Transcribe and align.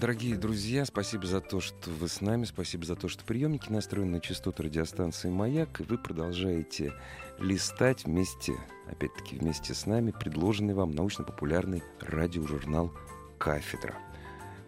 Дорогие 0.00 0.36
друзья, 0.36 0.84
спасибо 0.84 1.26
за 1.26 1.40
то, 1.40 1.60
что 1.60 1.90
вы 1.90 2.06
с 2.06 2.20
нами, 2.20 2.44
спасибо 2.44 2.84
за 2.84 2.94
то, 2.94 3.08
что 3.08 3.24
приемники 3.24 3.68
настроены 3.72 4.12
на 4.12 4.20
частоту 4.20 4.62
радиостанции 4.62 5.28
«Маяк», 5.28 5.80
и 5.80 5.82
вы 5.82 5.98
продолжаете 5.98 6.92
листать 7.40 8.04
вместе, 8.04 8.54
опять-таки 8.86 9.36
вместе 9.36 9.74
с 9.74 9.86
нами, 9.86 10.12
предложенный 10.12 10.74
вам 10.74 10.92
научно-популярный 10.92 11.82
радиожурнал 12.00 12.92
«Кафедра». 13.38 13.96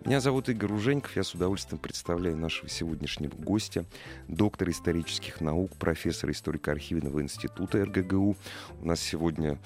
Меня 0.05 0.21
зовут 0.21 0.49
Игорь 0.49 0.73
Уженьков, 0.73 1.15
я 1.15 1.23
с 1.23 1.33
удовольствием 1.33 1.79
представляю 1.79 2.37
нашего 2.37 2.69
сегодняшнего 2.69 3.37
гостя, 3.37 3.85
доктора 4.27 4.73
исторических 4.73 5.41
наук, 5.41 5.77
профессора 5.77 6.33
историко-архивного 6.33 7.23
института 7.23 7.85
РГГУ. 7.85 8.37
У 8.81 8.85
нас 8.85 8.99
сегодня 8.99 9.61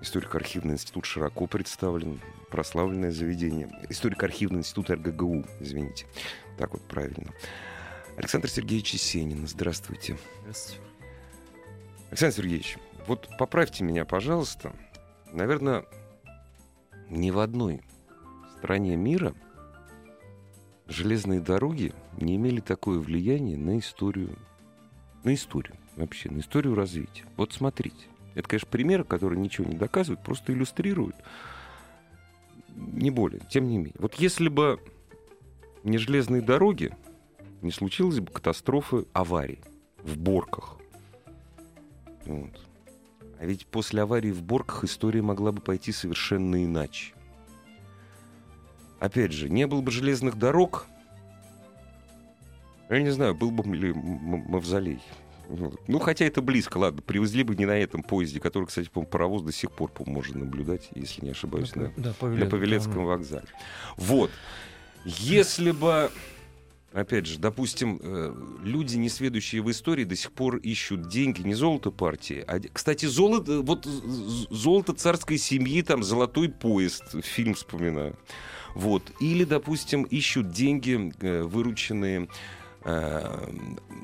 Историко-архивный 0.00 0.74
институт 0.74 1.04
широко 1.04 1.46
представлен, 1.46 2.20
прославленное 2.50 3.10
заведение. 3.10 3.68
Историко-архивный 3.88 4.60
институт 4.60 4.90
РГГУ, 4.90 5.44
извините. 5.60 6.06
Так 6.56 6.72
вот 6.72 6.82
правильно. 6.82 7.32
Александр 8.16 8.48
Сергеевич 8.48 8.94
Есенин, 8.94 9.46
здравствуйте. 9.46 10.16
Здравствуйте. 10.42 10.82
Александр 12.10 12.36
Сергеевич, 12.36 12.78
вот 13.06 13.28
поправьте 13.38 13.84
меня, 13.84 14.04
пожалуйста. 14.04 14.72
Наверное, 15.32 15.84
ни 17.10 17.30
в 17.30 17.38
одной 17.38 17.82
стране 18.58 18.96
мира 18.96 19.34
железные 20.86 21.40
дороги 21.40 21.92
не 22.16 22.36
имели 22.36 22.60
такое 22.60 22.98
влияние 22.98 23.56
на 23.56 23.78
историю, 23.78 24.36
на 25.22 25.34
историю 25.34 25.76
вообще, 25.96 26.30
на 26.30 26.40
историю 26.40 26.74
развития. 26.74 27.24
Вот 27.36 27.52
смотрите. 27.52 28.06
Это, 28.38 28.48
конечно, 28.48 28.68
примеры, 28.70 29.02
которые 29.02 29.40
ничего 29.40 29.68
не 29.68 29.76
доказывают, 29.76 30.22
просто 30.22 30.52
иллюстрируют. 30.52 31.16
Не 32.76 33.10
более, 33.10 33.40
тем 33.50 33.66
не 33.66 33.78
менее. 33.78 33.96
Вот 33.98 34.14
если 34.14 34.46
бы 34.46 34.80
не 35.82 35.98
железные 35.98 36.40
дороги, 36.40 36.96
не 37.62 37.72
случилось 37.72 38.20
бы 38.20 38.30
катастрофы, 38.30 39.06
аварии 39.12 39.58
в 40.04 40.16
Борках. 40.16 40.76
Вот. 42.26 42.64
А 43.40 43.44
ведь 43.44 43.66
после 43.66 44.02
аварии 44.02 44.30
в 44.30 44.44
Борках 44.44 44.84
история 44.84 45.20
могла 45.20 45.50
бы 45.50 45.60
пойти 45.60 45.90
совершенно 45.90 46.64
иначе. 46.64 47.14
Опять 49.00 49.32
же, 49.32 49.48
не 49.48 49.66
было 49.66 49.80
бы 49.80 49.90
железных 49.90 50.36
дорог, 50.38 50.86
я 52.88 53.02
не 53.02 53.10
знаю, 53.10 53.34
был 53.34 53.50
бы 53.50 53.64
ли 53.74 53.92
мавзолей. 53.92 55.02
Ну, 55.86 55.98
хотя 55.98 56.26
это 56.26 56.42
близко, 56.42 56.78
ладно. 56.78 57.02
Привезли 57.02 57.42
бы 57.42 57.56
не 57.56 57.64
на 57.64 57.76
этом 57.78 58.02
поезде, 58.02 58.38
который, 58.38 58.66
кстати, 58.66 58.88
по 58.88 59.02
паровоз 59.02 59.42
до 59.42 59.52
сих 59.52 59.72
пор 59.72 59.90
можно 60.06 60.40
наблюдать, 60.40 60.88
если 60.94 61.24
не 61.24 61.30
ошибаюсь, 61.30 61.74
на, 61.74 61.92
да, 61.96 62.14
на 62.20 62.46
Павелецком 62.46 63.06
вокзале. 63.06 63.48
Вот. 63.96 64.30
Если 65.04 65.70
бы 65.70 66.10
Опять 66.92 67.26
же, 67.26 67.38
допустим, 67.38 68.00
э, 68.02 68.34
люди, 68.64 68.96
не 68.96 69.10
сведущие 69.10 69.60
в 69.60 69.70
истории, 69.70 70.04
до 70.04 70.16
сих 70.16 70.32
пор 70.32 70.56
ищут 70.56 71.08
деньги, 71.08 71.42
не 71.42 71.52
золото 71.52 71.90
партии. 71.90 72.42
А, 72.46 72.58
кстати, 72.72 73.04
золото, 73.04 73.60
вот 73.60 73.84
золото 73.84 74.94
царской 74.94 75.36
семьи, 75.36 75.82
там, 75.82 76.02
золотой 76.02 76.48
поезд, 76.48 77.22
фильм 77.22 77.52
вспоминаю. 77.52 78.16
Вот. 78.74 79.02
Или, 79.20 79.44
допустим, 79.44 80.04
ищут 80.04 80.50
деньги, 80.50 81.12
э, 81.20 81.42
вырученные 81.42 82.28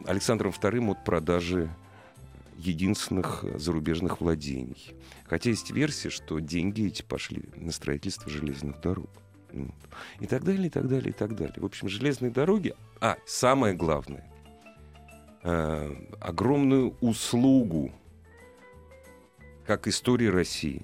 Александром 0.07 0.53
II 0.53 0.91
от 0.91 1.05
продажи 1.05 1.71
единственных 2.57 3.45
зарубежных 3.59 4.21
владений. 4.21 4.95
Хотя 5.27 5.51
есть 5.51 5.71
версия, 5.71 6.11
что 6.11 6.39
деньги 6.39 6.87
эти 6.87 7.03
пошли 7.03 7.45
на 7.57 7.73
строительство 7.73 8.31
железных 8.31 8.81
дорог. 8.81 9.11
И 10.21 10.27
так 10.27 10.45
далее, 10.45 10.67
и 10.67 10.71
так 10.71 10.89
далее, 10.89 11.11
и 11.11 11.13
так 11.13 11.37
далее. 11.37 11.55
В 11.57 11.65
общем, 11.65 11.89
железные 11.89 12.31
дороги, 12.31 12.75
а 13.01 13.17
самое 13.25 13.75
главное, 13.75 14.31
э, 15.45 15.97
огромную 16.21 16.97
услугу 17.01 17.93
как 19.65 19.87
истории 19.87 20.27
России, 20.27 20.83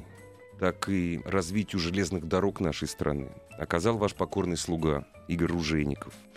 так 0.61 0.89
и 0.89 1.21
развитию 1.25 1.81
железных 1.81 2.29
дорог 2.29 2.61
нашей 2.61 2.87
страны 2.87 3.31
оказал 3.59 3.99
ваш 3.99 4.15
покорный 4.15 4.57
слуга 4.57 5.05
Игорь 5.27 5.51
Ружейников– 5.51 6.15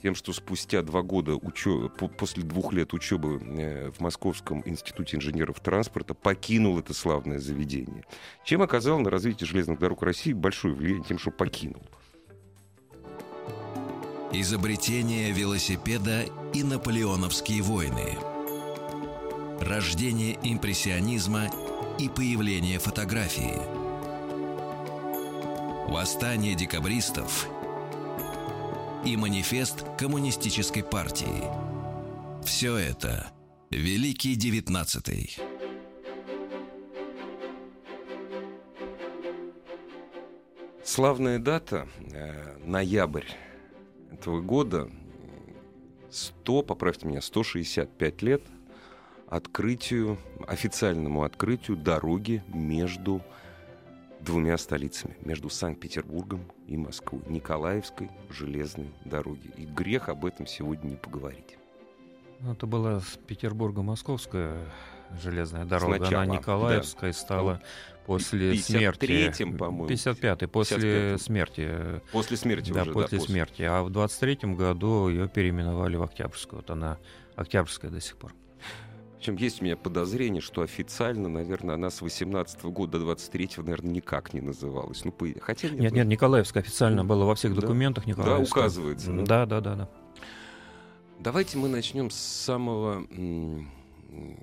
тем, 0.00 0.14
что 0.14 0.32
спустя 0.32 0.82
два 0.82 1.02
года 1.02 1.36
учё... 1.36 1.88
после 1.88 2.42
двух 2.42 2.72
лет 2.72 2.92
учебы 2.92 3.40
э, 3.40 3.90
в 3.90 4.00
Московском 4.00 4.62
институте 4.64 5.16
инженеров 5.16 5.60
транспорта 5.60 6.14
покинул 6.14 6.78
это 6.78 6.94
славное 6.94 7.38
заведение. 7.38 8.04
Чем 8.44 8.62
оказал 8.62 8.98
на 9.00 9.10
развитие 9.10 9.46
железных 9.46 9.78
дорог 9.78 10.02
России 10.02 10.32
большое 10.32 10.74
влияние 10.74 11.04
тем, 11.04 11.18
что 11.18 11.30
покинул. 11.30 11.82
Изобретение 14.32 15.32
велосипеда 15.32 16.24
и 16.54 16.62
наполеоновские 16.62 17.62
войны. 17.62 18.16
Рождение 19.60 20.38
импрессионизма 20.42 21.50
и 21.98 22.08
появление 22.08 22.78
фотографии. 22.78 23.58
Восстание 25.90 26.54
декабристов– 26.54 27.48
и 29.04 29.16
манифест 29.16 29.84
коммунистической 29.98 30.84
партии. 30.84 31.44
Все 32.44 32.76
это 32.76 33.30
Великий 33.70 34.34
Девятнадцатый. 34.34 35.36
Славная 40.84 41.38
дата, 41.38 41.88
э, 42.12 42.58
ноябрь 42.64 43.28
этого 44.10 44.40
года, 44.40 44.90
100, 46.10 46.62
поправьте 46.62 47.06
меня, 47.06 47.20
165 47.20 48.22
лет 48.22 48.42
открытию, 49.28 50.18
официальному 50.46 51.22
открытию 51.22 51.76
дороги 51.76 52.42
между 52.48 53.22
двумя 54.20 54.58
столицами, 54.58 55.16
между 55.24 55.48
Санкт-Петербургом 55.48 56.44
и 56.66 56.76
Москвой, 56.76 57.22
Николаевской 57.28 58.10
железной 58.28 58.90
дороги. 59.04 59.50
И 59.56 59.64
грех 59.64 60.08
об 60.08 60.24
этом 60.24 60.46
сегодня 60.46 60.90
не 60.90 60.96
поговорить. 60.96 61.56
Ну, 62.40 62.52
это 62.52 62.66
была 62.66 63.02
Петербурго-Московская 63.26 64.66
железная 65.20 65.64
дорога. 65.64 65.96
Сначала, 65.96 66.22
Она 66.22 66.36
Николаевская 66.36 67.12
да. 67.12 67.18
стала 67.18 67.62
после 68.06 68.52
53 68.52 69.32
смерти. 69.32 69.56
по-моему. 69.56 69.86
55-й, 69.86 70.48
после 70.48 70.76
55 70.76 71.22
смерти. 71.22 72.00
После 72.12 72.36
смерти 72.36 72.72
да, 72.72 72.82
уже, 72.82 72.92
после 72.92 73.18
да, 73.18 73.24
смерти. 73.24 73.62
А 73.62 73.82
в 73.82 73.88
23-м 73.88 74.54
году 74.54 75.08
ее 75.08 75.28
переименовали 75.28 75.96
в 75.96 76.02
Октябрьскую. 76.02 76.60
Вот 76.60 76.70
она 76.70 76.98
Октябрьская 77.36 77.90
до 77.90 78.00
сих 78.00 78.16
пор. 78.16 78.32
Причем 79.20 79.36
есть 79.36 79.60
у 79.60 79.66
меня 79.66 79.76
подозрение, 79.76 80.40
что 80.40 80.62
официально, 80.62 81.28
наверное, 81.28 81.74
она 81.74 81.90
с 81.90 82.00
18 82.00 82.58
-го 82.62 82.72
года 82.72 82.92
до 82.92 83.04
23 83.04 83.50
наверное, 83.58 83.90
никак 83.90 84.32
не 84.32 84.40
называлась. 84.40 85.04
Ну, 85.04 85.12
по... 85.12 85.26
Хотя 85.42 85.68
нет, 85.68 85.78
нет, 85.78 85.92
нет, 85.92 86.06
Николаевская 86.06 86.62
официально 86.62 87.04
была 87.04 87.26
во 87.26 87.34
всех 87.34 87.54
документах 87.54 88.04
да? 88.04 88.12
Николаевская. 88.12 88.62
Да, 88.62 88.66
указывается. 88.66 89.12
Да, 89.12 89.44
да, 89.44 89.60
да, 89.60 89.74
да. 89.74 89.88
Давайте 91.18 91.58
мы 91.58 91.68
начнем 91.68 92.08
с 92.08 92.16
самого... 92.16 93.06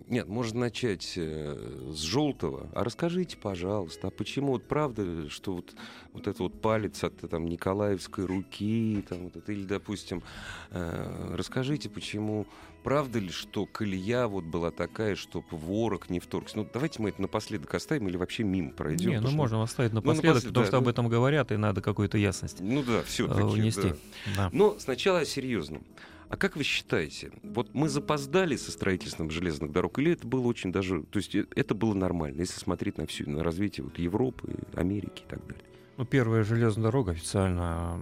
Нет, 0.07 0.28
можно 0.28 0.60
начать 0.62 1.13
э, 1.18 1.92
с 1.92 2.00
желтого. 2.00 2.69
А 2.74 2.84
расскажите, 2.84 3.36
пожалуйста, 3.36 4.07
а 4.07 4.12
почему 4.12 4.54
вот 4.54 4.68
правда, 4.68 5.30
что 5.30 5.56
вот, 5.56 5.75
вот 6.13 6.28
это 6.28 6.44
вот 6.44 6.62
палец 6.62 7.04
от 7.04 7.18
там, 7.30 7.48
Николаевской 7.48 8.25
руки, 8.25 9.04
там, 9.10 9.24
вот 9.24 9.36
это, 9.36 9.51
или, 9.51 9.66
допустим, 9.66 10.24
э, 10.69 11.34
расскажите, 11.36 11.90
почему 11.90 12.46
правда 12.88 13.19
ли, 13.19 13.31
что 13.31 13.66
колея 13.66 14.28
вот 14.28 14.45
была 14.45 14.72
такая, 14.72 15.18
чтобы 15.18 15.45
ворог 15.51 16.10
не 16.10 16.22
вторгся? 16.22 16.56
Ну, 16.56 16.69
давайте 16.72 17.01
мы 17.01 17.10
это 17.10 17.22
напоследок 17.22 17.74
оставим 17.74 18.07
или 18.07 18.16
вообще 18.16 18.44
мимо 18.44 18.72
пройдем. 18.72 19.10
Не, 19.10 19.19
ну, 19.19 19.30
можно 19.31 19.62
оставить 19.62 19.92
ну, 19.92 19.98
напоследок, 19.98 20.24
ну, 20.24 20.30
напоследок 20.30 20.54
потому 20.54 20.63
да, 20.63 20.68
что 20.69 20.78
об 20.78 20.88
этом 20.88 21.10
говорят, 21.10 21.51
и 21.51 21.57
надо 21.57 21.81
какую-то 21.81 22.18
ясность 22.18 22.62
Ну 22.62 22.84
да, 22.84 23.04
все-таки. 23.04 23.42
Унести. 23.42 23.81
Да. 23.81 23.95
Да. 24.38 24.50
Но 24.54 24.80
сначала 24.80 25.19
о 25.19 25.25
серьезном. 25.25 25.84
А 26.30 26.38
как 26.38 26.56
вы 26.56 26.63
считаете, 26.63 27.34
вот 27.44 27.74
мы 27.74 27.89
запоздали 27.89 28.56
со 28.56 28.72
строительством 28.72 29.31
железных 29.31 29.74
дорог, 29.74 30.00
или 30.00 30.13
это 30.13 30.25
было 30.25 30.48
очень 30.48 30.72
даже, 30.72 31.04
то 31.04 31.18
есть 31.18 31.36
э, 31.36 31.45
это 31.57 31.75
было 31.75 31.94
нормально, 31.94 32.39
если 32.39 32.57
смотреть 32.57 32.98
на 32.98 33.06
всю, 33.06 33.30
на 33.30 33.44
развитие 33.44 33.84
вот 33.84 34.00
Европы, 34.00 34.56
Америки 34.75 35.24
и 35.25 35.30
так 35.30 35.45
далее? 35.45 35.66
Ну, 35.98 36.06
первая 36.06 36.45
железная 36.45 36.86
дорога 36.86 37.12
официально 37.12 38.00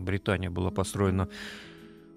Британия 0.00 0.48
была 0.48 0.70
построена 0.70 1.28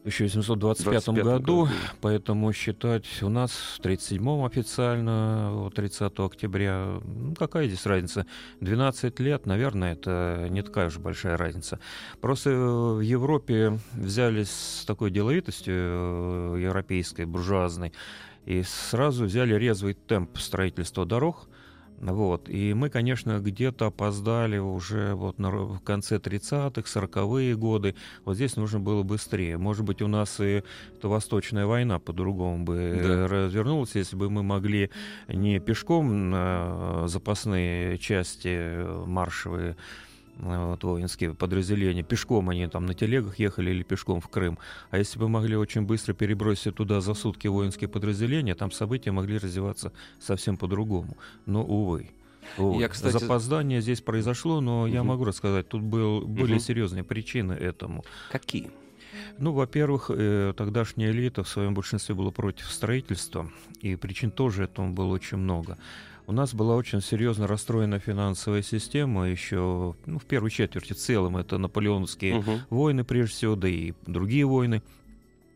1825 0.06 1.08
году, 1.08 1.24
году, 1.24 1.68
поэтому 2.00 2.54
считать 2.54 3.08
у 3.24 3.30
нас 3.30 3.52
в 3.52 3.80
37-м 3.80 4.46
официально, 4.46 5.72
30 5.74 6.20
октября, 6.20 7.00
ну, 7.04 7.34
какая 7.34 7.66
здесь 7.66 7.88
разница? 7.88 8.28
12 8.62 9.20
лет, 9.20 9.48
наверное, 9.48 9.94
это 9.94 10.46
не 10.52 10.62
такая 10.62 10.90
уж 10.90 11.00
большая 11.00 11.38
разница. 11.38 11.80
Просто 12.22 12.52
в 12.52 13.00
Европе 13.00 13.80
взялись 13.94 14.52
с 14.52 14.86
такой 14.86 15.10
деловитостью 15.10 15.74
э, 15.76 16.60
европейской, 16.62 17.26
буржуазной, 17.26 17.92
и 18.46 18.62
сразу 18.62 19.26
взяли 19.26 19.56
резвый 19.56 19.96
темп 19.96 20.38
строительства 20.38 21.08
дорог– 21.08 21.50
вот. 22.00 22.50
И 22.50 22.74
мы, 22.74 22.90
конечно, 22.90 23.40
где-то 23.40 23.88
опоздали 23.88 24.58
уже 24.58 25.14
вот 25.16 25.40
на, 25.40 25.50
в 25.50 25.80
конце 25.80 26.18
30-х, 26.18 26.82
40-е 26.82 27.56
годы. 27.56 27.96
Вот 28.26 28.36
здесь 28.36 28.56
нужно 28.56 28.80
было 28.80 29.04
быстрее. 29.04 29.58
Может 29.58 29.86
быть, 29.86 30.02
у 30.02 30.08
нас 30.08 30.40
и 30.40 30.64
эта 30.98 31.08
Восточная 31.08 31.66
война 31.66 32.00
по-другому 32.00 32.64
бы 32.66 33.00
да. 33.02 33.28
развернулась, 33.28 33.96
если 33.96 34.16
бы 34.16 34.30
мы 34.30 34.44
могли 34.44 34.90
не 35.28 35.60
пешком 35.60 36.30
на 36.30 37.08
запасные 37.08 37.98
части 37.98 39.06
маршевые 39.06 39.76
вот, 40.38 40.84
воинские 40.84 41.34
подразделения. 41.34 42.04
Пешком 42.04 42.50
они 42.50 42.68
там 42.68 42.86
на 42.86 42.94
телегах 42.94 43.40
ехали 43.40 43.72
или 43.72 43.84
пешком 43.84 44.22
в 44.22 44.28
Крым. 44.28 44.58
А 44.90 44.98
если 44.98 45.20
бы 45.20 45.30
могли 45.30 45.56
очень 45.56 45.84
быстро 45.84 46.14
перебросить 46.14 46.76
туда 46.76 47.02
за 47.02 47.14
сутки 47.14 47.48
воинские 47.48 47.88
подразделения, 47.88 48.56
там 48.56 48.72
события 48.72 49.12
могли 49.12 49.38
развиваться 49.38 49.92
совсем 50.20 50.58
по-другому. 50.58 51.18
Но, 51.46 51.64
увы. 51.64 52.12
Вот. 52.58 52.80
Я, 52.80 52.90
кстати... 52.90 53.14
Запоздание 53.14 53.82
здесь 53.82 54.02
произошло, 54.02 54.62
но 54.62 54.82
угу. 54.82 54.88
я 54.88 55.04
могу 55.04 55.24
рассказать, 55.26 55.68
тут 55.68 55.82
был, 55.82 56.22
были 56.22 56.54
угу. 56.54 56.60
серьезные 56.60 57.04
причины 57.04 57.54
этому. 57.54 58.04
Какие? 58.32 58.72
Ну, 59.38 59.54
во-первых, 59.54 60.12
э, 60.14 60.54
тогдашняя 60.56 61.12
элита 61.12 61.44
в 61.44 61.50
своем 61.50 61.74
большинстве 61.74 62.16
была 62.16 62.32
против 62.32 62.70
строительства, 62.70 63.50
и 63.82 63.96
причин 63.96 64.32
тоже 64.32 64.64
этому 64.64 64.94
было 64.94 65.14
очень 65.14 65.38
много. 65.38 65.78
У 66.28 66.32
нас 66.32 66.54
была 66.54 66.76
очень 66.76 67.02
серьезно 67.02 67.46
расстроена 67.48 68.00
финансовая 68.00 68.64
система 68.64 69.30
еще 69.30 69.96
ну, 70.06 70.20
в 70.20 70.26
первой 70.26 70.50
четверти 70.50 70.94
в 70.94 70.98
целом. 70.98 71.38
Это 71.38 71.58
наполеоновские 71.58 72.38
угу. 72.38 72.52
войны, 72.70 73.04
прежде 73.04 73.36
всего, 73.36 73.56
да 73.56 73.68
и 73.68 73.94
другие 74.08 74.46
войны 74.46 74.82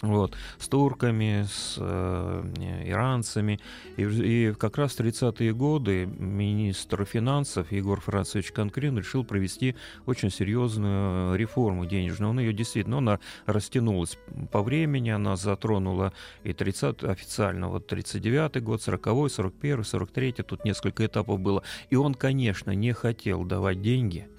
вот, 0.01 0.37
с 0.57 0.67
турками, 0.67 1.45
с 1.49 1.75
э, 1.77 2.43
иранцами. 2.85 3.59
И, 3.97 4.03
и 4.03 4.53
как 4.53 4.77
раз 4.77 4.93
в 4.93 5.01
30-е 5.01 5.53
годы 5.53 6.05
министр 6.05 7.05
финансов 7.05 7.71
Егор 7.71 7.99
Францович 7.99 8.51
Конкрин 8.51 8.97
решил 8.97 9.25
провести 9.25 9.75
очень 10.05 10.31
серьезную 10.31 11.35
реформу 11.35 11.85
денежную. 11.85 12.29
Он 12.29 12.39
ее 12.39 12.53
действительно, 12.53 12.99
она 12.99 13.19
растянулась 13.45 14.17
по 14.51 14.61
времени, 14.61 15.09
она 15.09 15.35
затронула 15.35 16.13
и 16.43 16.53
30 16.53 17.03
официально, 17.03 17.67
вот 17.67 17.91
39-й 17.91 18.61
год, 18.61 18.79
40-й, 18.79 19.27
41-й, 19.27 19.81
43-й, 19.81 20.43
тут 20.43 20.63
несколько 20.63 21.05
этапов 21.05 21.39
было. 21.39 21.63
И 21.89 21.95
он, 21.95 22.13
конечно, 22.13 22.71
не 22.71 22.93
хотел 22.93 23.43
давать 23.43 23.81
деньги– 23.81 24.29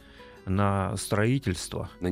на 0.50 0.96
строительство. 0.96 1.88
На 2.00 2.08
э, 2.08 2.10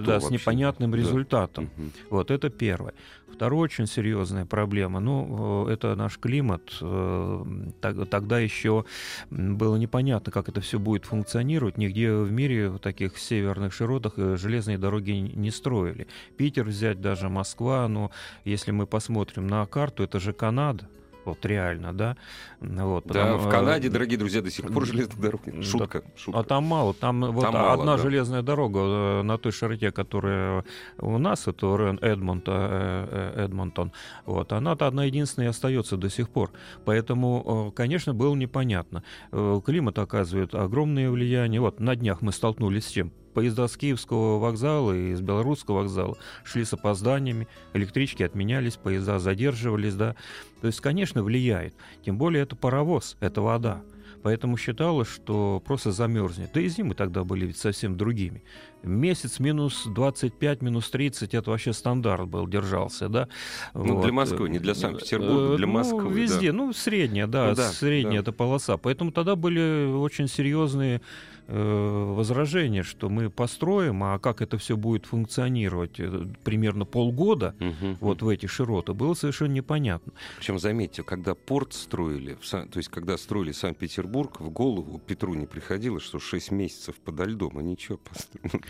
Да, 0.00 0.20
с 0.20 0.30
непонятным 0.30 0.94
результатом. 0.94 1.70
Да. 1.76 1.84
Вот 2.10 2.30
это 2.30 2.50
первое. 2.50 2.94
Второе 3.32 3.62
очень 3.62 3.86
серьезная 3.86 4.44
проблема. 4.44 5.00
Ну, 5.00 5.66
э, 5.68 5.72
это 5.72 5.94
наш 5.94 6.18
климат. 6.18 6.62
Э, 6.80 7.44
тогда 7.80 8.38
еще 8.38 8.84
было 9.30 9.76
непонятно, 9.76 10.30
как 10.30 10.48
это 10.48 10.60
все 10.60 10.78
будет 10.78 11.04
функционировать. 11.04 11.78
Нигде 11.78 12.12
в 12.12 12.30
мире 12.30 12.68
в 12.68 12.78
таких 12.78 13.18
северных 13.18 13.72
широтах 13.72 14.14
железные 14.16 14.78
дороги 14.78 15.10
не 15.10 15.50
строили. 15.50 16.06
Питер 16.36 16.64
взять, 16.64 17.00
даже 17.00 17.28
Москва. 17.28 17.88
Но 17.88 18.10
если 18.44 18.70
мы 18.70 18.86
посмотрим 18.86 19.46
на 19.46 19.64
карту, 19.66 20.02
это 20.02 20.20
же 20.20 20.32
Канада 20.32 20.88
вот 21.24 21.44
реально, 21.46 21.92
да. 21.92 22.16
Вот, 22.60 23.04
потому, 23.04 23.32
да, 23.32 23.36
в 23.36 23.50
Канаде, 23.50 23.88
дорогие 23.88 24.18
друзья, 24.18 24.42
до 24.42 24.50
сих 24.50 24.66
пор 24.72 24.86
железная 24.86 25.16
дорога. 25.16 25.62
Шутка, 25.62 26.02
да, 26.02 26.10
шутка. 26.16 26.40
А 26.40 26.44
там 26.44 26.64
мало, 26.64 26.94
там, 26.94 27.20
там 27.22 27.32
вот 27.32 27.52
мало, 27.52 27.72
одна 27.72 27.96
да. 27.96 28.02
железная 28.02 28.42
дорога 28.42 28.80
э, 28.80 29.22
на 29.22 29.38
той 29.38 29.52
широте, 29.52 29.92
которая 29.92 30.64
у 30.98 31.18
нас, 31.18 31.46
это 31.46 31.76
Рен 31.76 31.98
Эдмонт, 32.00 32.44
э, 32.46 32.52
э, 33.36 33.44
Эдмонтон, 33.44 33.92
вот, 34.26 34.52
она-то 34.52 34.86
одна 34.86 35.04
единственная 35.04 35.48
и 35.48 35.50
остается 35.50 35.96
до 35.96 36.10
сих 36.10 36.28
пор. 36.28 36.50
Поэтому, 36.84 37.72
конечно, 37.74 38.14
было 38.14 38.34
непонятно. 38.34 39.02
Климат 39.30 39.98
оказывает 39.98 40.54
огромное 40.54 41.10
влияние. 41.10 41.60
Вот 41.60 41.80
на 41.80 41.96
днях 41.96 42.22
мы 42.22 42.32
столкнулись 42.32 42.86
с 42.86 42.90
чем? 42.90 43.12
Поезда 43.34 43.68
с 43.68 43.76
Киевского 43.76 44.38
вокзала 44.38 44.92
и 44.92 45.14
с 45.14 45.20
Белорусского 45.20 45.80
вокзала 45.80 46.16
шли 46.44 46.64
с 46.64 46.72
опозданиями, 46.72 47.48
электрички 47.74 48.22
отменялись, 48.22 48.76
поезда 48.76 49.18
задерживались, 49.18 49.94
да. 49.94 50.16
То 50.60 50.68
есть, 50.68 50.80
конечно, 50.80 51.22
влияет. 51.22 51.74
Тем 52.04 52.16
более 52.16 52.44
это 52.44 52.56
паровоз, 52.56 53.16
это 53.20 53.42
вода. 53.42 53.82
Поэтому 54.22 54.56
считалось, 54.56 55.08
что 55.08 55.62
просто 55.66 55.92
замерзнет. 55.92 56.50
Да 56.54 56.60
и 56.60 56.68
зимы 56.68 56.94
тогда 56.94 57.24
были 57.24 57.44
ведь 57.44 57.58
совсем 57.58 57.98
другими. 57.98 58.42
Месяц 58.84 59.38
минус 59.38 59.84
25, 59.86 60.62
минус 60.62 60.90
30, 60.90 61.34
это 61.34 61.50
вообще 61.50 61.72
стандарт 61.72 62.28
был, 62.28 62.46
держался, 62.46 63.08
да. 63.08 63.28
Ну, 63.74 63.96
вот. 63.96 64.04
для 64.04 64.12
Москвы, 64.12 64.48
не 64.48 64.58
для 64.58 64.74
Санкт-Петербурга, 64.74 65.56
для 65.56 65.66
ну, 65.66 65.72
Москвы. 65.72 66.12
Везде, 66.12 66.52
да. 66.52 66.58
ну, 66.58 66.72
средняя, 66.72 67.26
да, 67.26 67.48
ну, 67.48 67.54
да 67.54 67.70
средняя 67.70 68.22
да. 68.22 68.30
эта 68.30 68.32
полоса. 68.32 68.76
Поэтому 68.76 69.12
тогда 69.12 69.36
были 69.36 69.92
очень 69.92 70.28
серьезные 70.28 71.00
Э, 71.46 72.14
возражение, 72.16 72.82
что 72.82 73.10
мы 73.10 73.28
построим, 73.28 74.02
а 74.02 74.18
как 74.18 74.40
это 74.40 74.56
все 74.56 74.78
будет 74.78 75.04
функционировать 75.04 76.00
э, 76.00 76.26
примерно 76.42 76.86
полгода 76.86 77.54
угу, 77.60 77.98
вот 78.00 78.22
в 78.22 78.28
эти 78.28 78.46
широты, 78.46 78.94
было 78.94 79.12
совершенно 79.12 79.52
непонятно. 79.52 80.14
Причем, 80.38 80.58
заметьте, 80.58 81.02
когда 81.02 81.34
порт 81.34 81.74
строили, 81.74 82.38
то 82.50 82.66
есть 82.76 82.88
когда 82.88 83.18
строили 83.18 83.52
Санкт-Петербург, 83.52 84.40
в 84.40 84.48
голову 84.48 84.98
Петру 85.06 85.34
не 85.34 85.44
приходило, 85.44 86.00
что 86.00 86.18
6 86.18 86.50
месяцев 86.50 86.94
подо 86.96 87.24
льдом, 87.24 87.58
а 87.58 87.62
ничего. 87.62 87.98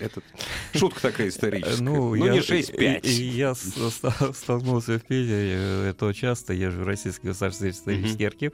Это 0.05 0.23
шутка 0.75 1.01
такая 1.01 1.29
историческая. 1.29 1.83
Ну, 1.83 2.15
ну 2.15 2.29
не 2.29 2.39
6-5. 2.39 3.06
Я 3.09 3.55
столкнулся 3.55 4.99
в 4.99 5.03
Питере, 5.03 5.89
это 5.89 6.12
часто, 6.12 6.53
я 6.53 6.71
же 6.71 6.85
Российский 6.85 7.29
государственный 7.29 7.71
исторический 7.71 8.25
архив, 8.25 8.53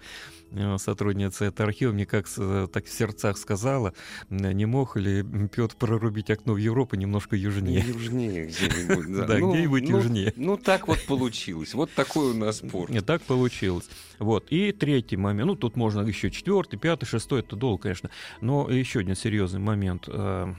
сотрудница 0.78 1.46
этого 1.46 1.68
архива 1.68 1.92
мне 1.92 2.06
как 2.06 2.28
так 2.28 2.86
в 2.86 2.90
сердцах 2.90 3.38
сказала, 3.38 3.94
не 4.28 4.66
мог 4.66 4.96
ли 4.96 5.24
Петр 5.54 5.74
прорубить 5.76 6.30
окно 6.30 6.54
в 6.54 6.58
Европу 6.58 6.96
немножко 6.96 7.36
южнее? 7.36 7.80
Южнее 7.80 8.46
где-нибудь, 8.46 9.12
да. 9.12 9.26
Да, 9.30 9.38
ну, 9.38 9.52
где-нибудь 9.52 9.88
ну, 9.88 9.98
южнее. 9.98 10.32
Ну, 10.36 10.56
так 10.56 10.88
вот 10.88 11.04
получилось. 11.06 11.74
Вот 11.74 11.90
такой 11.92 12.30
у 12.30 12.34
нас 12.34 12.58
спор. 12.58 12.90
Так 13.02 13.22
получилось. 13.22 13.88
Вот. 14.18 14.46
И 14.50 14.72
третий 14.72 15.16
момент. 15.16 15.46
Ну, 15.46 15.56
тут 15.56 15.76
можно 15.76 16.00
еще 16.02 16.30
четвертый, 16.30 16.78
пятый, 16.78 17.06
шестой. 17.06 17.40
Это 17.40 17.56
долго, 17.56 17.84
конечно. 17.84 18.10
Но 18.40 18.70
еще 18.70 19.00
один 19.00 19.16
серьезный 19.16 19.60
момент. 19.60 20.04
Э, 20.08 20.52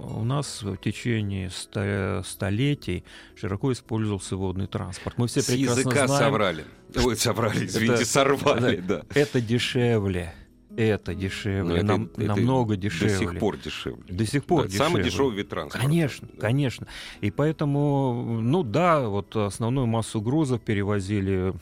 у 0.00 0.24
нас 0.24 0.62
в 0.62 0.76
течение 0.76 1.50
столетий 1.50 3.04
широко 3.36 3.72
использовался 3.72 4.36
водный 4.36 4.66
транспорт. 4.66 5.18
Мы 5.18 5.26
все 5.26 5.42
С 5.42 5.46
прекрасно 5.46 5.80
языка 5.80 6.06
знаем... 6.06 6.24
соврали. 6.24 6.64
Ой, 6.96 7.16
соврали, 7.16 7.66
извините, 7.66 8.04
сорвали, 8.04 8.76
да. 8.76 9.02
Это 9.30 9.40
дешевле 9.40 10.34
это 10.76 11.14
дешевле, 11.14 11.76
это, 11.78 11.86
нам, 11.86 12.10
это 12.16 12.22
намного 12.22 12.76
дешевле. 12.76 13.12
До 13.12 13.18
сих 13.18 13.38
пор 13.38 13.56
дешевле. 13.58 14.04
До 14.08 14.26
сих 14.26 14.44
пор 14.44 14.62
да, 14.62 14.68
дешевле. 14.68 14.88
Самый 14.88 15.04
дешевый 15.04 15.36
вид 15.36 15.48
транспорта. 15.48 15.86
Конечно, 15.86 16.28
да. 16.32 16.40
конечно. 16.40 16.86
И 17.20 17.30
поэтому, 17.30 18.40
ну 18.40 18.62
да, 18.62 19.08
вот 19.08 19.34
основную 19.36 19.86
массу 19.86 20.20
грузов 20.20 20.60
перевозили 20.60 21.54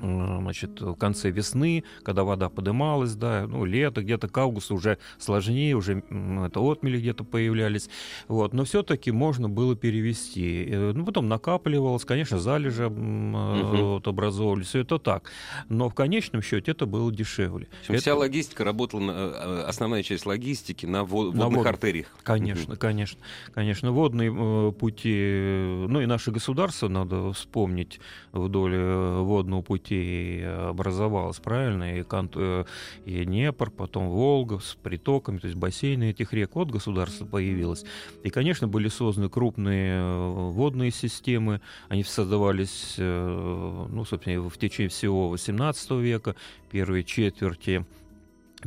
значит, 0.00 0.80
в 0.80 0.94
конце 0.94 1.30
весны, 1.30 1.84
когда 2.02 2.24
вода 2.24 2.48
подымалась, 2.48 3.14
да, 3.14 3.46
ну, 3.46 3.64
лето, 3.64 4.02
где-то 4.02 4.28
к 4.28 4.36
августу 4.36 4.74
уже 4.74 4.98
сложнее, 5.18 5.76
уже 5.76 6.02
это 6.44 6.60
отмели 6.60 6.98
где-то 6.98 7.24
появлялись, 7.24 7.88
вот, 8.26 8.52
но 8.52 8.64
все-таки 8.64 9.12
можно 9.12 9.48
было 9.48 9.76
перевести. 9.76 10.66
Э, 10.68 10.92
ну, 10.94 11.04
потом 11.04 11.28
накапливалось, 11.28 12.04
конечно, 12.04 12.38
залежи 12.38 12.86
угу. 12.86 13.76
вот, 13.76 14.08
образовывались, 14.08 14.66
все 14.66 14.80
это 14.80 14.98
так, 14.98 15.30
но 15.68 15.88
в 15.88 15.94
конечном 15.94 16.42
счете 16.42 16.72
это 16.72 16.86
было 16.86 17.12
дешевле. 17.12 17.68
это... 17.88 17.98
Вся 17.98 18.16
логистика 18.16 18.64
работала, 18.64 19.00
на, 19.00 19.12
э, 19.12 19.64
основная 19.68 20.02
часть 20.02 20.26
логистики 20.26 20.86
на, 20.86 21.04
вод, 21.04 21.34
на 21.34 21.44
водных 21.44 21.58
вод... 21.58 21.66
артериях. 21.66 22.08
Конечно, 22.24 22.74
угу. 22.74 22.80
конечно, 22.80 23.20
конечно, 23.52 23.92
водные 23.92 24.72
пути, 24.72 25.86
ну 25.88 26.00
и 26.00 26.06
наши 26.06 26.32
государства, 26.32 26.88
надо 26.88 27.32
вспомнить 27.32 28.00
вдоль 28.32 28.74
водного 28.74 29.62
пути 29.62 29.84
путей 29.94 30.46
образовалась, 30.46 31.38
правильно? 31.38 31.98
И, 31.98 32.02
Кант, 32.02 32.32
э, 32.36 32.64
и 33.04 33.24
Днепр, 33.24 33.70
потом 33.70 34.08
Волга 34.08 34.58
с 34.58 34.74
притоками, 34.74 35.38
то 35.38 35.46
есть 35.46 35.58
бассейны 35.58 36.10
этих 36.10 36.32
рек. 36.32 36.54
Вот 36.54 36.70
государство 36.70 37.24
появилось. 37.26 37.84
И, 38.22 38.30
конечно, 38.30 38.68
были 38.68 38.88
созданы 38.88 39.28
крупные 39.28 40.00
э, 40.00 40.50
водные 40.50 40.90
системы. 40.90 41.60
Они 41.88 42.02
создавались, 42.02 42.94
э, 42.98 43.86
ну, 43.90 44.04
собственно, 44.04 44.48
в 44.48 44.58
течение 44.58 44.90
всего 44.90 45.34
XVIII 45.34 46.00
века, 46.00 46.34
первой 46.70 47.04
четверти 47.04 47.84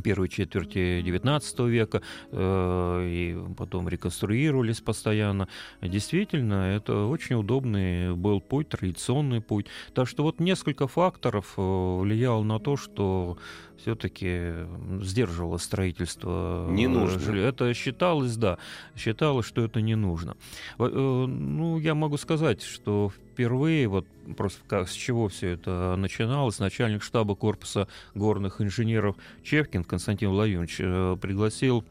первой 0.02 0.28
четверти 0.28 1.02
XIX 1.02 1.68
века, 1.68 2.02
э, 2.30 3.06
и 3.08 3.36
потом 3.56 3.88
реконструировались 3.88 4.80
постоянно. 4.80 5.48
Действительно, 5.80 6.74
это 6.76 7.06
очень 7.06 7.36
удобный 7.36 8.14
был 8.14 8.40
путь, 8.40 8.68
традиционный 8.68 9.40
путь. 9.40 9.66
Так 9.94 10.08
что 10.08 10.22
вот 10.22 10.40
несколько 10.40 10.86
факторов 10.86 11.54
э, 11.56 11.98
влияло 12.00 12.42
на 12.42 12.58
то, 12.58 12.76
что 12.76 13.38
все-таки 13.80 14.66
сдерживало 15.00 15.58
строительство. 15.58 16.66
Не 16.70 16.84
э, 16.84 16.88
нужно. 16.88 17.18
жилья. 17.18 17.48
Это 17.48 17.72
считалось, 17.74 18.36
да, 18.36 18.58
считалось, 18.96 19.46
что 19.46 19.62
это 19.64 19.80
не 19.80 19.94
нужно. 19.94 20.36
Э, 20.78 20.86
Ну, 20.88 21.78
я 21.78 21.94
могу 21.94 22.16
сказать, 22.16 22.62
что 22.62 23.10
впервые, 23.32 23.88
вот 23.88 24.06
просто 24.36 24.60
как, 24.66 24.88
с 24.88 24.92
чего 24.92 25.28
все 25.28 25.50
это 25.50 25.94
начиналось, 25.96 26.58
начальник 26.58 27.02
штаба 27.02 27.34
корпуса 27.34 27.88
горных 28.14 28.60
инженеров 28.60 29.16
Чевкин 29.44 29.84
Константин 29.84 30.30
Владимирович 30.30 30.76
э, 30.80 31.16
пригласил 31.20 31.84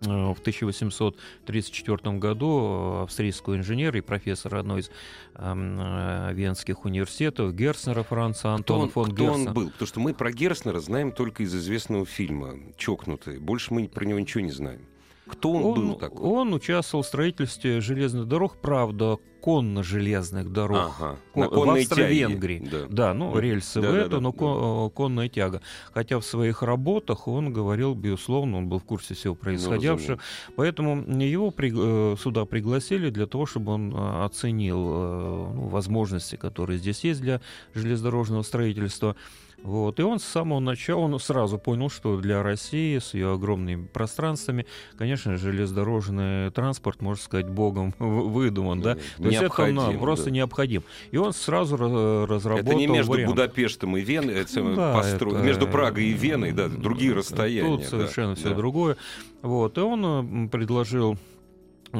в 0.00 0.40
1834 0.40 2.18
году 2.18 3.00
э, 3.00 3.02
австрийского 3.04 3.56
инженера 3.56 3.98
и 3.98 4.02
профессора 4.02 4.60
одной 4.60 4.80
из 4.80 4.90
эм, 5.34 5.78
э, 5.80 6.34
венских 6.34 6.84
университетов 6.84 7.54
Герцнера 7.54 8.02
Франца 8.02 8.40
Кто, 8.40 8.54
Антона 8.54 8.82
он, 8.84 8.90
фон 8.90 9.10
кто 9.12 9.24
он 9.24 9.30
Герцена. 9.30 9.52
был? 9.52 9.70
Потому 9.70 9.86
что 9.86 10.00
мы 10.00 10.14
про 10.14 10.32
Герснера 10.32 10.80
знаем 10.80 11.12
только 11.12 11.42
из 11.42 11.54
известного 11.54 12.04
фильма 12.04 12.54
«Чокнутые». 12.76 13.40
Больше 13.40 13.72
мы 13.72 13.88
про 13.88 14.04
него 14.04 14.18
ничего 14.18 14.42
не 14.42 14.52
знаем. 14.52 14.86
Кто 15.28 15.52
он, 15.52 15.74
был 15.88 15.94
такой? 15.96 16.20
он 16.30 16.52
участвовал 16.54 17.02
в 17.02 17.06
строительстве 17.06 17.80
железных 17.80 18.26
дорог, 18.26 18.56
правда, 18.60 19.18
конно-железных 19.42 20.52
дорог. 20.52 20.92
Ага, 20.98 21.16
Ко- 21.34 21.40
на 21.40 21.48
в 21.48 21.70
Австро-Венгрии. 21.70 22.68
да. 22.70 22.78
Да, 22.88 23.14
ну, 23.14 23.38
рельсы 23.38 23.80
в 23.80 23.82
Да-да-да, 23.82 24.06
это, 24.06 24.20
но 24.20 24.32
да. 24.32 24.38
кон- 24.38 24.90
конная 24.90 25.28
тяга. 25.28 25.62
Хотя 25.92 26.18
в 26.18 26.24
своих 26.24 26.62
работах 26.62 27.28
он 27.28 27.52
говорил, 27.52 27.94
безусловно, 27.94 28.58
он 28.58 28.68
был 28.68 28.78
в 28.78 28.84
курсе 28.84 29.14
всего 29.14 29.34
происходившего. 29.34 30.18
Поэтому 30.56 31.02
его 31.22 31.50
при- 31.50 31.72
э, 31.74 32.16
сюда 32.16 32.44
пригласили 32.44 33.10
для 33.10 33.26
того, 33.26 33.46
чтобы 33.46 33.72
он 33.72 33.94
э, 33.94 34.24
оценил 34.24 34.78
э, 34.78 35.52
ну, 35.54 35.68
возможности, 35.68 36.36
которые 36.36 36.78
здесь 36.78 37.04
есть 37.04 37.20
для 37.20 37.40
железнодорожного 37.74 38.42
строительства. 38.42 39.16
Вот. 39.62 39.98
И 39.98 40.02
он 40.02 40.20
с 40.20 40.24
самого 40.24 40.60
начала, 40.60 41.00
он 41.00 41.18
сразу 41.18 41.58
понял, 41.58 41.90
что 41.90 42.20
для 42.20 42.42
России 42.42 42.98
с 42.98 43.14
ее 43.14 43.32
огромными 43.32 43.86
пространствами, 43.86 44.64
конечно, 44.96 45.36
железнодорожный 45.36 46.50
транспорт, 46.52 47.02
можно 47.02 47.22
сказать, 47.22 47.48
богом 47.48 47.92
выдуман. 47.98 48.80
Да? 48.80 48.94
Да, 48.94 49.00
То 49.00 49.24
есть 49.24 49.36
это 49.36 49.40
необходим, 49.42 49.74
ну, 49.76 49.98
просто 49.98 50.26
да. 50.26 50.30
необходим. 50.32 50.82
И 51.10 51.16
он 51.16 51.32
сразу 51.32 51.76
разработал 51.76 52.66
Это 52.70 52.74
не 52.76 52.86
между 52.86 53.12
вариант. 53.12 53.30
Будапештом 53.34 53.96
и 53.96 54.02
Веной, 54.02 54.34
это 54.34 54.60
Ну 54.60 54.76
да, 54.76 55.00
постро- 55.00 55.34
это- 55.34 55.42
между 55.42 55.66
Прагой 55.66 56.04
и 56.06 56.12
Веной, 56.12 56.52
да, 56.52 56.68
другие 56.68 57.10
Тут 57.10 57.18
расстояния. 57.20 57.78
да, 57.78 57.84
совершенно 57.84 58.34
все 58.36 58.50
да. 58.50 58.54
другое. 58.54 58.96
Вот. 59.42 59.78
И 59.78 59.80
он 59.80 60.48
предложил 60.48 61.18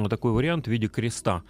такой 0.09 0.33
вариант 0.33 0.67
в 0.67 0.71
виде 0.71 0.89
креста. 0.89 1.43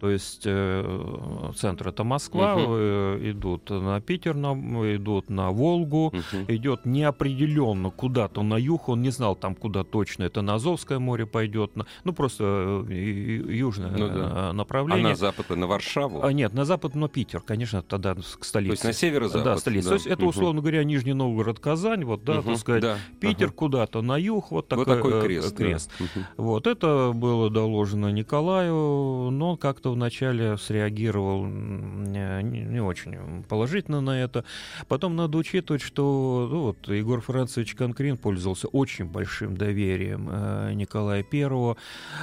То 0.00 0.08
есть 0.10 0.42
э, 0.46 1.52
центр 1.56 1.88
это 1.88 2.04
Москва, 2.04 2.54
э, 2.58 3.20
идут 3.30 3.68
на 3.70 4.00
Питер, 4.00 4.34
на, 4.34 4.52
идут 4.96 5.28
на 5.28 5.50
Волгу, 5.50 6.12
Мгм. 6.14 6.44
идет 6.48 6.86
неопределенно 6.86 7.90
куда-то 7.90 8.42
на 8.42 8.54
юг, 8.56 8.88
он 8.88 9.02
не 9.02 9.10
знал 9.10 9.36
там 9.36 9.54
куда 9.54 9.84
точно, 9.84 10.24
это 10.24 10.40
на 10.42 10.54
Азовское 10.54 10.98
море 10.98 11.26
пойдет, 11.26 11.76
на- 11.76 11.84
ну 12.04 12.12
просто 12.14 12.84
э, 12.88 12.92
южное 12.94 13.90
Ну 13.90 14.08
да. 14.08 14.14
э, 14.14 14.30
А 14.50 14.52
направление. 14.54 15.08
на 15.10 15.14
запад, 15.16 15.50
на 15.50 15.66
Варшаву? 15.66 16.22
А, 16.24 16.32
нет, 16.32 16.54
на 16.54 16.64
запад, 16.64 16.94
но 16.94 17.08
Питер, 17.08 17.40
конечно, 17.40 17.82
тогда 17.82 18.14
к 18.14 18.16
То 18.16 18.22
столице. 18.40 18.72
есть 18.72 18.84
на 18.84 18.92
северо-запад? 18.94 19.44
Да, 19.44 19.56
столица. 19.58 19.88
То 19.88 19.94
есть 19.96 20.06
это, 20.06 20.24
условно 20.24 20.60
говоря, 20.62 20.82
Нижний 20.84 21.12
Новгород, 21.12 21.58
Казань, 21.60 22.04
вот, 22.04 22.24
да, 22.24 22.34
Мгм. 22.36 22.42
так 22.44 22.56
сказать, 22.58 22.82
Да. 22.82 22.96
Питер 23.20 23.48
Ага. 23.48 23.54
куда-то 23.54 24.00
на 24.00 24.16
юг, 24.16 24.50
вот 24.50 24.66
такой, 24.68 24.84
Вот 24.86 24.96
такой 24.96 25.20
крест. 25.22 25.50
да. 25.50 25.56
крест. 25.56 25.90
Мгм. 26.00 26.24
Вот 26.38 26.66
это 26.66 27.12
было 27.14 27.50
доложено 27.50 28.10
Николаю, 28.10 29.30
но 29.30 29.50
он 29.50 29.56
как-то 29.90 29.92
вначале 29.92 30.56
среагировал 30.56 31.46
не, 31.46 32.80
очень 32.80 33.42
положительно 33.48 34.00
на 34.00 34.22
это. 34.22 34.44
Потом 34.88 35.16
надо 35.16 35.38
учитывать, 35.38 35.82
что 35.82 36.48
ну, 36.50 36.60
вот, 36.62 36.88
Егор 36.88 37.20
Францевич 37.20 37.74
Конкрин 37.74 38.16
пользовался 38.16 38.68
очень 38.68 39.04
большим 39.04 39.56
доверием 39.56 40.28
э, 40.30 40.72
Николая 40.74 41.22
Первого. 41.22 41.76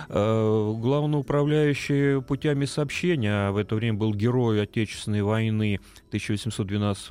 Э, 0.10 0.74
главноуправляющий 0.80 2.22
путями 2.22 2.66
сообщения, 2.66 3.48
а 3.48 3.52
в 3.52 3.58
это 3.58 3.76
время 3.76 3.98
был 3.98 4.14
герой 4.14 4.62
Отечественной 4.62 5.22
войны 5.22 5.80
1812 6.08 7.10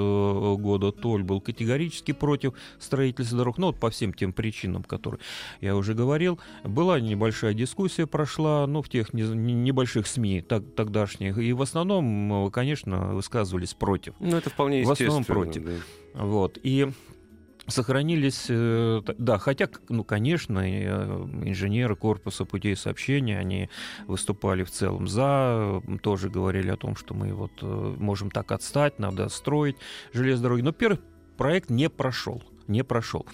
года 0.58 0.92
Толь, 0.92 1.22
был 1.22 1.40
категорически 1.40 2.12
против 2.12 2.54
строительства 2.78 3.38
дорог, 3.38 3.58
ну 3.58 3.66
вот 3.66 3.80
по 3.80 3.90
всем 3.90 4.12
тем 4.12 4.32
причинам, 4.32 4.82
которые 4.82 5.20
я 5.60 5.76
уже 5.76 5.94
говорил. 5.94 6.38
Была 6.64 7.00
небольшая 7.00 7.54
дискуссия, 7.54 8.06
прошла, 8.06 8.66
ну, 8.66 8.82
в 8.82 8.88
тех 8.88 9.12
не- 9.12 9.22
не- 9.22 9.54
небольших 9.54 10.06
СМИ 10.06 10.40
так- 10.48 10.74
тогдашних, 10.74 11.38
и 11.38 11.52
в 11.52 11.62
основном, 11.62 12.46
э, 12.46 12.50
конечно, 12.50 13.14
высказывались 13.14 13.74
против. 13.74 14.14
Ну, 14.20 14.36
это 14.36 14.50
вполне 14.50 14.84
В 14.84 14.90
основном 14.90 15.20
естественно. 15.22 15.44
против. 15.44 15.64
да. 15.64 16.24
Вот. 16.24 16.58
И 16.62 16.88
сохранились, 17.66 18.46
э, 18.48 19.02
да, 19.18 19.38
хотя, 19.38 19.68
ну, 19.88 20.04
конечно, 20.04 20.60
э, 20.60 21.26
инженеры 21.44 21.96
корпуса 21.96 22.44
путей 22.44 22.76
сообщения, 22.76 23.38
они 23.38 23.68
выступали 24.06 24.62
в 24.62 24.70
целом 24.70 25.08
за, 25.08 25.82
тоже 26.02 26.30
говорили 26.30 26.70
о 26.70 26.76
том, 26.76 26.94
что 26.96 27.14
мы 27.14 27.32
вот 27.32 27.62
можем 27.62 28.30
так 28.30 28.52
отстать, 28.52 28.98
надо 28.98 29.28
строить 29.28 29.76
железные 30.12 30.42
дороги. 30.44 30.62
Но 30.62 30.72
первый 30.72 31.00
проект 31.36 31.70
не 31.70 31.90
прошел. 31.90 32.42
Не 32.68 32.82
прошел. 32.84 33.26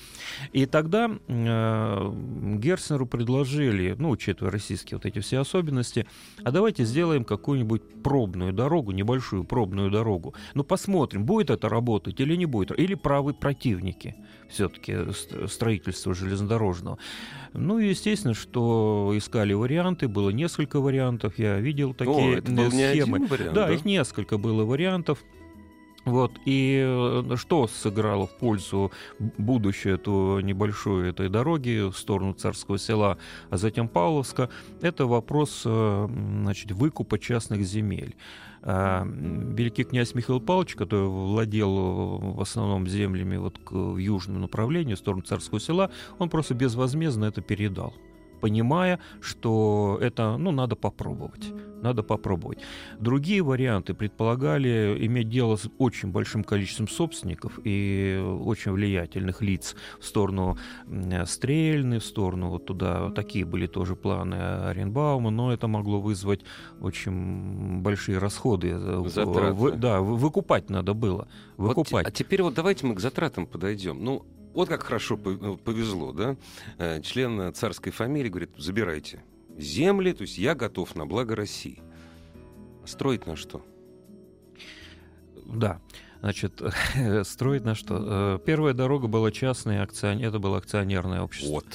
И 0.52 0.66
тогда 0.66 1.10
э, 1.28 2.12
Герцнеру 2.58 3.06
предложили, 3.06 3.94
ну, 3.98 4.10
учитывая 4.10 4.52
российские 4.52 4.98
вот 4.98 5.06
эти 5.06 5.20
все 5.20 5.38
особенности, 5.38 6.06
а 6.44 6.50
давайте 6.50 6.84
сделаем 6.84 7.24
какую-нибудь 7.24 8.02
пробную 8.02 8.52
дорогу, 8.52 8.92
небольшую 8.92 9.44
пробную 9.44 9.90
дорогу. 9.90 10.34
Ну, 10.54 10.64
посмотрим, 10.64 11.24
будет 11.24 11.50
это 11.50 11.68
работать 11.68 12.20
или 12.20 12.36
не 12.36 12.46
будет. 12.46 12.78
Или 12.78 12.94
правы 12.94 13.34
противники 13.34 14.16
все-таки 14.48 14.96
строительства 15.48 16.14
железнодорожного. 16.14 16.98
Ну, 17.54 17.78
и 17.78 17.88
естественно, 17.88 18.34
что 18.34 19.12
искали 19.14 19.52
варианты, 19.54 20.08
было 20.08 20.30
несколько 20.30 20.80
вариантов, 20.80 21.38
я 21.38 21.58
видел 21.58 21.94
такие 21.94 22.34
О, 22.34 22.38
это 22.38 22.52
был 22.52 22.64
э, 22.64 22.68
не 22.68 22.92
схемы. 22.92 23.16
один 23.16 23.28
вариант, 23.28 23.54
да, 23.54 23.66
да? 23.66 23.74
их 23.74 23.84
несколько 23.84 24.38
было 24.38 24.64
вариантов. 24.64 25.24
Вот, 26.04 26.32
и 26.44 26.82
э, 26.84 27.36
что 27.36 27.68
сыграло 27.68 28.26
в 28.26 28.36
пользу 28.36 28.90
будущее 29.38 29.94
эту 29.94 30.40
небольшой 30.40 31.10
этой 31.10 31.28
дороги 31.28 31.88
в 31.88 31.96
сторону 31.96 32.32
Царского 32.32 32.76
села, 32.76 33.18
а 33.50 33.56
затем 33.56 33.86
Павловска, 33.86 34.50
это 34.80 35.06
вопрос, 35.06 35.62
э, 35.64 36.08
значит, 36.08 36.72
выкупа 36.72 37.20
частных 37.20 37.62
земель. 37.62 38.16
А, 38.64 39.04
Великий 39.04 39.84
князь 39.84 40.14
Михаил 40.14 40.40
Павлович, 40.40 40.74
который 40.74 41.08
владел 41.08 41.70
э, 41.70 42.34
в 42.36 42.40
основном 42.40 42.88
землями 42.88 43.36
вот 43.36 43.58
в 43.70 43.96
южном 43.96 44.40
направлении, 44.40 44.94
в 44.94 44.98
сторону 44.98 45.22
Царского 45.22 45.60
села, 45.60 45.90
он 46.18 46.30
просто 46.30 46.54
безвозмездно 46.54 47.26
это 47.26 47.42
передал 47.42 47.94
понимая, 48.42 48.98
что 49.20 49.98
это, 50.02 50.36
ну, 50.36 50.50
надо 50.50 50.74
попробовать. 50.76 51.52
Надо 51.82 52.02
попробовать. 52.02 52.58
Другие 53.00 53.42
варианты 53.42 53.94
предполагали 53.94 54.96
иметь 55.06 55.28
дело 55.28 55.56
с 55.56 55.68
очень 55.78 56.10
большим 56.12 56.44
количеством 56.44 56.88
собственников 56.88 57.58
и 57.64 58.20
очень 58.40 58.72
влиятельных 58.72 59.42
лиц 59.42 59.74
в 60.00 60.04
сторону 60.04 60.56
Стрельны, 61.26 61.98
в 61.98 62.04
сторону 62.04 62.50
вот 62.50 62.66
туда. 62.66 63.10
Такие 63.10 63.44
были 63.44 63.66
тоже 63.66 63.96
планы 63.96 64.34
Оренбаума, 64.70 65.30
но 65.30 65.52
это 65.52 65.66
могло 65.68 66.00
вызвать 66.00 66.40
очень 66.80 67.80
большие 67.82 68.18
расходы. 68.18 68.68
э, 68.74 69.02
Затраты. 69.08 69.52
Вы- 69.54 69.72
да, 69.72 70.00
вы- 70.00 70.16
выкупать 70.16 70.70
надо 70.70 70.94
было. 70.94 71.26
Вот 71.56 71.68
Выкупать. 71.68 72.04
те- 72.06 72.08
а 72.08 72.10
теперь 72.10 72.42
вот 72.42 72.54
давайте 72.54 72.86
мы 72.86 72.94
к 72.94 73.00
затратам 73.00 73.46
подойдем. 73.46 74.04
Ну, 74.04 74.24
вот 74.54 74.68
как 74.68 74.82
хорошо 74.82 75.18
э, 75.24 75.56
повезло, 75.64 76.12
да? 76.12 76.36
Э, 76.78 77.00
Член 77.02 77.52
царской 77.54 77.92
фамилии 77.92 78.28
говорит, 78.28 78.50
забирайте 78.56 79.22
земли, 79.58 80.12
то 80.12 80.22
есть 80.22 80.38
я 80.38 80.54
готов 80.54 80.94
на 80.94 81.06
благо 81.06 81.36
России. 81.36 81.82
А 82.82 82.86
Строить 82.86 83.26
на 83.26 83.36
что? 83.36 83.64
Да. 85.46 85.80
Значит, 86.20 86.62
строить 87.24 87.64
на 87.64 87.74
что? 87.74 88.36
Э, 88.36 88.38
Первая 88.44 88.74
дорога 88.74 89.08
была 89.08 89.30
частная, 89.30 89.82
акционер, 89.82 90.28
это 90.28 90.38
было 90.38 90.58
акционерное 90.58 91.22
общество. 91.22 91.54
Вот. 91.54 91.66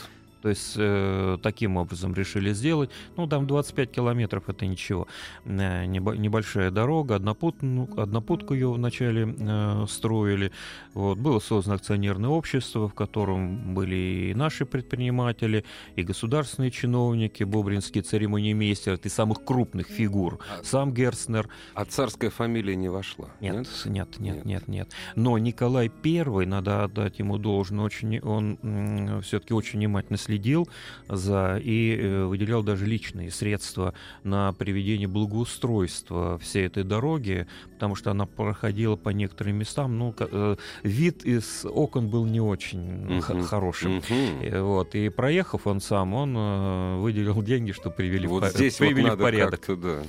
То 0.42 0.50
есть 0.50 0.74
э, 0.78 1.38
таким 1.42 1.78
образом 1.78 2.14
решили 2.14 2.54
сделать. 2.54 2.90
Ну, 3.16 3.28
там 3.28 3.48
25 3.48 3.92
километров 3.92 4.50
это 4.50 4.66
ничего. 4.66 5.08
Э, 5.46 5.86
небольшая 5.86 6.72
дорога, 6.72 7.16
однопут, 7.16 7.62
ну, 7.62 7.90
однопутку 7.98 8.54
ее 8.54 8.72
вначале 8.72 9.36
э, 9.38 9.86
строили. 9.88 10.52
Вот. 10.94 11.18
Было 11.18 11.40
создано 11.40 11.76
акционерное 11.76 12.30
общество, 12.30 12.88
в 12.88 12.94
котором 12.94 13.74
были 13.74 13.96
и 13.96 14.34
наши 14.34 14.66
предприниматели, 14.66 15.66
и 15.96 16.04
государственные 16.04 16.72
чиновники, 16.72 17.44
бобринские 17.44 18.04
церемониймейстеры, 18.04 19.00
и 19.04 19.10
самых 19.10 19.44
крупных 19.44 19.88
фигур. 19.88 20.40
А, 20.50 20.64
Сам 20.64 20.94
Герцнер. 20.94 21.50
А 21.74 21.86
царская 21.86 22.30
фамилия 22.30 22.76
не 22.76 22.90
вошла? 22.90 23.30
Нет, 23.40 23.68
нет, 23.86 24.20
нет, 24.20 24.20
нет, 24.20 24.46
нет. 24.46 24.68
нет. 24.68 24.90
Но 25.16 25.38
Николай 25.38 25.92
I, 26.04 26.46
надо 26.46 26.84
отдать 26.84 27.20
ему 27.20 27.38
должное, 27.38 27.86
очень, 27.86 28.20
он 28.20 29.22
все-таки 29.24 29.54
очень 29.54 29.80
внимательно 29.80 30.18
следил 30.28 30.68
за 31.08 31.60
и 31.64 31.98
э, 31.98 32.26
выделял 32.26 32.64
даже 32.64 32.86
личные 32.86 33.32
средства 33.32 33.94
на 34.24 34.54
приведение 34.54 35.08
благоустройства 35.08 36.38
всей 36.40 36.68
этой 36.68 36.84
дороги, 36.84 37.48
потому 37.74 37.96
что 37.96 38.12
она 38.12 38.26
проходила 38.26 38.98
по 38.98 39.10
некоторым 39.10 39.56
местам. 39.56 39.98
Ну, 39.98 40.14
э, 40.20 40.56
вид 40.84 41.26
из 41.26 41.66
окон 41.66 42.10
был 42.10 42.26
не 42.26 42.42
очень 42.42 43.20
uh-huh. 43.20 43.44
хорошим. 43.44 44.00
Uh-huh. 44.00 44.62
Вот. 44.62 44.96
И 44.96 45.10
проехав 45.10 45.66
он 45.66 45.80
сам, 45.80 46.14
он 46.14 47.00
выделил 47.02 47.42
деньги, 47.42 47.72
что 47.72 47.90
привели, 47.90 48.28
вот 48.28 48.44
в, 48.44 48.50
здесь 48.50 48.76
привели 48.76 49.10
вот 49.10 49.20
в 49.20 49.22
порядок. 49.22 49.66
Да. 49.68 50.04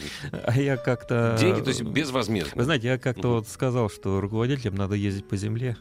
А 0.44 0.60
я 0.60 0.76
как-то... 0.76 1.36
Деньги, 1.38 1.60
то 1.60 1.68
есть 1.68 1.82
безвозмездно. 1.82 2.52
Вы 2.56 2.64
знаете, 2.64 2.88
я 2.88 2.98
как-то 2.98 3.28
uh-huh. 3.28 3.34
вот 3.36 3.48
сказал, 3.48 3.88
что 3.88 4.20
руководителям 4.20 4.74
надо 4.74 4.96
ездить 4.96 5.28
по 5.28 5.36
земле 5.36 5.76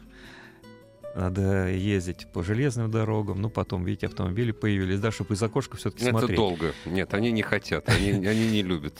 надо 1.18 1.68
ездить 1.68 2.28
по 2.32 2.44
железным 2.44 2.90
дорогам, 2.90 3.42
ну, 3.42 3.50
потом, 3.50 3.84
видите, 3.84 4.06
автомобили 4.06 4.52
появились, 4.52 5.00
да, 5.00 5.10
чтобы 5.10 5.34
из 5.34 5.42
окошка 5.42 5.76
все-таки 5.76 6.04
смотреть. 6.04 6.30
Это 6.30 6.36
долго. 6.36 6.74
Нет, 6.86 7.12
они 7.12 7.32
не 7.32 7.42
хотят, 7.42 7.88
они, 7.88 8.10
они 8.26 8.48
не 8.48 8.62
любят. 8.62 8.94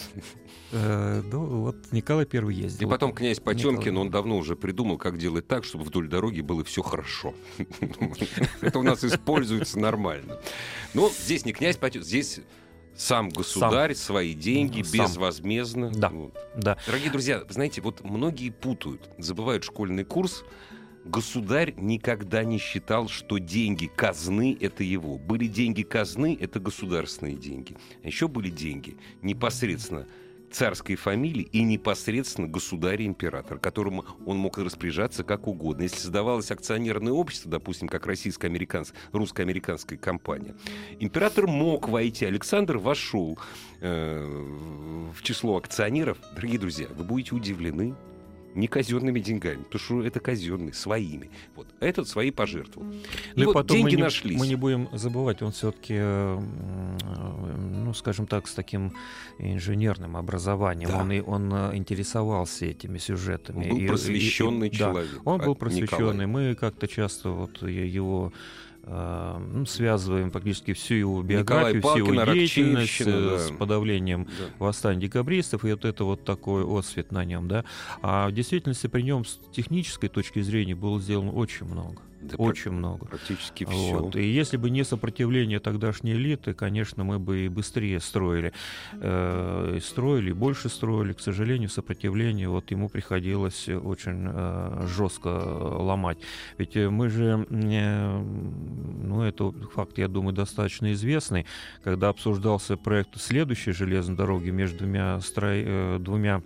Э, 0.73 1.23
ну, 1.31 1.63
вот 1.63 1.77
Николай 1.93 2.27
Первый 2.27 2.57
ездил. 2.57 2.89
И 2.89 2.91
потом 2.91 3.13
князь 3.13 3.39
Потемкин, 3.39 3.97
он 3.97 4.11
давно 4.11 4.37
уже 4.37 4.57
придумал, 4.57 4.99
как 4.99 5.17
делать 5.17 5.47
так, 5.47 5.65
чтобы 5.65 5.85
вдоль 5.85 6.09
дороги 6.09 6.41
было 6.41 6.65
все 6.65 6.83
хорошо. 6.83 7.35
Это 8.61 8.81
у 8.81 8.83
нас 8.83 9.05
используется 9.05 9.79
нормально. 9.79 10.39
Но 10.95 11.11
здесь 11.11 11.45
не 11.45 11.53
князь 11.53 11.77
Потемкин, 11.77 12.05
здесь 12.05 12.41
сам 12.99 13.29
государь, 13.29 13.95
сам. 13.95 14.05
свои 14.07 14.35
деньги, 14.35 14.83
сам. 14.83 15.07
безвозмездно. 15.07 15.91
Да. 15.93 16.09
Вот. 16.09 16.37
да. 16.57 16.77
Дорогие 16.85 17.13
друзья, 17.13 17.45
знаете, 17.49 17.81
вот 17.81 18.03
многие 18.03 18.51
путают, 18.51 19.09
забывают 19.19 19.63
школьный 19.63 20.05
курс, 20.05 20.45
Государь 21.05 21.75
никогда 21.77 22.45
не 22.45 22.59
считал, 22.59 23.09
что 23.09 23.39
деньги 23.39 23.87
казны— 23.87 24.57
это 24.61 24.85
его. 24.85 25.19
Были 25.19 25.47
деньги 25.47 25.83
казны— 25.83 26.37
это 26.41 26.61
государственные 26.61 27.37
деньги. 27.37 27.77
А 28.03 28.07
еще 28.07 28.29
были 28.29 28.51
деньги 28.51 28.97
непосредственно 29.23 30.07
царской 30.51 30.97
фамилии 30.97 31.49
и 31.53 31.63
непосредственно 31.63 32.49
государя-императора, 32.49 33.59
которому 33.59 34.05
он 34.27 34.39
мог 34.39 34.59
распоряжаться 34.59 35.25
как 35.25 35.47
угодно. 35.47 35.83
Если 35.83 35.99
создавалось 35.99 36.51
акционерное 36.51 37.13
общество, 37.13 37.51
допустим, 37.51 37.89
как 37.89 38.07
российско-американская, 38.07 38.99
русско-американская 39.13 39.99
компания, 39.99 40.55
император 41.01 41.47
мог 41.47 41.89
войти. 41.89 42.25
Александр 42.25 42.79
вошел 42.79 43.39
э, 43.81 44.25
в 45.15 45.23
число 45.23 45.57
акционеров. 45.57 46.19
Дорогие 46.35 46.59
друзья, 46.59 46.87
вы 46.95 47.05
будете 47.05 47.35
удивлены, 47.35 47.95
не 48.55 48.67
казенными 48.67 49.21
деньгами, 49.21 49.63
потому 49.63 49.81
что 49.81 50.03
это 50.05 50.21
казенные, 50.21 50.73
своими. 50.73 51.31
Вот. 51.55 51.67
А 51.81 51.87
этот 51.87 52.09
свои 52.09 52.31
пожертвовал. 52.31 52.91
И 52.91 52.97
ну, 53.37 53.47
вот 53.47 53.55
потом 53.55 53.77
деньги 53.77 53.91
мы 53.91 53.97
не, 53.97 54.03
нашлись. 54.03 54.39
Мы 54.39 54.47
не 54.47 54.57
будем 54.57 54.89
забывать, 54.93 55.43
он 55.43 55.53
все-таки, 55.53 55.99
ну, 55.99 57.93
скажем 57.95 58.27
так, 58.27 58.49
с 58.49 58.55
таким 58.55 58.93
инженерным 59.39 60.17
образованием. 60.17 60.91
Да. 60.91 61.01
Он, 61.01 61.13
и, 61.13 61.21
он 61.21 61.53
э, 61.53 61.77
интересовался 61.77 62.67
этими 62.67 62.99
сюжетами. 62.99 63.71
Он 63.71 63.79
был 63.79 63.87
просвещенный 63.89 64.69
и, 64.69 64.71
и, 64.71 64.75
человек. 64.75 65.11
Да, 65.13 65.31
он 65.31 65.41
был 65.41 65.55
просвещенный. 65.55 66.27
Мы 66.27 66.55
как-то 66.55 66.89
часто 66.89 67.31
вот 67.31 67.63
его 67.63 68.33
ну, 68.89 69.67
связываем 69.67 70.31
практически 70.31 70.73
всю 70.73 70.95
его 70.95 71.23
биографию, 71.23 71.83
всю 71.83 71.99
его 71.99 72.33
деятельность 72.33 73.05
да. 73.05 73.39
с 73.39 73.51
подавлением 73.51 74.25
да. 74.25 74.45
восстания 74.59 75.01
декабристов, 75.01 75.65
и 75.65 75.71
вот 75.71 75.85
это 75.85 76.05
вот 76.05 76.25
такой 76.25 76.65
отсвет 76.65 77.13
на 77.13 77.25
нем, 77.25 77.49
да. 77.49 77.65
А 78.03 78.29
в 78.29 78.33
действительности 78.33 78.87
при 78.87 79.03
нем 79.03 79.25
с 79.25 79.39
технической 79.53 80.09
точки 80.09 80.41
зрения 80.41 80.75
было 80.75 81.01
сделано 81.01 81.33
очень 81.33 81.67
много. 81.67 82.03
Да 82.21 82.37
очень 82.37 82.73
много. 82.73 83.07
Практически 83.07 83.65
все. 83.65 83.99
Вот. 83.99 84.17
И 84.17 84.23
если 84.23 84.57
бы 84.57 84.71
не 84.71 84.85
сопротивление 84.85 85.61
тогдашней 85.61 86.13
элиты, 86.13 86.53
конечно, 86.53 87.05
мы 87.05 87.19
бы 87.19 87.47
и 87.47 87.49
быстрее 87.49 88.01
строили. 88.01 88.53
Э, 88.95 89.79
строили, 89.83 90.33
больше 90.33 90.69
строили. 90.69 91.13
К 91.13 91.21
сожалению, 91.21 91.69
сопротивление 91.69 92.49
вот 92.49 92.71
ему 92.71 92.89
приходилось 92.89 93.69
очень 93.69 94.27
э, 94.27 94.87
жестко 94.87 95.29
ломать. 95.29 96.19
Ведь 96.59 96.77
э, 96.77 96.91
мы 96.91 97.09
же, 97.09 97.47
э, 97.49 98.19
ну, 98.19 99.23
это 99.23 99.53
факт, 99.75 99.99
я 99.99 100.09
думаю, 100.09 100.35
достаточно 100.35 100.93
известный, 100.93 101.47
когда 101.85 102.09
обсуждался 102.09 102.77
проект 102.77 103.21
следующей 103.21 103.73
железной 103.73 104.17
дороги 104.17 104.51
между 104.51 104.79
двумя, 104.79 105.21
строй, 105.21 105.63
э, 105.65 105.99
двумя 106.01 106.43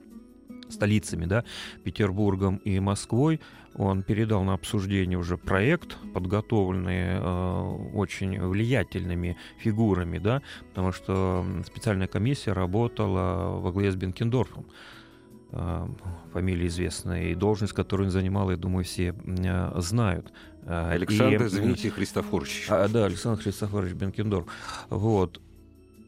столицами, 0.69 1.27
да, 1.27 1.45
Петербургом 1.85 2.57
и 2.57 2.81
Москвой, 2.81 3.41
он 3.75 4.03
передал 4.03 4.45
на 4.45 4.55
обсуждение 4.55 5.19
уже 5.19 5.37
проект, 5.37 5.97
подготовленный 6.13 7.19
э, 7.19 7.91
очень 7.95 8.41
влиятельными 8.41 9.37
фигурами, 9.59 10.19
да, 10.19 10.43
потому 10.69 10.93
что 10.93 11.45
специальная 11.67 12.07
комиссия 12.07 12.53
работала 12.53 13.59
во 13.59 13.73
главе 13.73 13.91
с 13.91 13.97
Бенкендорфом 13.97 14.67
э, 15.53 15.87
фамилия 16.33 16.67
известная, 16.67 17.31
и 17.31 17.35
должность, 17.35 17.73
которую 17.73 18.09
он 18.09 18.13
занимал, 18.13 18.51
я 18.51 18.57
думаю, 18.57 18.85
все 18.85 19.15
э, 19.25 19.73
знают. 19.81 20.33
Э, 20.65 20.93
Александр, 20.93 21.45
и, 21.45 21.47
извините, 21.47 21.91
Христофорович. 21.91 22.67
А, 22.69 22.89
да, 22.89 23.07
Александр 23.07 23.43
Христофорович 23.43 23.95
Бенкендорф. 23.95 24.47
Вот. 24.91 25.41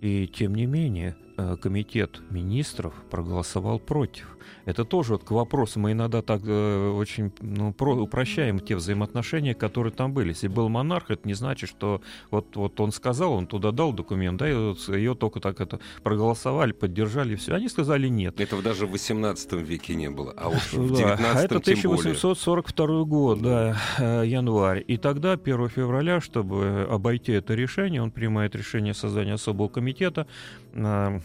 И 0.00 0.26
тем 0.26 0.54
не 0.54 0.66
менее, 0.66 1.16
комитет 1.62 2.20
министров 2.30 2.92
проголосовал 3.10 3.78
против. 3.78 4.33
Это 4.64 4.84
тоже 4.84 5.12
вот 5.12 5.24
к 5.24 5.30
вопросу, 5.30 5.80
мы 5.80 5.92
иногда 5.92 6.22
так 6.22 6.42
э, 6.44 6.90
очень 6.90 7.32
ну, 7.40 7.72
про, 7.72 7.94
упрощаем 7.96 8.60
те 8.60 8.76
взаимоотношения, 8.76 9.54
которые 9.54 9.92
там 9.92 10.12
были. 10.12 10.28
Если 10.30 10.48
был 10.48 10.68
монарх, 10.68 11.10
это 11.10 11.26
не 11.26 11.34
значит, 11.34 11.68
что 11.68 12.00
вот, 12.30 12.56
вот 12.56 12.80
он 12.80 12.92
сказал, 12.92 13.32
он 13.32 13.46
туда 13.46 13.72
дал 13.72 13.92
документ, 13.92 14.38
да, 14.38 14.50
и 14.50 14.54
вот 14.54 14.88
ее 14.88 15.14
только 15.14 15.40
так 15.40 15.60
это 15.60 15.80
проголосовали, 16.02 16.72
поддержали, 16.72 17.36
все. 17.36 17.54
Они 17.54 17.68
сказали 17.68 18.08
нет. 18.08 18.40
Этого 18.40 18.62
даже 18.62 18.86
в 18.86 18.90
18 18.92 19.52
веке 19.52 19.94
не 19.94 20.10
было, 20.10 20.32
а 20.36 20.48
уж 20.48 20.72
в 20.72 20.96
19 20.96 21.18
да, 21.18 21.32
а 21.32 21.42
это 21.42 21.56
1842 21.56 22.86
более. 22.86 23.04
год, 23.06 23.42
да, 23.42 23.76
э, 23.98 24.22
январь. 24.26 24.84
И 24.86 24.96
тогда, 24.96 25.32
1 25.32 25.68
февраля, 25.68 26.20
чтобы 26.20 26.86
обойти 26.90 27.32
это 27.32 27.54
решение, 27.54 28.02
он 28.02 28.10
принимает 28.10 28.54
решение 28.54 28.94
создания 28.94 29.34
особого 29.34 29.68
комитета, 29.68 30.26
э, 30.72 31.20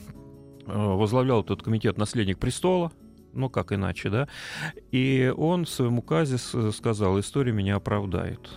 возглавлял 0.67 1.41
этот 1.41 1.63
комитет 1.63 1.97
наследник 1.97 2.37
престола, 2.37 2.91
ну 3.33 3.49
как 3.49 3.71
иначе, 3.71 4.09
да? 4.09 4.27
И 4.91 5.33
он 5.35 5.65
в 5.65 5.69
своем 5.69 5.99
указе 5.99 6.37
сказал, 6.37 7.19
история 7.19 7.51
меня 7.51 7.75
оправдает. 7.75 8.49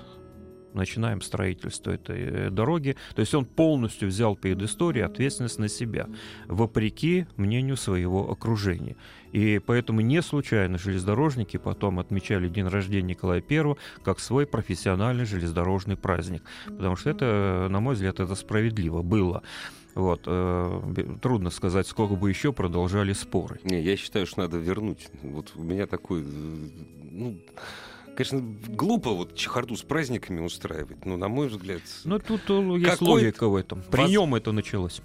Начинаем 0.75 1.21
строительство 1.21 1.91
этой 1.91 2.21
э, 2.21 2.51
дороги. 2.51 2.97
То 3.15 3.21
есть 3.21 3.35
он 3.35 3.45
полностью 3.45 4.09
взял 4.09 4.35
перед 4.37 4.63
историей 4.63 5.05
ответственность 5.05 5.59
на 5.59 5.69
себя, 5.69 6.09
вопреки 6.47 7.27
мнению 7.37 7.77
своего 7.77 8.31
окружения. 8.31 8.97
И 9.33 9.61
поэтому 9.65 10.01
не 10.01 10.23
случайно 10.23 10.79
железнодорожники 10.79 11.59
потом 11.59 11.99
отмечали 11.99 12.49
день 12.49 12.69
рождения 12.69 13.09
Николая 13.09 13.43
I 13.49 13.77
как 14.03 14.19
свой 14.19 14.47
профессиональный 14.47 15.27
железнодорожный 15.27 15.97
праздник. 15.97 16.43
Потому 16.67 16.97
что 16.97 17.11
это, 17.11 17.69
на 17.71 17.81
мой 17.81 17.95
взгляд, 17.95 18.21
это 18.21 18.35
справедливо 18.35 19.03
было. 19.03 19.43
Вот, 19.95 20.23
э, 20.27 21.17
трудно 21.21 21.51
сказать, 21.51 21.87
сколько 21.87 22.15
бы 22.15 22.31
еще 22.31 22.53
продолжали 22.53 23.13
споры. 23.13 23.61
Не, 23.65 23.81
я 23.81 23.97
считаю, 23.97 24.27
что 24.27 24.41
надо 24.41 24.57
вернуть. 24.57 25.09
Вот 25.23 25.53
у 25.55 25.63
меня 25.63 25.87
такой, 25.87 26.23
э, 26.23 26.25
ну, 27.11 27.39
конечно, 28.17 28.43
глупо 28.69 29.11
вот 29.11 29.35
чехарду 29.35 29.77
с 29.77 29.83
праздниками 29.83 30.41
устраивать, 30.41 31.05
но 31.05 31.17
на 31.17 31.29
мой 31.29 31.49
взгляд. 31.49 31.83
Ну 32.05 32.19
тут 32.19 32.41
э, 32.49 32.79
есть 32.79 33.03
логика 33.03 33.49
в 33.49 33.57
этом. 33.57 33.83
При 33.91 34.03
Воз... 34.03 34.11
нем 34.11 34.35
это 34.35 34.53
началось. 34.53 35.03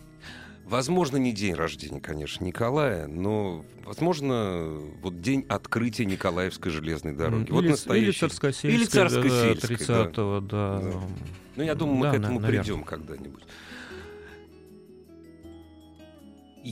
Возможно, 0.64 1.16
не 1.16 1.32
день 1.32 1.54
рождения, 1.54 2.02
конечно, 2.02 2.44
Николая, 2.44 3.08
но, 3.08 3.64
возможно, 3.86 4.70
вот 5.02 5.22
день 5.22 5.46
открытия 5.48 6.04
Николаевской 6.06 6.72
железной 6.72 7.14
дороги. 7.14 7.44
Или, 7.44 7.52
вот 7.52 7.66
настоящий. 7.66 8.08
Или 8.08 8.12
Царскосельской, 8.12 8.74
или 8.74 8.86
Царскосельской 8.86 9.78
да, 9.88 10.04
30-го, 10.06 10.40
да. 10.42 10.80
да. 10.82 11.02
Ну, 11.56 11.64
я 11.64 11.74
думаю, 11.74 11.96
мы 11.98 12.06
да, 12.08 12.12
к 12.12 12.16
этому 12.16 12.40
наверное. 12.42 12.64
придем 12.64 12.84
когда-нибудь. 12.84 13.44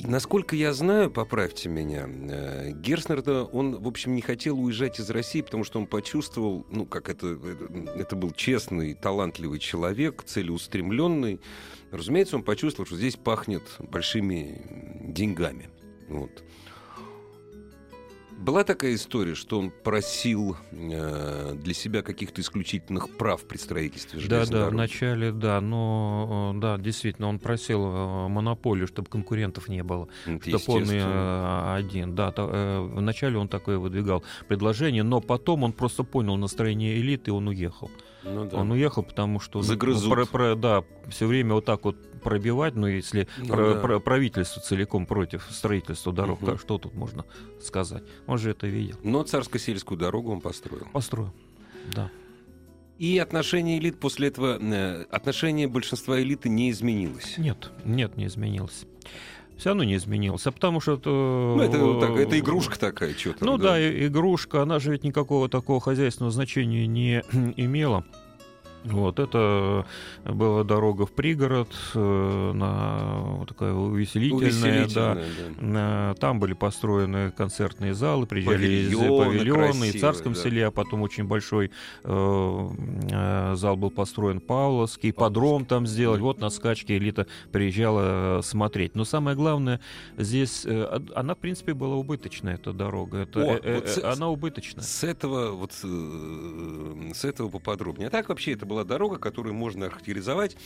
Насколько 0.05 0.55
я 0.55 0.73
знаю, 0.73 1.12
поправьте 1.12 1.69
меня, 1.69 2.08
э, 2.08 2.71
Герснер, 2.71 3.23
он, 3.51 3.81
в 3.81 3.88
общем, 3.88 4.15
не 4.15 4.21
хотел 4.21 4.60
уезжать 4.60 4.99
из 4.99 5.10
России, 5.10 5.41
потому 5.41 5.63
что 5.63 5.79
он 5.79 5.88
почувствовал, 5.88 6.65
ну, 6.69 6.86
как 6.86 7.10
это, 7.10 7.27
это, 7.27 7.89
это 7.97 8.15
был 8.15 8.31
честный, 8.31 8.93
талантливый 8.93 9.60
человек, 9.60 10.23
целеустремленный. 10.23 11.39
Разумеется, 11.91 12.36
он 12.36 12.43
почувствовал, 12.43 12.88
что 12.88 12.95
здесь 12.97 13.15
пахнет 13.15 13.63
большими 13.79 14.62
деньгами. 15.03 15.69
Вот. 16.10 16.43
Была 18.38 18.63
такая 18.63 18.93
история, 18.95 19.34
что 19.34 19.58
он 19.58 19.71
просил 19.71 20.56
э, 20.71 21.56
для 21.56 21.74
себя 21.74 22.02
каких-то 22.02 22.41
исключительных 22.41 23.10
прав 23.17 23.43
при 23.45 23.58
строительстве 23.58 24.19
железной 24.19 24.45
Да, 24.45 24.45
да, 24.52 24.58
дороги. 24.60 24.74
вначале, 24.76 25.32
да, 25.32 25.62
но 25.62 26.54
э, 26.56 26.60
да, 26.60 26.78
действительно, 26.78 27.30
он 27.30 27.39
просил 27.39 27.86
э, 27.88 28.28
монополию, 28.28 28.88
чтобы 28.88 29.10
конкурентов 29.10 29.67
не 29.69 29.84
было, 29.84 30.10
Это 30.26 30.60
чтобы 30.60 30.80
он 30.80 30.89
э, 30.91 31.74
один. 31.76 32.13
Да, 32.13 32.32
то, 32.32 32.50
э, 32.52 32.82
вначале 32.82 33.38
он 33.38 33.48
такое 33.48 33.78
выдвигал 33.80 34.24
предложение, 34.48 35.04
но 35.04 35.21
потом 35.21 35.63
он 35.63 35.71
просто 35.74 36.04
понял 36.04 36.36
настроение 36.36 37.00
элиты, 37.00 37.32
и 37.32 37.34
он 37.34 37.48
уехал. 37.48 37.89
Ну 38.24 38.45
да. 38.50 38.58
Он 38.58 38.71
уехал, 38.71 39.04
потому 39.04 39.39
что 39.39 39.60
ну, 39.60 39.63
Загрызут. 39.63 40.12
про- 40.12 40.26
про- 40.26 40.56
да, 40.56 40.84
все 41.10 41.26
время 41.28 41.54
вот 41.54 41.65
так 41.65 41.84
вот 41.86 41.95
пробивать, 42.29 42.75
ну 42.75 42.88
если 42.88 43.27
Ну 43.38 43.45
про- 43.47 43.73
да. 43.75 43.79
про- 43.79 43.99
правительство 43.99 44.61
целиком 44.61 45.05
против 45.05 45.47
строительства 45.51 46.11
дорог, 46.11 46.41
Мгм. 46.41 46.51
как- 46.51 46.59
что 46.61 46.77
тут 46.79 46.93
можно 46.95 47.23
сказать? 47.61 48.03
Он 48.27 48.38
же 48.39 48.49
это 48.49 48.65
видел. 48.67 48.97
Но 49.03 49.21
царско-сельскую 49.23 49.95
дорогу 49.97 50.31
он 50.31 50.41
построил. 50.41 50.88
Построил. 50.91 51.31
Да. 51.95 52.09
И 52.97 53.17
отношение 53.19 53.77
элит 53.77 53.99
после 53.99 54.29
этого, 54.29 54.57
э, 54.59 55.03
отношение 55.11 55.67
большинства 55.67 56.19
элиты 56.19 56.49
не 56.49 56.71
изменилось. 56.71 57.38
Нет, 57.38 57.69
нет, 57.83 58.17
не 58.17 58.25
изменилось. 58.25 58.85
Все 59.57 59.69
равно 59.69 59.83
не 59.83 59.95
изменилось. 59.95 60.47
А 60.47 60.51
потому 60.51 60.81
что 60.81 60.93
это... 60.95 61.09
Ну, 61.09 61.61
это, 61.61 61.99
так, 62.07 62.17
это 62.17 62.39
игрушка 62.39 62.77
такая, 62.79 63.13
что-то. 63.13 63.45
Ну 63.45 63.57
да, 63.57 63.79
и- 63.79 64.07
игрушка, 64.07 64.61
она 64.63 64.79
же 64.79 64.91
ведь 64.91 65.03
никакого 65.03 65.47
такого 65.47 65.79
хозяйственного 65.79 66.31
значения 66.31 66.88
не 66.88 67.21
имела. 67.57 68.03
Вот, 68.86 69.19
это 69.19 69.86
была 70.26 70.63
дорога 70.63 71.06
в 71.06 71.12
пригород, 71.12 71.69
э, 71.95 72.52
на, 72.54 73.17
вот 73.39 73.50
такая 73.50 73.74
увеселительная, 73.74 74.88
да. 74.88 75.12
Увеселительная, 75.13 75.56
да. 75.62 76.12
Э, 76.12 76.15
Там 76.19 76.39
были 76.39 76.54
построены 76.54 77.32
концертные 77.32 77.93
залы, 77.93 78.26
приезжали 78.26 78.56
Павильоны 78.58 79.17
павильоны, 79.26 79.60
и 79.60 79.67
в 79.67 79.71
красивые, 79.71 80.00
Царском 80.02 80.34
да. 80.34 80.39
селе, 80.39 80.67
а 80.67 80.71
потом 80.71 81.02
очень 81.02 81.26
большой 81.26 81.71
э, 82.04 82.69
э, 83.12 83.54
зал 83.56 83.76
был 83.76 83.91
построен 83.91 84.39
Павловский, 84.39 85.12
подром 85.13 85.65
там 85.65 85.88
сделать. 85.88 86.21
Вот 86.21 86.39
на 86.39 86.50
скачке 86.50 86.98
элита 86.98 87.28
приезжала 87.52 88.41
смотреть. 88.43 88.95
Но 88.95 89.04
самое 89.06 89.36
главное, 89.36 89.80
здесь 90.17 90.65
она, 91.15 91.36
в 91.36 91.38
принципе, 91.39 91.74
была 91.74 91.95
убыточная, 91.95 92.56
эта 92.56 92.74
дорога. 92.74 93.19
Это, 93.19 93.39
О, 93.39 93.54
э, 93.56 93.60
э, 93.63 93.76
вот 93.76 93.88
с- 93.89 94.04
она 94.04 94.30
убыточная. 94.30 94.84
С 94.84 95.04
этого 95.04 95.52
вот 95.52 95.74
с 95.74 97.26
этого 97.26 97.50
поподробнее. 97.50 98.08
А 98.08 98.12
так 98.12 98.30
вообще 98.30 98.54
это 98.54 98.65
была 98.75 98.83
дорога, 98.83 99.17
которую 99.17 99.55
можно 99.55 99.85
охарактеризовать 99.85 100.57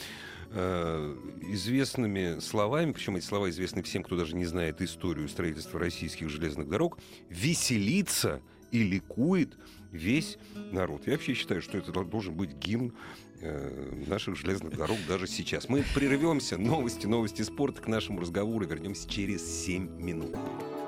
э, 0.49 1.15
известными 1.51 2.39
словами, 2.39 2.91
причем 2.91 3.17
эти 3.17 3.25
слова 3.25 3.51
известны 3.51 3.83
всем, 3.83 4.03
кто 4.03 4.17
даже 4.17 4.35
не 4.35 4.45
знает 4.45 4.81
историю 4.81 5.29
строительства 5.29 5.79
российских 5.79 6.29
железных 6.29 6.67
дорог, 6.67 6.97
веселится 7.29 8.41
и 8.71 8.81
ликует 8.81 9.55
весь 9.91 10.39
народ. 10.71 11.05
Я 11.05 11.13
вообще 11.13 11.35
считаю, 11.35 11.61
что 11.61 11.77
это 11.77 11.91
должен 11.91 12.33
быть 12.33 12.51
гимн 12.53 12.93
э, 13.41 14.03
наших 14.07 14.35
железных 14.35 14.75
дорог 14.75 14.97
даже 15.07 15.27
сейчас. 15.27 15.69
Мы 15.69 15.83
прервемся. 15.93 16.57
Новости, 16.57 17.05
новости 17.05 17.43
спорта 17.43 17.79
к 17.83 17.87
нашему 17.87 18.21
разговору. 18.21 18.65
Вернемся 18.65 19.07
через 19.07 19.45
7 19.65 20.01
минут. 20.01 20.35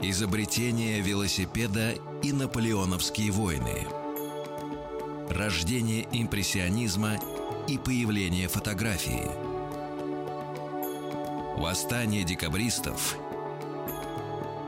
Изобретение 0.01 1.01
велосипеда 1.01 1.93
и 2.23 2.33
наполеоновские 2.33 3.31
войны. 3.31 4.00
Рождение 5.33 6.09
импрессионизма 6.11 7.17
и 7.65 7.77
появление 7.77 8.49
фотографии. 8.49 9.23
Восстание 11.57 12.25
декабристов 12.25 13.17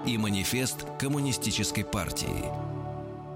и 0.08 0.18
манифест 0.18 0.86
коммунистической 0.98 1.84
партии. 1.84 2.46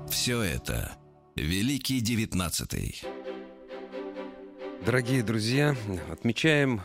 Все 0.09 0.41
это 0.41 0.95
Великий 1.35 1.99
Девятнадцатый. 1.99 3.01
Дорогие 4.85 5.21
друзья, 5.21 5.75
отмечаем 6.09 6.81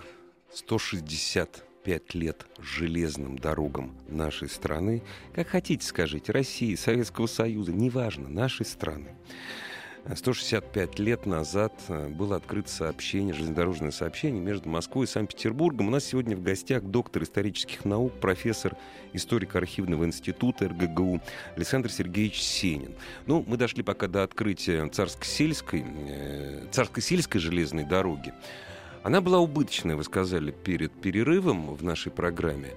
165 0.53 2.15
лет 2.15 2.47
железным 2.59 3.39
дорогам 3.39 3.97
нашей 4.09 4.49
страны. 4.49 5.05
Как 5.37 5.47
хотите 5.47 5.87
скажите, 5.87 6.33
России, 6.33 6.75
Советского 6.75 7.29
Союза, 7.29 7.71
неважно, 7.73 8.29
нашей 8.29 8.67
страны. 8.67 9.15
165 10.05 10.99
лет 10.99 11.27
назад 11.27 11.73
э, 11.89 12.09
было 12.09 12.37
открыто 12.37 12.69
сообщение, 12.69 13.35
железнодорожное 13.35 13.93
сообщение 13.93 14.43
между 14.43 14.69
Москвой 14.69 15.05
и 15.05 15.09
Санкт-Петербургом. 15.09 15.89
У 15.89 15.91
нас 15.91 16.05
сегодня 16.05 16.37
в 16.37 16.43
гостях 16.43 16.83
доктор 16.83 17.23
исторических 17.23 17.85
наук, 17.85 18.13
профессор 18.21 18.77
историко-архивного 19.13 20.05
института 20.05 20.69
РГГУ 20.69 21.21
Александр 21.57 21.91
Сергеевич 21.91 22.43
Сенин. 22.43 22.95
Ну, 23.27 23.45
мы 23.47 23.57
дошли 23.57 23.85
пока 23.85 24.09
до 24.09 24.25
открытия 24.25 24.85
Царско-сельской, 24.89 25.85
э, 26.09 26.67
Царско-сельской 26.73 27.39
железной 27.41 27.85
дороги. 27.85 28.35
Она 29.05 29.21
была 29.21 29.39
убыточная, 29.39 29.95
вы 29.95 30.05
сказали, 30.05 30.51
перед 30.51 30.93
перерывом 30.93 31.75
в 31.75 31.85
нашей 31.85 32.11
программе. 32.11 32.71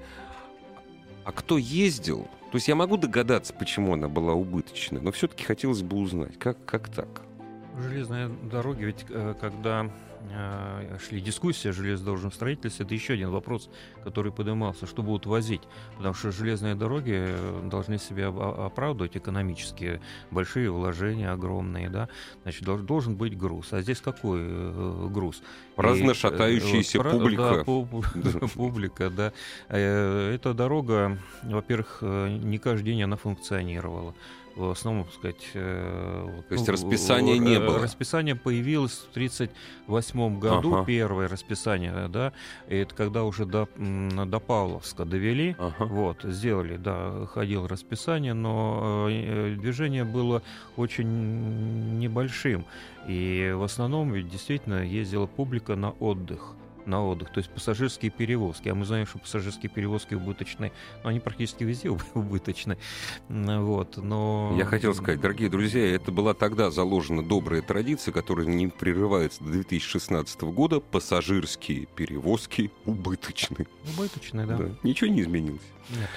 А 1.26 1.32
кто 1.32 1.58
ездил? 1.58 2.28
То 2.52 2.58
есть 2.58 2.68
я 2.68 2.76
могу 2.76 2.98
догадаться, 2.98 3.54
почему 3.54 3.94
она 3.94 4.08
была 4.08 4.34
убыточной, 4.34 5.02
но 5.02 5.12
все-таки 5.12 5.44
хотелось 5.44 5.82
бы 5.82 5.98
узнать, 5.98 6.38
как, 6.38 6.64
как 6.66 6.88
так? 6.88 7.24
Железные 7.78 8.30
дороги, 8.30 8.86
ведь 8.86 9.06
э, 9.10 9.34
когда 9.42 9.90
шли 11.00 11.22
дискуссии 11.22 11.70
о 11.70 11.74
железнодорожном 11.74 12.32
строительстве, 12.32 12.86
это 12.86 12.94
еще 12.94 13.14
один 13.14 13.30
вопрос, 13.30 13.70
который 14.04 14.32
поднимался, 14.32 14.86
что 14.88 15.04
будут 15.04 15.26
возить. 15.26 15.62
Потому 15.98 16.14
что 16.14 16.32
железные 16.32 16.76
дороги 16.76 17.14
э, 17.16 17.68
должны 17.70 17.98
себя 17.98 18.28
об- 18.28 18.40
оправдывать 18.40 19.18
экономически, 19.18 20.02
большие 20.32 20.72
вложения 20.72 21.32
огромные, 21.32 21.90
да. 21.90 22.10
Значит, 22.44 22.64
дол- 22.64 22.80
должен 22.80 23.16
быть 23.16 23.38
груз. 23.38 23.74
А 23.74 23.82
здесь 23.82 24.02
какой 24.02 24.40
э, 24.44 25.08
груз? 25.12 25.42
Э, 25.78 26.14
шатающаяся 26.14 27.02
вот, 27.02 27.12
публика. 27.12 27.42
Да, 27.56 27.62
пу- 27.64 28.48
публика, 28.54 29.10
да. 29.10 29.32
Э, 29.70 30.34
Эта 30.36 30.54
дорога, 30.54 31.18
во-первых, 31.44 32.00
э, 32.02 32.30
не 32.38 32.58
каждый 32.58 32.86
день 32.86 33.04
она 33.04 33.18
функционировала. 33.18 34.14
В 34.56 34.70
основном, 34.72 35.04
так 35.04 35.14
сказать... 35.14 35.50
э, 35.54 36.42
То 36.48 36.54
есть 36.54 36.66
ну, 36.68 36.74
расписания 36.74 37.36
э, 37.36 37.38
не 37.40 37.56
э, 37.56 37.60
было? 37.60 37.80
Расписание 37.80 38.36
появилось 38.36 38.94
в 38.94 39.10
1938 39.12 40.40
году, 40.40 40.76
Ага. 40.76 40.86
первое 40.86 41.28
расписание, 41.28 42.08
да, 42.08 42.32
и 42.70 42.78
это 42.78 42.96
когда 42.96 43.24
уже 43.26 43.46
до, 43.46 43.68
до 43.78 44.40
Павловска 44.40 45.04
довели, 45.04 45.56
Ага. 45.60 45.86
вот, 45.86 46.24
сделали, 46.24 46.78
да, 46.78 47.26
ходило 47.26 47.68
расписание, 47.68 48.34
но 48.34 49.08
э, 49.10 49.56
движение 49.60 50.06
было 50.06 50.42
очень 50.78 52.00
небольшим. 52.00 52.66
И 53.08 53.54
в 53.56 53.64
основном 53.64 54.14
ведь 54.14 54.30
действительно 54.30 54.84
ездила 54.84 55.26
публика 55.28 55.76
на 55.76 55.92
отдых 55.92 56.56
на 56.86 57.06
отдых, 57.06 57.32
то 57.32 57.40
есть 57.40 57.50
пассажирские 57.50 58.12
перевозки. 58.12 58.70
А 58.70 58.76
мы 58.76 58.86
знаем, 58.86 59.06
что 59.06 59.20
пассажирские 59.20 59.70
перевозки 59.70 60.14
убыточные, 60.14 60.72
но 61.04 61.10
они 61.10 61.20
практически 61.20 61.64
везде 61.64 61.90
уб- 61.90 62.04
убыточны. 62.14 62.78
Вот, 63.30 63.98
но... 63.98 64.54
Я 64.58 64.66
хотел 64.66 64.94
сказать, 64.94 65.22
дорогие 65.22 65.50
друзья, 65.50 65.96
это 65.96 66.12
была 66.12 66.34
тогда 66.34 66.72
заложена 66.72 67.24
добрая 67.24 67.62
традиция, 67.62 68.12
которая 68.12 68.46
не 68.46 68.68
прерывается 68.68 69.44
до 69.44 69.52
2016 69.52 70.42
года. 70.42 70.80
Пассажирские 70.80 71.88
перевозки 71.88 72.72
убыточны. 72.86 73.68
Убыточные, 73.96 74.46
да. 74.46 74.58
Да. 74.58 74.70
Ничего 74.84 75.10
не 75.10 75.22
изменилось. 75.22 75.62
Нет. 75.90 76.10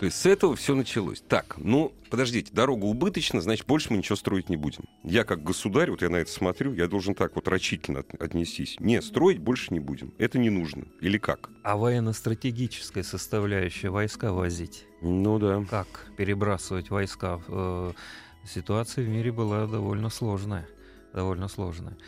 То 0.00 0.06
есть 0.06 0.16
с 0.18 0.24
этого 0.24 0.56
все 0.56 0.74
началось. 0.74 1.20
Так, 1.28 1.56
ну, 1.58 1.92
подождите, 2.08 2.50
дорога 2.54 2.86
убыточна, 2.86 3.42
значит, 3.42 3.66
больше 3.66 3.88
мы 3.90 3.98
ничего 3.98 4.16
строить 4.16 4.48
не 4.48 4.56
будем. 4.56 4.84
Я 5.04 5.24
как 5.24 5.42
государь, 5.42 5.90
вот 5.90 6.00
я 6.00 6.08
на 6.08 6.16
это 6.16 6.30
смотрю, 6.32 6.72
я 6.72 6.88
должен 6.88 7.14
так 7.14 7.34
вот 7.34 7.46
рачительно 7.48 7.98
от- 8.00 8.14
отнестись. 8.14 8.76
Не, 8.80 9.02
строить 9.02 9.40
больше 9.40 9.74
не 9.74 9.78
будем. 9.78 10.14
Это 10.16 10.38
не 10.38 10.48
нужно. 10.48 10.86
Или 11.02 11.18
как? 11.18 11.50
А 11.64 11.76
военно-стратегическая 11.76 13.02
составляющая 13.02 13.90
войска 13.90 14.32
возить? 14.32 14.86
Ну 15.02 15.38
да. 15.38 15.62
Как 15.68 15.86
перебрасывать 16.16 16.88
войска? 16.88 17.38
Э, 17.48 17.92
Ситуация 18.46 19.04
в 19.04 19.08
мире 19.08 19.32
была 19.32 19.66
довольно 19.66 20.08
сложная. 20.08 20.66
Довольно 21.12 21.46
сложная. 21.48 21.98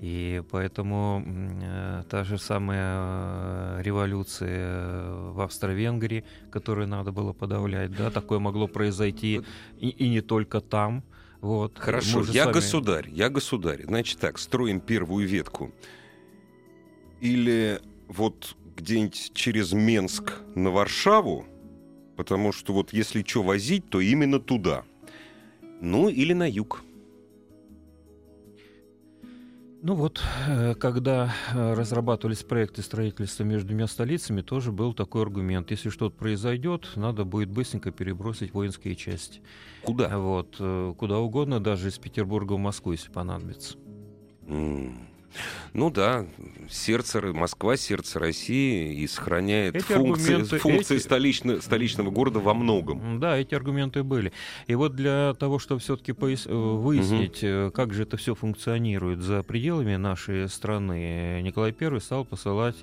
И 0.00 0.42
поэтому 0.50 1.24
э, 1.26 2.02
та 2.10 2.24
же 2.24 2.38
самая 2.38 3.78
э, 3.78 3.82
революция 3.82 5.10
в 5.32 5.40
Австро-Венгрии, 5.40 6.24
которую 6.50 6.86
надо 6.86 7.12
было 7.12 7.32
подавлять, 7.32 7.96
да, 7.96 8.10
такое 8.10 8.38
могло 8.38 8.68
произойти 8.68 9.40
и, 9.78 9.88
и 9.88 10.08
не 10.10 10.20
только 10.20 10.60
там. 10.60 11.02
Вот. 11.40 11.78
Хорошо, 11.78 12.20
я 12.30 12.44
сами- 12.44 12.52
государь, 12.52 13.08
я 13.10 13.30
государь. 13.30 13.84
Значит 13.84 14.18
так, 14.18 14.38
строим 14.38 14.80
первую 14.80 15.26
ветку. 15.26 15.72
Или 17.20 17.80
вот 18.08 18.54
где-нибудь 18.76 19.32
через 19.32 19.72
Менск 19.72 20.34
на 20.54 20.70
Варшаву, 20.70 21.46
потому 22.16 22.52
что 22.52 22.74
вот 22.74 22.92
если 22.92 23.22
что 23.22 23.42
возить, 23.42 23.88
то 23.88 24.00
именно 24.00 24.40
туда. 24.40 24.84
Ну 25.80 26.08
или 26.10 26.34
на 26.34 26.48
юг. 26.48 26.82
Ну 29.82 29.94
вот, 29.94 30.22
э, 30.48 30.74
когда 30.74 31.32
э, 31.52 31.74
разрабатывались 31.74 32.42
проекты 32.42 32.82
строительства 32.82 33.44
между 33.44 33.68
двумя 33.68 33.86
столицами, 33.86 34.40
тоже 34.40 34.72
был 34.72 34.94
такой 34.94 35.22
аргумент. 35.22 35.70
Если 35.70 35.90
что-то 35.90 36.16
произойдет, 36.16 36.88
надо 36.96 37.24
будет 37.24 37.50
быстренько 37.50 37.90
перебросить 37.90 38.54
воинские 38.54 38.96
части. 38.96 39.42
Куда? 39.82 40.18
Вот, 40.18 40.56
э, 40.58 40.94
куда 40.96 41.18
угодно, 41.18 41.60
даже 41.60 41.88
из 41.88 41.98
Петербурга 41.98 42.54
в 42.54 42.58
Москву, 42.58 42.92
если 42.92 43.10
понадобится. 43.10 43.76
Mm. 44.46 45.15
Ну 45.72 45.90
да, 45.90 46.26
сердце 46.70 47.20
Москва, 47.20 47.76
сердце 47.76 48.18
России 48.18 48.94
и 48.94 49.06
сохраняет 49.06 49.76
эти 49.76 49.84
функции, 49.84 50.42
функции 50.58 50.96
эти... 50.96 51.02
столично, 51.02 51.60
столичного 51.60 52.10
города 52.10 52.40
во 52.40 52.54
многом. 52.54 53.20
Да, 53.20 53.36
эти 53.36 53.54
аргументы 53.54 54.02
были. 54.02 54.32
И 54.66 54.74
вот 54.74 54.94
для 54.94 55.34
того, 55.34 55.58
чтобы 55.58 55.80
все-таки 55.80 56.12
пояс... 56.12 56.46
Э, 56.46 56.52
выяснить, 56.54 57.42
угу. 57.42 57.72
как 57.72 57.92
же 57.92 58.04
это 58.04 58.16
все 58.16 58.34
функционирует 58.34 59.20
за 59.20 59.42
пределами 59.42 59.96
нашей 59.96 60.48
страны, 60.48 61.40
Николай 61.42 61.74
I 61.78 62.00
стал 62.00 62.24
посылать 62.24 62.76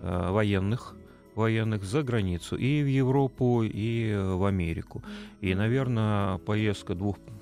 э, 0.00 0.30
военных 0.30 0.94
военных 1.34 1.84
за 1.84 2.02
границу, 2.02 2.56
и 2.56 2.82
в 2.82 2.88
Европу, 2.88 3.62
и 3.62 4.12
в 4.12 4.44
Америку. 4.44 5.04
И, 5.40 5.54
наверное, 5.54 6.38
поездка 6.38 6.96
двух 6.96 7.16
Э, 7.18 7.37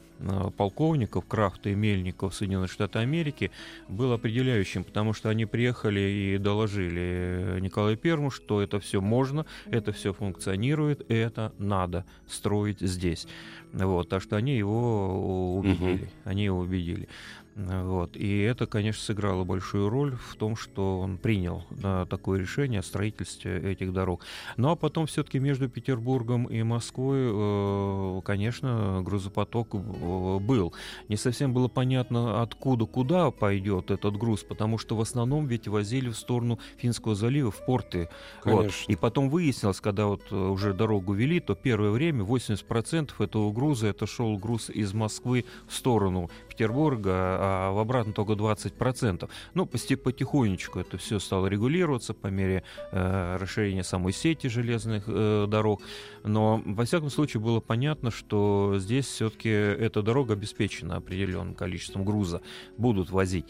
полковников 0.57 1.26
Крафта 1.26 1.70
и 1.70 1.74
Мельников 1.74 2.35
Соединенных 2.35 2.70
Штатов 2.70 3.02
Америки 3.02 3.50
был 3.88 4.12
определяющим, 4.12 4.85
потому 4.85 5.12
что 5.12 5.29
они 5.29 5.46
приехали 5.46 6.00
и 6.00 6.38
доложили 6.38 7.59
Николаю 7.61 7.96
Первому, 7.96 8.31
что 8.31 8.61
это 8.62 8.81
все 8.81 9.00
можно, 9.00 9.46
это 9.66 9.92
все 9.92 10.12
функционирует, 10.12 11.11
это 11.11 11.52
надо 11.59 12.05
строить 12.26 12.81
здесь. 12.81 13.26
Вот, 13.72 14.09
так 14.09 14.22
что 14.22 14.37
они 14.37 14.57
его 14.57 15.57
убедили. 15.57 16.02
Угу. 16.05 16.11
Они 16.24 16.44
его 16.44 16.59
убедили. 16.61 17.09
Вот. 17.57 18.16
И 18.16 18.40
это, 18.40 18.66
конечно, 18.66 19.03
сыграло 19.03 19.45
большую 19.45 19.88
роль 19.88 20.14
в 20.14 20.37
том, 20.37 20.57
что 20.57 21.01
он 21.01 21.16
принял 21.16 21.64
да, 21.71 22.05
такое 22.05 22.38
решение 22.38 22.81
о 22.81 22.83
строительстве 22.83 23.59
этих 23.73 23.95
дорог. 23.95 24.23
Ну 24.59 24.71
а 24.71 24.77
потом 24.77 25.07
все-таки 25.07 25.38
между 25.38 25.71
Петербургом 25.71 26.45
и 26.45 26.62
Москвой, 26.62 27.21
э, 27.23 28.21
конечно, 28.25 29.01
грузопоток 29.03 29.75
э, 29.75 30.38
был. 30.38 30.75
Не 31.09 31.16
совсем 31.16 31.55
было 31.55 31.69
понятно, 31.69 32.42
откуда, 32.42 32.85
куда 32.85 33.31
пойдет 33.31 33.90
этот 33.90 34.19
груз, 34.19 34.42
потому 34.42 34.77
что 34.77 34.95
в 34.95 35.01
основном 35.01 35.47
ведь 35.47 35.66
возили 35.66 36.11
в 36.11 36.16
сторону 36.16 36.59
Финского 36.77 37.14
залива, 37.14 37.51
в 37.51 37.64
порты. 37.64 38.11
Вот. 38.45 38.71
И 38.87 38.97
потом 38.97 39.31
выяснилось, 39.31 39.81
когда 39.81 40.09
вот 40.09 40.21
э, 40.31 40.37
уже 40.37 40.75
дорогу 40.75 41.14
вели, 41.14 41.40
то 41.40 41.55
первое 41.55 41.90
время 41.90 42.23
80% 42.23 43.12
этого 43.19 43.51
груза 43.51 43.87
это 43.87 44.07
шел 44.07 44.37
груз 44.37 44.69
из 44.69 44.92
Москвы 44.92 45.47
в 45.66 45.75
сторону 45.75 46.29
Петербурга, 46.57 47.12
а 47.12 47.73
в 47.73 47.79
обратно 47.79 48.12
только 48.12 48.33
20%. 48.33 49.29
Ну, 49.55 49.66
потихонечку 49.66 50.79
это 50.79 50.97
все 50.97 51.19
стало 51.19 51.49
регулироваться 51.49 52.14
по 52.14 52.29
мере 52.29 52.64
э, 52.92 53.37
расширения 53.37 53.85
самой 53.85 54.12
сети 54.12 54.47
железных 54.47 55.05
э, 55.07 55.47
дорог. 55.49 55.83
Но, 56.25 56.62
во 56.64 56.85
всяком 56.85 57.11
случае, 57.11 57.42
было 57.42 57.61
понятно, 57.61 58.11
что 58.11 58.77
здесь 58.79 59.07
все-таки 59.07 59.51
эта 59.51 60.03
дорога 60.03 60.33
обеспечена 60.33 60.97
определенным 60.97 61.55
количеством 61.55 62.05
груза, 62.05 62.40
будут 62.79 63.11
возить. 63.11 63.47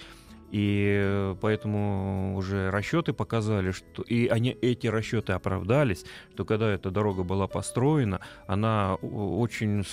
И 0.51 1.35
поэтому 1.41 2.37
уже 2.37 2.71
расчеты 2.71 3.13
показали, 3.13 3.73
что 3.73 4.03
и 4.03 4.29
они, 4.29 4.51
эти 4.51 4.87
расчеты 4.87 5.33
оправдались, 5.33 6.05
что 6.33 6.45
когда 6.45 6.71
эта 6.71 6.91
дорога 6.91 7.25
была 7.25 7.47
построена, 7.47 8.21
она 8.47 8.95
очень 8.95 9.85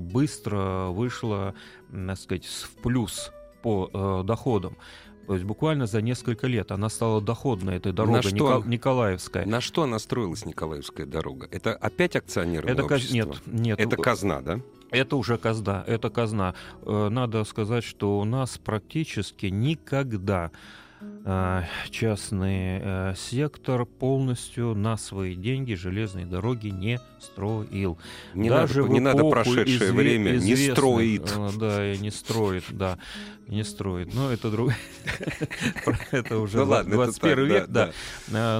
быстро 0.00 0.88
вышла, 0.90 1.54
так 1.90 2.18
сказать, 2.18 2.46
в 2.46 2.82
плюс 2.82 3.32
по 3.62 3.90
э, 3.92 4.22
доходам. 4.26 4.76
То 5.26 5.34
есть 5.34 5.46
буквально 5.46 5.86
за 5.86 6.02
несколько 6.02 6.46
лет 6.46 6.70
она 6.70 6.88
стала 6.88 7.20
доходной, 7.20 7.76
эта 7.76 7.92
дорога 7.92 8.16
на 8.16 8.22
что, 8.22 8.34
Никол... 8.34 8.64
Николаевская. 8.64 9.46
На 9.46 9.60
что 9.60 9.84
она 9.84 9.98
строилась, 9.98 10.44
Николаевская 10.44 11.06
дорога? 11.06 11.48
Это 11.50 11.74
опять 11.74 12.14
акционерное 12.16 12.72
это 12.72 12.84
общество? 12.84 13.14
Нет, 13.14 13.36
нет. 13.46 13.80
Это 13.80 13.96
казна, 13.96 14.42
да? 14.42 14.60
Это 14.94 15.16
уже 15.16 15.38
казна, 15.38 15.82
это 15.88 16.08
казна. 16.08 16.54
Э, 16.82 17.08
надо 17.10 17.42
сказать, 17.42 17.82
что 17.82 18.20
у 18.20 18.24
нас 18.24 18.58
практически 18.58 19.46
никогда 19.46 20.52
частный 21.90 22.80
э, 22.82 23.14
сектор 23.16 23.86
полностью 23.86 24.74
на 24.74 24.98
свои 24.98 25.34
деньги 25.34 25.72
железные 25.72 26.26
дороги 26.26 26.68
не 26.68 27.00
строил. 27.18 27.98
Не 28.34 28.50
Даже 28.50 28.82
надо, 28.82 28.92
не 28.92 29.00
надо 29.00 29.24
прошедшее 29.30 29.78
изве- 29.78 29.92
время, 29.92 30.32
не 30.32 30.54
строит. 30.54 31.32
Э, 31.34 31.50
да, 31.58 31.96
не 31.96 32.10
строит, 32.10 32.64
да, 32.70 32.98
не 33.48 33.64
строит. 33.64 34.12
Но 34.12 34.30
это 34.30 34.50
друг... 34.50 34.72
это 36.10 36.38
уже 36.38 36.66
21 36.66 37.46
век, 37.46 37.68
да. 37.68 37.90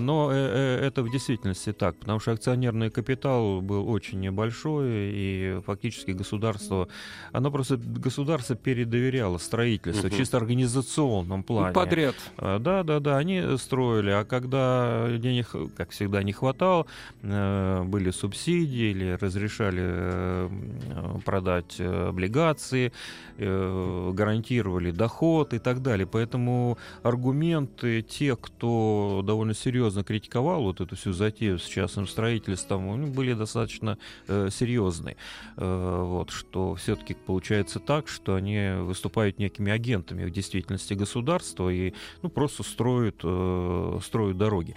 Но 0.01 0.33
это 0.33 1.03
в 1.03 1.11
действительности 1.13 1.75
так, 1.75 1.97
потому 1.97 2.19
что 2.19 2.33
акционерный 2.33 2.89
капитал 2.91 3.61
был 3.61 3.91
очень 3.91 4.21
небольшой, 4.21 4.89
и 4.89 5.61
фактически 5.67 6.13
государство, 6.13 6.89
оно 7.33 7.51
просто 7.51 7.77
государство 7.77 8.57
передоверяло 8.57 9.37
строительство, 9.37 10.09
чисто 10.09 10.39
организационном 10.39 11.43
плане. 11.43 11.75
Подряд. 11.75 12.15
Да, 12.59 12.83
да, 12.83 13.01
да, 13.01 13.17
они 13.19 13.43
строили, 13.59 14.11
а 14.11 14.25
когда 14.25 15.09
денег, 15.19 15.55
как 15.77 15.91
всегда, 15.91 16.23
не 16.23 16.33
хватало, 16.33 16.87
э, 17.23 17.83
были 17.85 18.11
субсидии 18.11 18.91
или 18.91 19.13
разрешали 19.21 19.83
э, 19.85 20.49
продать 21.25 21.81
облигации, 21.81 22.93
э, 23.39 24.11
гарантировали 24.15 24.91
доход 24.91 25.55
и 25.55 25.59
так 25.59 25.83
далее. 25.83 26.07
Поэтому 26.07 26.79
аргументы 27.03 28.03
тех, 28.03 28.41
кто 28.41 29.23
довольно 29.25 29.55
серьезно 29.55 30.05
критиковал 30.05 30.63
вот 30.63 30.81
эту 30.81 30.97
всю 30.97 31.13
затею 31.13 31.59
с 31.59 31.67
частным 31.67 32.07
строительством, 32.07 33.13
были 33.13 33.35
достаточно 33.35 33.99
серьезные. 34.27 35.17
Вот, 35.57 36.31
что 36.31 36.75
все-таки 36.75 37.15
получается 37.15 37.81
так, 37.81 38.09
что 38.09 38.35
они 38.35 38.75
выступают 38.79 39.39
некими 39.39 39.73
агентами 39.73 40.25
в 40.25 40.31
действительности 40.31 40.95
государства 40.95 41.69
и 41.71 41.93
ну, 42.23 42.29
просто 42.29 42.44
строят, 42.49 43.21
э, 43.23 43.99
строят 44.03 44.39
дороги. 44.39 44.75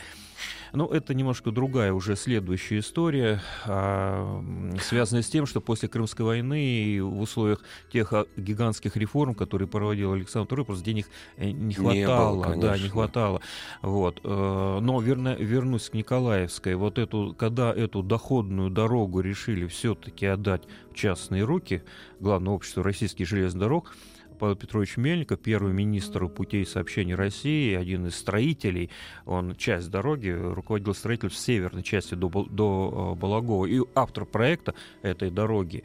Но 0.73 0.87
это 0.87 1.13
немножко 1.13 1.51
другая 1.51 1.93
уже 1.93 2.15
следующая 2.15 2.79
история, 2.79 3.41
а, 3.65 4.43
связанная 4.81 5.23
с 5.23 5.29
тем, 5.29 5.45
что 5.45 5.61
после 5.61 5.89
Крымской 5.89 6.25
войны 6.25 6.63
и 6.63 6.99
в 6.99 7.19
условиях 7.21 7.61
тех 7.91 8.11
а, 8.13 8.25
гигантских 8.35 8.95
реформ, 8.97 9.33
которые 9.33 9.67
проводил 9.67 10.13
Александр 10.13 10.53
II, 10.53 10.65
просто 10.65 10.85
денег 10.85 11.07
э, 11.37 11.51
не 11.51 11.73
хватало. 11.73 12.35
Не 12.35 12.43
было, 12.43 12.61
да, 12.61 12.77
не 12.77 12.89
хватало. 12.89 13.41
Вот. 13.81 14.19
Э, 14.23 14.79
но 14.81 15.01
верно, 15.01 15.35
вернусь 15.35 15.89
к 15.89 15.93
Николаевской. 15.93 16.75
Вот 16.75 16.97
эту, 16.97 17.35
когда 17.37 17.73
эту 17.73 18.03
доходную 18.03 18.69
дорогу 18.69 19.21
решили 19.21 19.67
все-таки 19.67 20.25
отдать 20.25 20.63
в 20.91 20.95
частные 20.95 21.43
руки, 21.43 21.83
Главное 22.19 22.53
общество 22.53 22.83
российских 22.83 23.27
железных 23.27 23.61
дорог, 23.61 23.95
Павел 24.37 24.55
Петрович 24.55 24.97
Мельников, 24.97 25.39
первый 25.39 25.73
министр 25.73 26.27
путей 26.27 26.65
сообщения 26.65 27.15
России, 27.15 27.75
один 27.75 28.07
из 28.07 28.15
строителей, 28.15 28.89
он 29.25 29.55
часть 29.55 29.89
дороги, 29.89 30.29
руководил 30.29 30.93
строительством 30.93 31.43
северной 31.43 31.83
части 31.83 32.15
до, 32.15 32.29
до 32.29 33.13
э, 33.15 33.19
Балагова, 33.19 33.65
и 33.65 33.81
автор 33.95 34.25
проекта 34.25 34.75
этой 35.01 35.31
дороги. 35.31 35.83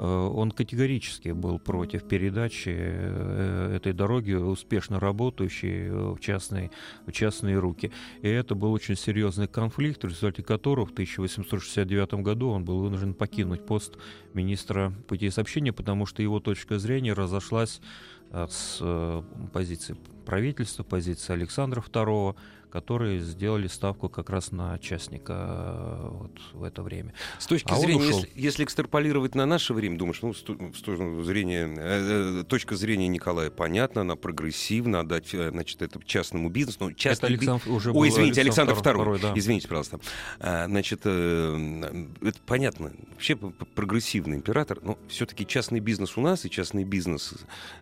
Э, 0.00 0.06
он 0.06 0.50
категорически 0.50 1.28
был 1.28 1.58
против 1.58 2.04
передачи 2.04 2.74
э, 2.74 3.76
этой 3.76 3.92
дороги, 3.92 4.32
успешно 4.32 4.98
работающей 4.98 5.90
в 5.90 6.18
частные, 6.20 6.70
в 7.06 7.12
частные 7.12 7.58
руки. 7.58 7.92
И 8.22 8.28
это 8.28 8.54
был 8.54 8.72
очень 8.72 8.96
серьезный 8.96 9.46
конфликт, 9.46 10.02
в 10.02 10.06
результате 10.06 10.42
которого 10.42 10.86
в 10.86 10.92
1869 10.92 12.14
году 12.14 12.48
он 12.48 12.64
был 12.64 12.80
вынужден 12.80 13.12
покинуть 13.12 13.66
пост 13.66 13.98
министра 14.32 14.94
путей 15.06 15.30
сообщения, 15.30 15.72
потому 15.72 16.06
что 16.06 16.22
его 16.22 16.40
точка 16.40 16.78
зрения 16.78 17.12
разошлась 17.12 17.82
э, 18.30 18.46
с 18.48 19.22
позиции 19.52 19.96
правительства, 20.24 20.82
позиции 20.82 21.34
Александра 21.34 21.82
II, 21.82 22.36
которые 22.70 23.20
сделали 23.20 23.66
ставку 23.66 24.08
как 24.08 24.30
раз 24.30 24.52
на 24.52 24.78
частника 24.78 25.32
э, 25.32 26.08
вот 26.10 26.40
в 26.52 26.64
это 26.64 26.82
время. 26.82 27.12
С 27.38 27.46
точки 27.46 27.72
а 27.72 27.76
зрения, 27.76 28.06
если, 28.06 28.30
если 28.34 28.64
экстраполировать 28.64 29.34
на 29.34 29.46
наше 29.46 29.74
время, 29.74 29.98
думаешь, 29.98 30.22
ну, 30.22 30.32
с 30.32 30.40
точки 30.40 31.22
зрения, 31.24 31.66
э, 31.76 32.40
э, 32.40 32.44
точка 32.44 32.76
зрения 32.76 33.08
Николая 33.08 33.50
понятна, 33.50 34.02
она 34.02 34.16
прогрессивна, 34.16 35.00
отдать, 35.00 35.34
э, 35.34 35.50
значит, 35.50 35.82
это 35.82 36.00
частному 36.04 36.48
бизнесу. 36.48 36.78
Но 36.80 36.92
частный 36.92 37.34
это 37.34 37.38
Александр, 37.38 37.66
би... 37.66 37.72
уже 37.72 37.92
Ой, 37.92 38.08
извините, 38.08 38.40
Александр, 38.40 38.72
Александр 38.72 39.00
II. 39.00 39.16
II 39.16 39.20
да. 39.20 39.32
Извините, 39.36 39.68
пожалуйста. 39.68 40.00
А, 40.38 40.66
значит, 40.66 41.00
э, 41.04 42.06
это 42.22 42.38
понятно. 42.46 42.92
Вообще 43.12 43.36
прогрессивный 43.36 44.36
император, 44.36 44.78
но 44.82 44.98
все-таки 45.08 45.46
частный 45.46 45.80
бизнес 45.80 46.16
у 46.16 46.20
нас 46.20 46.44
и 46.44 46.50
частный 46.50 46.84
бизнес 46.84 47.34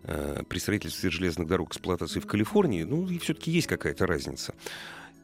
э, 0.03 0.43
при 0.47 0.59
строительстве 0.59 1.09
железных 1.09 1.47
дорог 1.47 1.69
эксплуатации 1.69 2.19
в 2.19 2.27
Калифорнии, 2.27 2.83
ну, 2.83 3.07
и 3.07 3.19
все-таки 3.19 3.51
есть 3.51 3.67
какая-то 3.67 4.05
разница. 4.05 4.53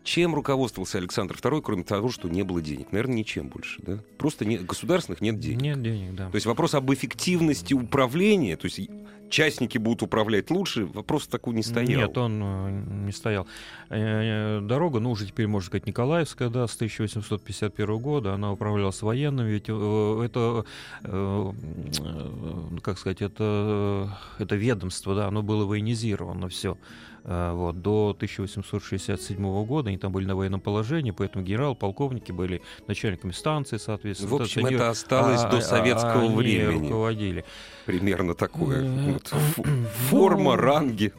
Чем 0.06 0.36
руководствовался 0.36 1.00
Александр 1.00 1.36
II, 1.36 1.64
кроме 1.64 1.84
того, 1.84 2.10
что 2.10 2.30
не 2.30 2.44
было 2.44 2.62
денег? 2.62 2.92
Наверное, 2.92 3.16
ничем 3.16 3.50
больше, 3.50 3.82
да? 3.82 3.98
Просто 4.20 4.46
не, 4.46 4.58
государственных 4.58 5.20
нет 5.20 5.40
денег. 5.40 5.62
Нет 5.62 5.82
денег, 5.82 6.14
да. 6.14 6.30
То 6.30 6.36
есть 6.36 6.46
вопрос 6.46 6.76
об 6.76 6.94
эффективности 6.94 7.74
управления, 7.74 8.56
то 8.56 8.66
есть 8.66 8.88
частники 9.30 9.80
будут 9.80 10.04
управлять 10.04 10.52
лучше, 10.52 10.86
вопрос 10.86 11.26
такой 11.26 11.56
не 11.56 11.64
стоял. 11.64 12.02
Нет, 12.02 12.18
он 12.20 12.40
э, 12.40 12.84
не 13.06 13.12
стоял. 13.12 13.48
Э, 13.90 14.62
дорога, 14.62 15.00
ну, 15.00 15.10
уже 15.10 15.26
теперь, 15.26 15.48
можно 15.48 15.66
сказать, 15.66 15.88
Николаевская, 15.88 16.50
да, 16.50 16.68
с 16.68 16.76
1851 16.76 17.98
года, 17.98 18.36
она 18.36 18.52
управлялась 18.52 19.02
военным, 19.02 19.48
ведь 19.48 19.66
э, 19.70 20.22
это, 20.24 20.66
как 22.82 23.00
сказать, 23.00 23.24
это, 23.24 24.16
это 24.38 24.56
ведомство, 24.56 25.16
да, 25.16 25.28
оно 25.28 25.42
было 25.42 25.66
военизировано 25.66 26.48
все. 26.48 26.78
Э, 27.28 27.54
вот, 27.54 27.82
до 27.82 28.12
1867 28.16 29.66
года 29.66 29.90
они 29.90 29.98
там 29.98 30.12
были 30.12 30.26
на 30.26 30.36
военном 30.36 30.62
положении, 30.62 31.10
поэтому 31.10 31.44
генерал, 31.44 31.76
полковники 31.76 32.32
были 32.32 32.62
начальниками 32.88 33.32
станции, 33.32 33.78
соответственно. 33.78 34.30
В 34.30 34.42
общем, 34.42 34.66
это, 34.68 34.76
это 34.76 34.90
осталось 34.90 35.42
а, 35.42 35.50
до 35.50 35.62
советского 35.62 36.26
а, 36.26 36.36
времени. 36.36 36.88
руководили. 36.88 37.44
Примерно 37.86 38.36
такое. 38.36 38.84
Э, 38.84 39.14
вот, 39.14 39.34
форма, 40.10 40.56
ранги. 40.56 41.14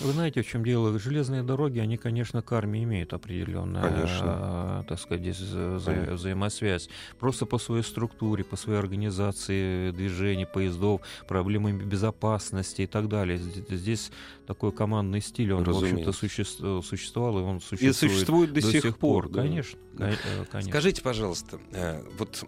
Вы 0.00 0.12
знаете, 0.12 0.42
в 0.42 0.46
чем 0.46 0.64
дело? 0.64 0.98
Железные 0.98 1.42
дороги, 1.42 1.78
они, 1.78 1.96
конечно, 1.98 2.40
к 2.42 2.50
армии 2.52 2.84
имеют 2.84 3.12
определенную, 3.12 3.84
конечно. 3.84 4.82
Э, 4.82 4.88
так 4.88 4.98
сказать, 4.98 5.20
здесь 5.22 5.40
вза- 5.40 6.14
взаимосвязь. 6.14 6.88
Просто 7.18 7.44
по 7.44 7.58
своей 7.58 7.82
структуре, 7.82 8.42
по 8.42 8.56
своей 8.56 8.78
организации 8.78 9.90
движений, 9.90 10.46
поездов, 10.46 11.02
проблемами 11.28 11.82
безопасности 11.82 12.82
и 12.82 12.86
так 12.86 13.08
далее. 13.08 13.36
Здесь 13.38 14.10
такой 14.46 14.72
командный 14.72 15.20
стиль, 15.20 15.52
он, 15.52 15.64
Разумеется. 15.64 16.12
в 16.12 16.22
общем-то, 16.24 16.82
существовал, 16.82 17.38
и 17.38 17.42
он 17.42 17.60
существует, 17.60 17.94
и 17.94 17.98
существует 17.98 18.48
до, 18.52 18.60
до 18.62 18.72
сих, 18.72 18.82
сих 18.82 18.98
пор. 18.98 19.24
пор. 19.28 19.34
Конечно, 19.42 19.78
да. 19.92 20.10
Э, 20.10 20.44
конечно. 20.50 20.70
Скажите, 20.72 21.02
пожалуйста, 21.02 21.60
э, 21.72 22.02
вот 22.18 22.42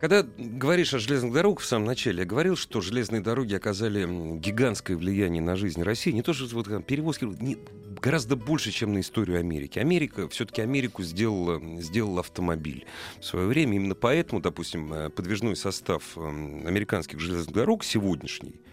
когда 0.00 0.22
говоришь 0.22 0.92
о 0.94 0.98
железных 0.98 1.32
дорогах 1.32 1.60
в 1.60 1.66
самом 1.66 1.86
начале, 1.86 2.20
я 2.20 2.24
говорил, 2.24 2.56
что 2.56 2.80
железные 2.80 3.22
дороги 3.22 3.54
оказали 3.54 4.06
гигантское 4.38 4.96
влияние 4.96 5.42
на 5.42 5.56
жизнь 5.56 5.82
России. 5.82 6.10
Не 6.10 6.22
то, 6.22 6.32
что 6.32 6.46
вот, 6.54 6.68
там, 6.68 6.82
перевозки, 6.82 7.24
не, 7.24 7.56
гораздо 8.00 8.36
больше, 8.36 8.72
чем 8.72 8.92
на 8.92 9.00
историю 9.00 9.38
Америки. 9.38 9.78
Америка, 9.78 10.28
все-таки 10.28 10.60
Америку 10.60 11.02
сделала, 11.02 11.60
сделала 11.80 12.20
автомобиль 12.20 12.84
в 13.20 13.24
свое 13.24 13.46
время. 13.46 13.76
Именно 13.76 13.94
поэтому, 13.94 14.40
допустим, 14.40 14.92
э, 14.92 15.10
подвижной 15.10 15.56
состав 15.56 16.16
американских 16.16 17.18
железных 17.20 17.54
дорог 17.54 17.84
сегодняшний– 17.84 18.60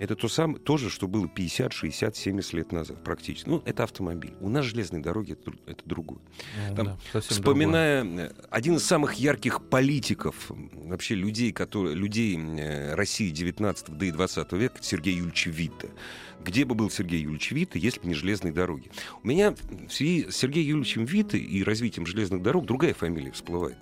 это 0.00 0.16
то, 0.16 0.28
самое, 0.28 0.58
то 0.58 0.76
же, 0.76 0.90
что 0.90 1.06
было 1.06 1.28
50, 1.28 1.72
60, 1.72 2.16
70 2.16 2.52
лет 2.54 2.72
назад 2.72 3.02
практически. 3.04 3.48
Ну, 3.48 3.62
это 3.64 3.84
автомобиль. 3.84 4.34
У 4.40 4.48
нас 4.48 4.64
железные 4.64 5.02
дороги 5.02 5.32
это, 5.32 5.52
это 5.66 5.82
другое. 5.84 6.18
Ну, 6.70 6.76
Там, 6.76 6.98
да, 7.12 7.20
вспоминая 7.20 8.02
другое. 8.02 8.28
Э, 8.28 8.32
один 8.50 8.76
из 8.76 8.84
самых 8.84 9.14
ярких 9.14 9.62
политиков, 9.62 10.50
вообще 10.50 11.14
людей, 11.14 11.52
которые, 11.52 11.94
людей 11.94 12.36
э, 12.36 12.94
России 12.94 13.30
19 13.30 13.96
да 13.96 14.06
и 14.06 14.10
20 14.10 14.52
века, 14.52 14.78
Сергей 14.80 15.14
Юльевич 15.14 15.46
Витте. 15.46 15.90
Где 16.44 16.64
бы 16.64 16.74
был 16.74 16.90
Сергей 16.90 17.20
Юльевич 17.22 17.52
Витте, 17.52 17.78
если 17.78 18.00
бы 18.00 18.08
не 18.08 18.14
железные 18.14 18.52
дороги? 18.52 18.90
У 19.22 19.28
меня 19.28 19.52
в 19.52 19.90
связи 19.90 20.30
с 20.30 20.36
Сергеем 20.36 20.68
Юльевичем 20.68 21.04
Витте 21.04 21.38
и 21.38 21.62
развитием 21.62 22.06
железных 22.06 22.42
дорог 22.42 22.66
другая 22.66 22.92
фамилия 22.92 23.32
всплывает, 23.32 23.78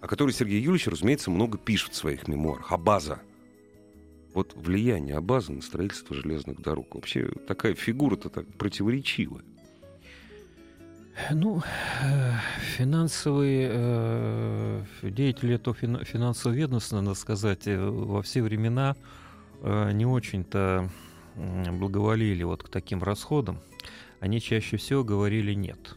о 0.00 0.06
которой 0.06 0.32
Сергей 0.32 0.60
Юльевич, 0.60 0.86
разумеется, 0.86 1.30
много 1.30 1.58
пишет 1.58 1.92
в 1.92 1.96
своих 1.96 2.28
мемуарах. 2.28 2.72
Абаза 2.72 3.20
вот 4.34 4.54
влияние 4.54 5.16
Абаза 5.16 5.52
на 5.52 5.62
строительство 5.62 6.14
железных 6.14 6.60
дорог. 6.60 6.94
Вообще 6.94 7.30
такая 7.46 7.74
фигура-то 7.74 8.28
так 8.28 8.46
противоречивая. 8.54 9.42
Ну, 11.30 11.62
э, 12.02 12.32
финансовые 12.76 13.68
э, 13.72 14.84
деятели 15.02 15.54
этого 15.54 15.76
финансового 15.76 16.56
ведомства, 16.56 17.00
надо 17.00 17.14
сказать, 17.14 17.66
э, 17.66 17.78
во 17.78 18.22
все 18.22 18.42
времена 18.42 18.96
не 19.62 20.06
очень-то 20.06 20.88
благоволили 21.36 22.44
вот 22.44 22.62
к 22.62 22.70
таким 22.70 23.02
расходам. 23.02 23.60
Они 24.18 24.40
чаще 24.40 24.78
всего 24.78 25.04
говорили 25.04 25.52
«нет» 25.52 25.96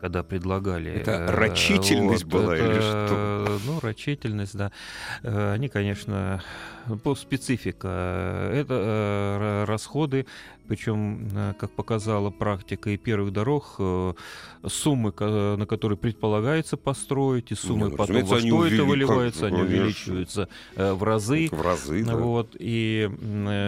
когда 0.00 0.22
предлагали. 0.22 0.92
Это 0.92 1.10
э, 1.12 1.30
рачительность 1.30 2.24
вот, 2.24 2.32
была 2.32 2.56
это, 2.56 2.64
или 2.64 2.80
что? 2.80 3.58
Ну, 3.66 3.80
рачительность, 3.80 4.56
да. 4.56 4.72
Э, 5.22 5.52
они, 5.52 5.68
конечно, 5.68 6.42
по 7.02 7.14
специфика. 7.14 8.50
Это 8.52 8.74
э, 8.74 9.64
расходы, 9.64 10.26
причем, 10.68 11.28
как 11.58 11.70
показала 11.70 12.30
практика 12.30 12.90
и 12.90 12.96
первых 12.96 13.32
дорог, 13.32 13.80
суммы, 14.66 15.12
на 15.18 15.66
которые 15.66 15.96
предполагается 15.98 16.76
построить, 16.76 17.50
и 17.52 17.54
суммы 17.54 17.88
ну, 17.88 17.96
потом 17.96 18.24
во 18.24 18.38
что 18.38 18.66
это 18.66 18.84
выливается, 18.84 19.46
они 19.46 19.62
увеличиваются 19.62 20.48
в 20.76 21.02
разы. 21.02 21.48
В 21.50 21.62
разы, 21.62 22.04
да. 22.04 22.16
Вот, 22.16 22.56
и 22.58 23.10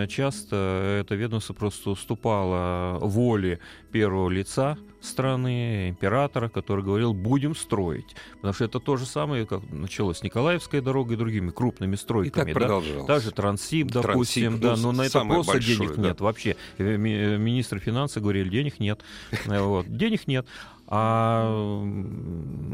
часто 0.09 1.01
это 1.01 1.15
ведомство 1.15 1.55
просто 1.55 1.91
уступало 1.91 2.99
воле 3.01 3.61
первого 3.91 4.29
лица, 4.29 4.79
страны, 5.01 5.89
императора, 5.89 6.49
который 6.49 6.85
говорил, 6.85 7.15
будем 7.15 7.57
строить. 7.57 8.15
Потому 8.35 8.53
что 8.53 8.65
это 8.67 8.81
то 8.81 8.97
же 8.97 9.07
самое, 9.07 9.47
как 9.47 9.63
началось 9.71 10.19
с 10.19 10.23
Николаевской 10.23 10.83
дорогой 10.83 11.15
и 11.15 11.19
другими 11.19 11.51
крупными 11.51 11.97
стройками. 11.97 12.51
И 12.51 12.55
так 12.55 12.69
да? 12.69 13.05
Даже 13.07 13.31
Трансип, 13.31 13.91
допустим, 13.91 14.61
Трансип, 14.61 14.63
да, 14.63 14.77
ну, 14.77 14.93
но 14.93 15.03
на 15.03 15.07
это 15.07 15.25
просто 15.25 15.53
большой, 15.53 15.77
денег 15.77 15.97
да. 15.97 16.03
нет 16.03 16.21
вообще. 16.21 16.57
Э, 16.91 17.35
э, 17.35 17.39
министр 17.39 17.79
финансов 17.79 18.23
говорили, 18.23 18.49
денег 18.49 18.81
нет. 18.81 19.03
Вот. 19.47 19.87
Денег 19.89 20.27
нет. 20.27 20.47
А 20.87 21.47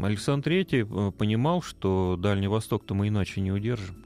Александр 0.03 0.51
III 0.51 1.11
понимал, 1.11 1.61
что 1.61 2.17
Дальний 2.17 2.47
Восток-то 2.47 2.95
мы 2.95 3.09
иначе 3.09 3.41
не 3.41 3.51
удержим. 3.51 4.03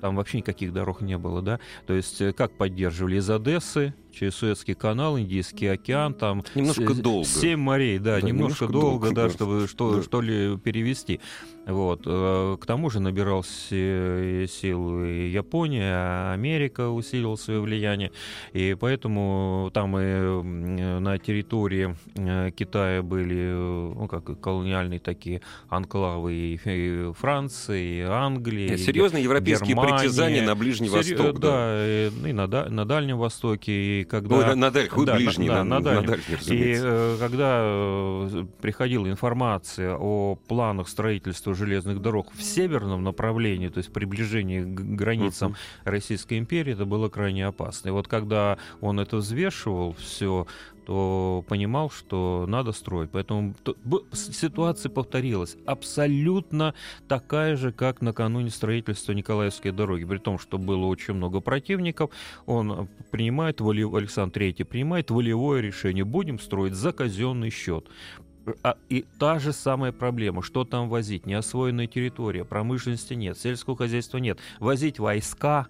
Там 0.00 0.16
вообще 0.16 0.38
никаких 0.38 0.72
дорог 0.72 1.00
не 1.00 1.18
было, 1.18 1.42
да. 1.42 1.58
То 1.86 1.94
есть 1.94 2.20
э, 2.20 2.32
как 2.32 2.56
поддерживали 2.56 3.16
из 3.16 3.28
Одессы 3.28 3.94
через 4.18 4.34
Суэцкий 4.34 4.74
канал, 4.74 5.18
Индийский 5.18 5.66
океан, 5.66 6.14
там 6.14 6.44
немножко 6.54 6.94
с, 6.94 6.98
долго. 6.98 7.26
Семь 7.26 7.60
морей, 7.60 7.98
да, 7.98 8.20
да 8.20 8.26
немножко, 8.26 8.64
немножко 8.64 8.66
долго, 8.66 9.06
долго, 9.06 9.14
да, 9.14 9.30
чтобы 9.30 9.68
что, 9.68 9.96
да. 9.96 10.02
что 10.02 10.20
ли 10.20 10.56
перевести. 10.58 11.20
Вот. 11.66 12.02
Э, 12.06 12.56
к 12.60 12.64
тому 12.64 12.90
же 12.90 13.00
набирался 13.00 14.46
силу 14.46 15.04
и 15.04 15.28
Япония, 15.28 15.92
а 15.94 16.32
Америка 16.32 16.88
усилила 16.90 17.36
свое 17.36 17.60
влияние, 17.60 18.12
и 18.52 18.76
поэтому 18.78 19.70
там 19.74 19.98
и 19.98 20.42
на 21.00 21.18
территории 21.18 21.96
э, 22.14 22.50
Китая 22.52 23.02
были, 23.02 23.52
ну, 23.52 24.06
как 24.08 24.40
колониальные 24.40 25.00
такие 25.00 25.42
анклавы 25.68 26.34
и 26.34 27.12
Франции, 27.18 27.98
и 27.98 28.00
Англии. 28.00 28.76
Серьезные 28.76 29.24
европейские 29.24 29.70
Германия. 29.70 29.98
притязания 29.98 30.42
на 30.46 30.54
Ближний 30.54 30.88
Сери... 30.88 31.14
Восток. 31.16 31.40
Да, 31.40 31.50
да. 31.50 31.86
И, 31.86 32.10
и 32.28 32.32
на, 32.32 32.46
на 32.46 32.84
Дальнем 32.84 33.18
Востоке, 33.18 34.00
и 34.00 34.04
когда... 34.08 34.36
Ой, 34.36 34.46
на, 34.46 34.54
на 34.54 34.70
Даль... 34.70 34.88
да, 35.04 35.16
ближний, 35.16 35.48
да, 35.48 35.64
на, 35.64 35.80
на, 35.80 36.00
на, 36.00 36.02
дальний, 36.02 36.24
И 36.46 36.76
э, 36.78 37.16
когда 37.18 37.60
э, 37.62 38.44
приходила 38.60 39.08
информация 39.08 39.96
о 39.96 40.36
планах 40.48 40.88
строительства 40.88 41.54
железных 41.54 42.00
дорог 42.00 42.32
в 42.34 42.42
северном 42.42 43.02
направлении, 43.02 43.68
то 43.68 43.78
есть 43.78 43.92
приближении 43.92 44.62
к 44.62 44.80
границам 44.80 45.52
uh-huh. 45.52 45.90
Российской 45.90 46.38
империи, 46.38 46.72
это 46.72 46.84
было 46.84 47.08
крайне 47.08 47.46
опасно. 47.46 47.88
И 47.88 47.92
вот 47.92 48.08
когда 48.08 48.58
он 48.80 49.00
это 49.00 49.16
взвешивал 49.18 49.94
все, 49.98 50.46
то 50.86 51.44
понимал, 51.48 51.90
что 51.90 52.44
надо 52.46 52.70
строить. 52.70 53.10
Поэтому 53.10 53.54
ситуация 54.12 54.88
повторилась 54.88 55.56
абсолютно 55.66 56.74
такая 57.08 57.56
же, 57.56 57.72
как 57.72 58.00
накануне 58.00 58.50
строительства 58.50 59.12
Николаевской 59.12 59.72
дороги. 59.72 60.04
При 60.04 60.18
том, 60.18 60.38
что 60.38 60.58
было 60.58 60.86
очень 60.86 61.14
много 61.14 61.40
противников, 61.40 62.10
он 62.46 62.88
принимает, 63.10 63.60
Александр 63.60 64.40
III 64.40 64.64
принимает 64.64 65.10
волевое 65.10 65.60
решение. 65.60 66.04
Будем 66.04 66.38
строить 66.38 66.74
за 66.74 66.92
казенный 66.92 67.50
счет. 67.50 67.88
А, 68.62 68.76
и 68.88 69.04
та 69.18 69.40
же 69.40 69.52
самая 69.52 69.90
проблема, 69.90 70.40
что 70.40 70.64
там 70.64 70.88
возить, 70.88 71.26
неосвоенная 71.26 71.88
территория, 71.88 72.44
промышленности 72.44 73.14
нет, 73.14 73.36
сельского 73.36 73.76
хозяйства 73.76 74.18
нет, 74.18 74.38
возить 74.60 75.00
войска 75.00 75.66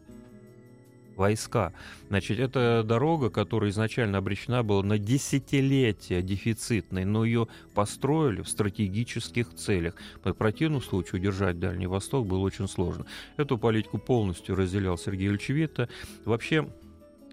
войска. 1.17 1.73
Значит, 2.09 2.39
это 2.39 2.83
дорога, 2.85 3.31
которая 3.31 3.71
изначально 3.71 4.19
обречена 4.19 4.63
была 4.63 4.83
на 4.83 4.99
десятилетия 4.99 6.23
дефицитной, 6.23 7.05
но 7.05 7.25
ее 7.25 7.49
построили 7.75 8.43
в 8.43 8.49
стратегических 8.49 9.55
целях. 9.55 9.95
В 10.23 10.33
противном 10.33 10.83
случае 10.83 11.21
удержать 11.21 11.59
Дальний 11.59 11.87
Восток 11.87 12.27
было 12.27 12.41
очень 12.41 12.69
сложно. 12.69 13.07
Эту 13.37 13.59
политику 13.59 13.99
полностью 13.99 14.55
разделял 14.55 14.99
Сергей 14.99 15.29
Ильичевита. 15.29 15.89
Вообще, 16.25 16.69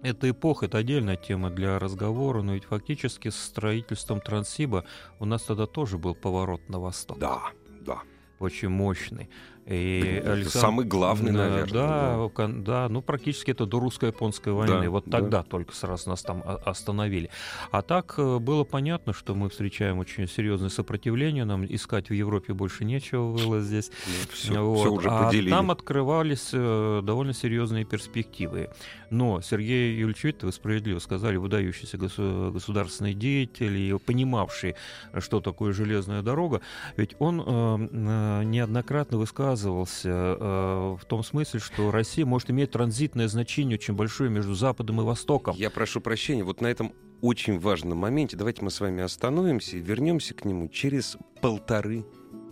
эта 0.02 0.28
эпоха— 0.28 0.66
это 0.66 0.78
отдельная 0.78 1.16
тема 1.16 1.50
для 1.50 1.78
разговора, 1.78 2.42
но 2.42 2.54
ведь 2.54 2.64
фактически 2.64 3.30
с 3.30 3.36
строительством 3.36 4.20
Транссиба 4.20 4.84
у 5.18 5.24
нас 5.24 5.42
тогда 5.42 5.66
тоже 5.66 5.96
был 5.96 6.14
поворот 6.14 6.68
на 6.68 6.78
восток. 6.78 7.18
Да, 7.18 7.40
да. 7.80 8.02
Очень 8.38 8.68
мощный. 8.68 9.30
И 9.66 10.18
это 10.18 10.32
Александр... 10.34 10.58
самый 10.58 10.84
главный, 10.84 11.32
наверное. 11.32 11.72
Да, 11.72 12.28
да, 12.36 12.48
да, 12.48 12.88
ну 12.90 13.00
практически 13.00 13.50
это 13.50 13.64
до 13.64 13.80
русско-японской 13.80 14.52
войны. 14.52 14.82
Да, 14.82 14.90
вот 14.90 15.04
тогда 15.06 15.38
да. 15.38 15.42
только 15.42 15.74
сразу 15.74 16.10
нас 16.10 16.22
там 16.22 16.42
остановили. 16.66 17.30
А 17.70 17.80
так 17.80 18.14
э, 18.18 18.38
было 18.38 18.64
понятно, 18.64 19.14
что 19.14 19.34
мы 19.34 19.48
встречаем 19.48 19.98
очень 19.98 20.28
серьезное 20.28 20.68
сопротивление, 20.68 21.46
нам 21.46 21.64
искать 21.64 22.10
в 22.10 22.12
Европе 22.12 22.52
больше 22.52 22.84
нечего 22.84 23.32
было 23.32 23.60
здесь. 23.60 23.90
Ну, 24.06 24.34
все, 24.34 24.62
вот. 24.62 24.80
все 24.80 24.92
уже 24.92 25.08
а 25.08 25.30
там 25.48 25.70
открывались 25.70 26.50
э, 26.52 27.00
довольно 27.02 27.32
серьезные 27.32 27.86
перспективы. 27.86 28.68
Но 29.08 29.40
Сергей 29.40 29.96
Юльевич, 29.96 30.42
вы 30.42 30.52
справедливо 30.52 30.98
сказали, 30.98 31.36
выдающийся 31.36 31.96
государственный 31.96 33.14
деятель, 33.14 33.76
и 33.76 33.98
понимавший, 33.98 34.74
что 35.20 35.40
такое 35.40 35.72
железная 35.72 36.20
дорога, 36.20 36.60
ведь 36.96 37.14
он 37.18 37.42
э, 37.46 38.42
неоднократно 38.44 39.16
высказывал 39.16 39.53
высказывался 39.54 40.08
э, 40.08 40.96
в 41.00 41.04
том 41.06 41.22
смысле, 41.22 41.60
что 41.60 41.90
Россия 41.90 42.26
может 42.26 42.50
иметь 42.50 42.72
транзитное 42.72 43.28
значение 43.28 43.76
очень 43.76 43.94
большое 43.94 44.28
между 44.28 44.54
Западом 44.54 45.00
и 45.00 45.04
Востоком. 45.04 45.56
Я 45.56 45.70
прошу 45.70 46.00
прощения, 46.00 46.42
вот 46.42 46.60
на 46.60 46.66
этом 46.66 46.92
очень 47.20 47.58
важном 47.58 47.98
моменте 47.98 48.36
давайте 48.36 48.62
мы 48.62 48.70
с 48.70 48.80
вами 48.80 49.02
остановимся 49.02 49.76
и 49.76 49.80
вернемся 49.80 50.34
к 50.34 50.44
нему 50.44 50.68
через 50.68 51.16
полторы 51.40 52.04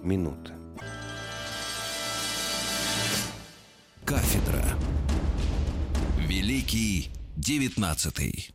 минуты. 0.02 0.52
Кафедра. 4.04 4.64
Великий 6.18 7.10
девятнадцатый. 7.36 8.50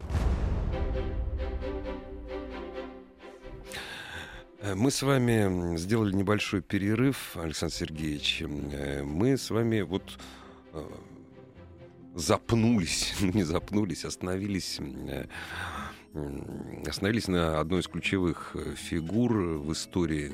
Мы 4.76 4.91
с 4.91 5.01
вами 5.01 5.78
сделали 5.78 6.13
небольшой 6.13 6.61
перерыв, 6.61 7.38
Александр 7.38 7.74
Сергеевич. 7.74 8.41
Э, 8.41 9.03
мы 9.03 9.38
с 9.38 9.49
вами 9.49 9.82
вот 9.82 10.18
э, 10.74 10.84
запнулись, 12.15 13.13
не 13.22 13.43
запнулись, 13.43 14.05
остановились, 14.05 14.80
остановились 16.86 17.28
на 17.28 17.59
одной 17.59 17.82
из 17.82 17.88
ключевых 17.88 18.55
фигур 18.76 19.34
в 19.34 19.72
истории 19.72 20.32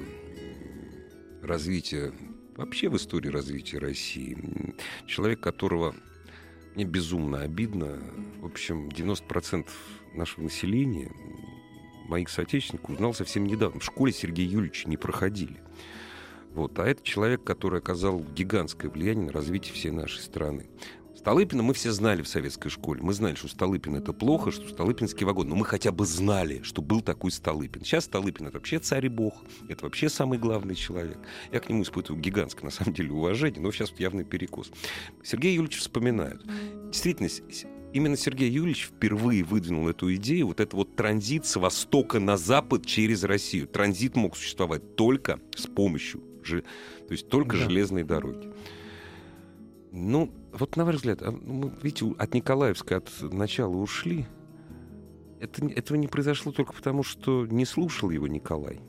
развития, 1.41 2.13
вообще 2.55 2.89
в 2.89 2.97
истории 2.97 3.29
развития 3.29 3.79
России. 3.79 4.37
Человек, 5.05 5.39
которого 5.41 5.95
мне 6.75 6.85
безумно 6.85 7.41
обидно. 7.41 7.99
В 8.41 8.45
общем, 8.45 8.87
90% 8.87 9.67
нашего 10.13 10.43
населения 10.43 11.11
моих 12.07 12.29
соотечественников 12.29 12.91
узнал 12.91 13.13
совсем 13.13 13.45
недавно. 13.45 13.79
В 13.79 13.83
школе 13.83 14.11
Сергея 14.11 14.47
Юрьевича 14.47 14.89
не 14.89 14.97
проходили. 14.97 15.61
Вот. 16.53 16.77
А 16.79 16.85
это 16.85 17.03
человек, 17.03 17.43
который 17.43 17.79
оказал 17.79 18.19
гигантское 18.19 18.89
влияние 18.89 19.27
на 19.27 19.31
развитие 19.31 19.73
всей 19.73 19.91
нашей 19.91 20.19
страны. 20.19 20.67
Столыпина 21.23 21.63
мы 21.63 21.73
все 21.73 21.93
знали 21.93 22.21
в 22.21 22.27
советской 22.27 22.67
школе. 22.67 23.01
Мы 23.01 23.13
знали, 23.13 23.35
что 23.35 23.47
Столыпин 23.47 23.95
это 23.95 24.11
плохо, 24.11 24.51
что 24.51 24.67
Столыпинский 24.67 25.25
вагон. 25.25 25.47
Но 25.47 25.55
мы 25.55 25.63
хотя 25.63 25.93
бы 25.93 26.05
знали, 26.05 26.61
что 26.63 26.81
был 26.81 26.99
такой 26.99 27.31
Столыпин. 27.31 27.85
Сейчас 27.85 28.03
Столыпин 28.03 28.47
это 28.47 28.57
вообще 28.57 28.77
царь 28.79 29.05
и 29.05 29.09
бог. 29.09 29.33
Это 29.69 29.85
вообще 29.85 30.09
самый 30.09 30.37
главный 30.37 30.75
человек. 30.75 31.17
Я 31.53 31.61
к 31.61 31.69
нему 31.69 31.83
испытываю 31.83 32.21
гигантское, 32.21 32.65
на 32.65 32.71
самом 32.71 32.93
деле, 32.93 33.13
уважение, 33.13 33.61
но 33.61 33.71
сейчас 33.71 33.93
явный 33.97 34.25
перекос. 34.25 34.69
Сергей 35.23 35.55
Юрьевич 35.55 35.79
вспоминают. 35.79 36.43
Действительно, 36.91 37.29
именно 37.93 38.17
Сергей 38.17 38.49
Юрьевич 38.49 38.87
впервые 38.87 39.43
выдвинул 39.43 39.87
эту 39.87 40.13
идею, 40.15 40.47
вот 40.47 40.59
это 40.59 40.75
вот 40.75 40.95
транзит 40.95 41.45
с 41.45 41.55
востока 41.55 42.19
на 42.19 42.35
запад 42.35 42.85
через 42.85 43.23
Россию. 43.23 43.67
Транзит 43.67 44.15
мог 44.15 44.35
существовать 44.35 44.95
только 44.95 45.39
с 45.55 45.67
помощью, 45.67 46.21
то 46.43 47.11
есть 47.11 47.29
только 47.29 47.57
да. 47.57 47.63
железной 47.63 48.03
дороги. 48.03 48.51
Ну, 49.91 50.31
вот 50.51 50.75
на 50.75 50.85
ваш 50.85 50.95
взгляд, 50.95 51.21
а, 51.21 51.31
мы, 51.31 51.71
видите, 51.83 52.13
от 52.17 52.33
Николаевска 52.33 52.97
от 52.97 53.09
начала 53.21 53.75
ушли. 53.75 54.25
Это, 55.39 55.65
этого 55.67 55.97
не 55.97 56.07
произошло 56.07 56.51
только 56.51 56.73
потому, 56.73 57.03
что 57.03 57.45
не 57.45 57.65
слушал 57.65 58.09
его 58.09 58.27
Николай. 58.27 58.79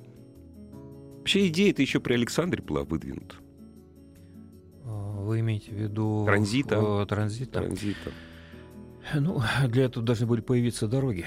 Вообще 1.18 1.48
идея 1.48 1.70
это 1.70 1.82
еще 1.82 2.00
при 2.00 2.14
Александре 2.14 2.62
была 2.62 2.84
выдвинута. 2.84 3.36
Вы 4.84 5.40
имеете 5.40 5.72
в 5.72 5.74
виду... 5.74 6.24
Транзита. 6.26 6.76
Э, 6.76 7.07
транзита. 7.07 7.61
Транзита. 7.61 8.12
Ну, 9.12 9.42
для 9.68 9.84
этого 9.84 10.05
должны 10.05 10.26
были 10.26 10.40
появиться 10.40 10.88
дороги. 10.88 11.24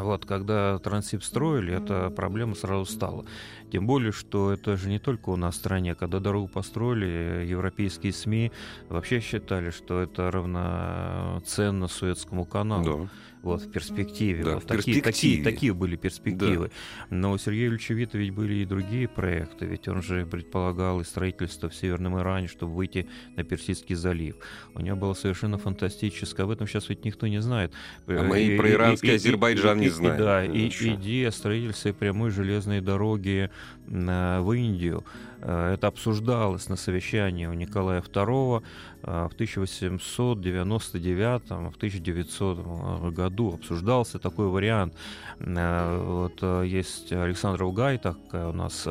Вот, 0.00 0.26
когда 0.26 0.78
Трансип 0.78 1.22
строили, 1.22 1.74
эта 1.74 2.10
проблема 2.10 2.54
сразу 2.54 2.84
стала. 2.84 3.24
Тем 3.70 3.86
более, 3.86 4.12
что 4.12 4.52
это 4.52 4.76
же 4.76 4.88
не 4.88 4.98
только 4.98 5.30
у 5.30 5.36
нас 5.36 5.54
в 5.54 5.58
стране. 5.58 5.94
Когда 5.94 6.20
дорогу 6.20 6.48
построили, 6.48 7.46
европейские 7.46 8.12
СМИ 8.12 8.52
вообще 8.88 9.20
считали, 9.20 9.70
что 9.70 10.00
это 10.00 10.30
равноценно 10.30 11.88
Суэцкому 11.88 12.44
каналу. 12.44 12.84
Да 12.84 13.08
вот, 13.42 13.62
в 13.62 13.70
перспективе. 13.70 14.44
Да, 14.44 14.54
вот 14.54 14.64
в 14.64 14.66
такие, 14.66 14.96
перспективе. 14.96 15.42
Такие, 15.42 15.44
такие 15.44 15.74
были 15.74 15.96
перспективы. 15.96 16.68
Да. 17.10 17.16
Но 17.16 17.32
у 17.32 17.38
Сергея 17.38 17.68
Ильича 17.68 17.94
Вита 17.94 18.18
ведь 18.18 18.32
были 18.32 18.54
и 18.54 18.64
другие 18.64 19.08
проекты, 19.08 19.66
ведь 19.66 19.88
он 19.88 20.02
же 20.02 20.24
предполагал 20.26 21.00
и 21.00 21.04
строительство 21.04 21.68
в 21.68 21.74
Северном 21.74 22.18
Иране, 22.18 22.46
чтобы 22.46 22.74
выйти 22.74 23.08
на 23.36 23.44
Персидский 23.44 23.96
залив. 23.96 24.36
У 24.74 24.80
него 24.80 24.96
было 24.96 25.14
совершенно 25.14 25.58
фантастическое, 25.58 26.44
об 26.44 26.50
этом 26.50 26.66
сейчас 26.66 26.88
ведь 26.88 27.04
никто 27.04 27.26
не 27.26 27.40
знает. 27.40 27.72
А 28.06 28.22
мы 28.22 28.40
и, 28.40 28.54
и 28.54 28.56
про 28.56 28.70
иранский 28.70 29.10
и, 29.10 29.14
Азербайджан 29.16 29.78
и, 29.78 29.84
не 29.84 29.88
знаем. 29.88 30.18
Да, 30.18 30.44
и, 30.44 30.68
идея 30.68 31.30
строительства 31.30 31.92
прямой 31.92 32.30
железной 32.30 32.80
дороги 32.80 33.50
в 33.86 34.52
Индию. 34.52 35.04
Э, 35.42 35.74
это 35.74 35.88
обсуждалось 35.88 36.68
на 36.68 36.76
совещании 36.76 37.46
у 37.46 37.52
Николая 37.52 38.00
II 38.00 38.62
э, 39.02 39.28
в 39.28 39.34
1899 39.34 41.50
в 41.50 41.76
1900 41.76 43.12
году 43.12 43.54
обсуждался 43.54 44.18
такой 44.18 44.48
вариант. 44.48 44.94
Э, 45.40 46.02
вот 46.02 46.42
есть 46.64 47.12
Александр 47.12 47.64
Угай, 47.64 47.98
такая 47.98 48.48
у 48.48 48.52
нас 48.52 48.88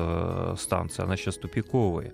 станция, 0.59 1.05
она 1.05 1.17
сейчас 1.17 1.37
тупиковая 1.37 2.13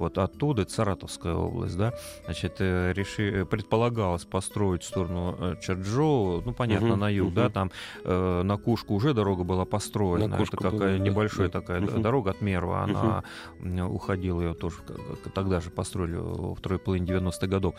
вот 0.00 0.18
оттуда, 0.18 0.66
Саратовская 0.68 1.34
область, 1.34 1.76
да, 1.76 1.94
значит, 2.24 2.56
э, 2.58 2.92
реши, 2.94 3.46
предполагалось 3.46 4.24
построить 4.24 4.82
в 4.82 4.86
сторону 4.86 5.36
э, 5.38 5.56
Чаджоу, 5.60 6.42
ну, 6.44 6.52
понятно, 6.52 6.90
угу, 6.90 6.96
на 6.96 7.08
юг, 7.10 7.28
угу. 7.28 7.34
да, 7.34 7.48
там 7.48 7.70
э, 8.04 8.42
на 8.42 8.56
Кушку 8.56 8.94
уже 8.94 9.14
дорога 9.14 9.44
была 9.44 9.64
построена, 9.64 10.34
это 10.34 10.56
какая 10.56 10.98
небольшая 10.98 11.48
да. 11.48 11.60
такая 11.60 11.82
угу. 11.82 12.00
дорога 12.00 12.30
от 12.30 12.40
Мерва, 12.40 12.82
она 12.82 13.22
угу. 13.60 13.94
уходила, 13.94 14.40
ее 14.40 14.54
тоже 14.54 14.76
тогда 15.34 15.60
же 15.60 15.70
построили 15.70 16.16
во 16.16 16.54
второй 16.54 16.78
половине 16.78 17.06
90-х 17.06 17.46
годов 17.46 17.74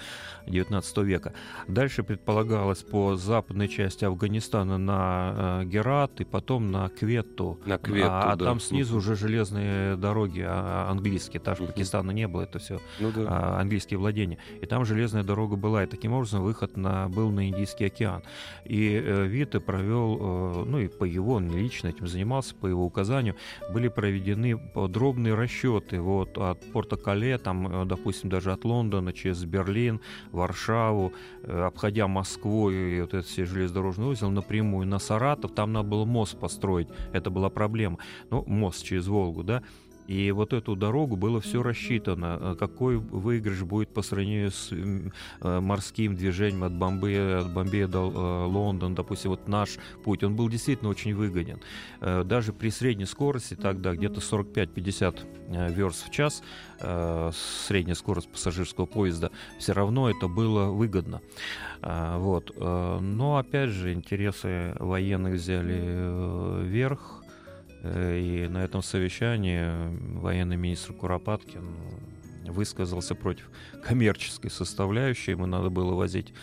19 0.47 0.97
века. 0.99 1.33
Дальше 1.67 2.03
предполагалось 2.03 2.79
по 2.79 3.15
западной 3.15 3.67
части 3.67 4.05
Афганистана 4.05 4.77
на 4.77 5.61
э, 5.61 5.65
Герат 5.65 6.21
и 6.21 6.25
потом 6.25 6.71
на 6.71 6.89
Кветту, 6.89 7.59
на 7.65 7.77
Кветту 7.77 8.09
а, 8.11 8.31
а 8.31 8.35
да. 8.35 8.45
там 8.45 8.59
снизу 8.59 8.97
уже 8.97 9.15
железные 9.15 9.95
дороги 9.95 10.43
а, 10.45 10.89
английские, 10.89 11.39
та 11.39 11.55
же 11.55 11.65
Пакистан 11.65 12.08
но 12.09 12.13
не 12.13 12.27
было, 12.27 12.41
это 12.41 12.57
все 12.57 12.79
ну, 12.99 13.11
да. 13.11 13.25
а, 13.27 13.61
английские 13.61 13.99
владения. 13.99 14.39
И 14.61 14.65
там 14.65 14.83
железная 14.83 15.23
дорога 15.23 15.55
была, 15.55 15.83
и 15.83 15.85
таким 15.85 16.13
образом 16.13 16.41
выход 16.41 16.75
на, 16.75 17.07
был 17.07 17.29
на 17.29 17.47
Индийский 17.49 17.85
океан. 17.85 18.23
И 18.65 18.93
э, 18.93 19.27
Вита 19.27 19.59
провел, 19.59 20.17
э, 20.19 20.63
ну 20.65 20.79
и 20.79 20.87
по 20.87 21.03
его, 21.03 21.35
он 21.35 21.51
лично 21.55 21.89
этим 21.89 22.07
занимался, 22.07 22.55
по 22.55 22.65
его 22.65 22.83
указанию, 22.83 23.35
были 23.71 23.89
проведены 23.89 24.57
подробные 24.57 25.35
расчеты 25.35 26.01
вот, 26.01 26.35
от 26.39 26.59
порта 26.71 26.97
Кале, 26.97 27.37
там, 27.37 27.83
э, 27.83 27.85
допустим, 27.85 28.29
даже 28.31 28.51
от 28.51 28.65
Лондона 28.65 29.13
через 29.13 29.45
Берлин, 29.45 30.01
Варшаву, 30.31 31.13
э, 31.43 31.61
обходя 31.61 32.07
Москву 32.07 32.71
и 32.71 33.01
вот 33.01 33.13
этот 33.13 33.27
все 33.27 33.45
железнодорожный 33.45 34.07
узел 34.07 34.31
напрямую 34.31 34.87
на 34.87 34.97
Саратов, 34.97 35.53
там 35.53 35.73
надо 35.73 35.89
было 35.89 36.05
мост 36.05 36.39
построить, 36.39 36.87
это 37.13 37.29
была 37.29 37.51
проблема. 37.51 37.99
Ну, 38.31 38.43
мост 38.47 38.83
через 38.83 39.05
Волгу, 39.05 39.43
да, 39.43 39.61
и 40.09 40.31
вот 40.31 40.53
эту 40.53 40.75
дорогу 40.75 41.15
было 41.15 41.39
все 41.39 41.61
рассчитано, 41.61 42.39
э, 42.41 42.55
какой 42.57 42.97
выигрыш 42.97 43.61
будет 43.61 43.89
по 43.89 44.01
сравнению 44.01 44.49
с 44.49 44.71
э, 44.71 45.59
морским 45.59 46.15
движением 46.15 46.63
от 46.63 46.73
Бомбея, 46.73 47.41
от 47.41 47.53
Бомбея 47.53 47.87
до 47.87 48.09
э, 48.09 48.45
Лондона, 48.51 48.95
допустим, 48.95 49.29
вот 49.29 49.47
наш 49.47 49.77
путь, 50.03 50.23
он 50.23 50.35
был 50.35 50.49
действительно 50.49 50.89
очень 50.89 51.13
выгоден. 51.13 51.59
Даже 52.01 52.53
при 52.53 52.69
средней 52.69 53.05
скорости 53.05 53.53
тогда 53.53 53.93
где-то 53.93 54.19
45-50 54.19 55.73
верст 55.75 56.07
в 56.07 56.11
час, 56.11 56.41
средняя 56.79 57.95
скорость 57.95 58.31
пассажирского 58.31 58.85
поезда, 58.87 59.31
все 59.59 59.73
равно 59.73 60.09
это 60.09 60.27
было 60.27 60.71
выгодно. 60.71 61.21
Вот. 61.81 62.55
Но 62.57 63.37
опять 63.37 63.69
же 63.69 63.93
интересы 63.93 64.75
военных 64.79 65.33
взяли 65.33 66.63
верх, 66.65 67.18
и 67.83 68.47
на 68.49 68.63
этом 68.63 68.81
совещании 68.81 69.65
военный 70.19 70.57
министр 70.57 70.93
Куропаткин 70.93 71.63
высказался 72.45 73.15
против 73.15 73.49
коммерческой 73.83 74.51
составляющей. 74.51 75.31
Ему 75.31 75.45
надо 75.45 75.69
было 75.69 75.93
возить 75.93 76.33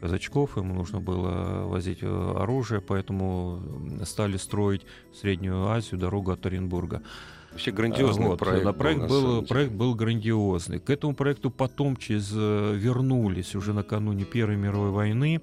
казачков, 0.00 0.56
ему 0.56 0.74
нужно 0.74 1.00
было 1.00 1.66
возить 1.66 1.98
э, 2.02 2.34
оружие, 2.36 2.80
поэтому 2.80 3.62
стали 4.04 4.36
строить 4.36 4.82
в 5.12 5.16
Среднюю 5.16 5.68
Азию 5.68 6.00
дорогу 6.00 6.32
от 6.32 6.44
Оренбурга 6.44 7.02
Вообще 7.52 7.70
грандиозный 7.70 8.28
вот. 8.28 8.38
проект. 8.38 8.64
Да, 8.64 8.72
проект, 8.72 9.06
был, 9.08 9.22
был, 9.22 9.42
проект 9.42 9.72
был 9.72 9.94
грандиозный. 9.94 10.80
К 10.80 10.88
этому 10.90 11.14
проекту 11.14 11.50
потом 11.50 11.96
через, 11.96 12.32
э, 12.34 12.74
вернулись 12.76 13.54
уже 13.54 13.74
накануне 13.74 14.24
Первой 14.24 14.56
мировой 14.56 14.90
войны. 14.90 15.42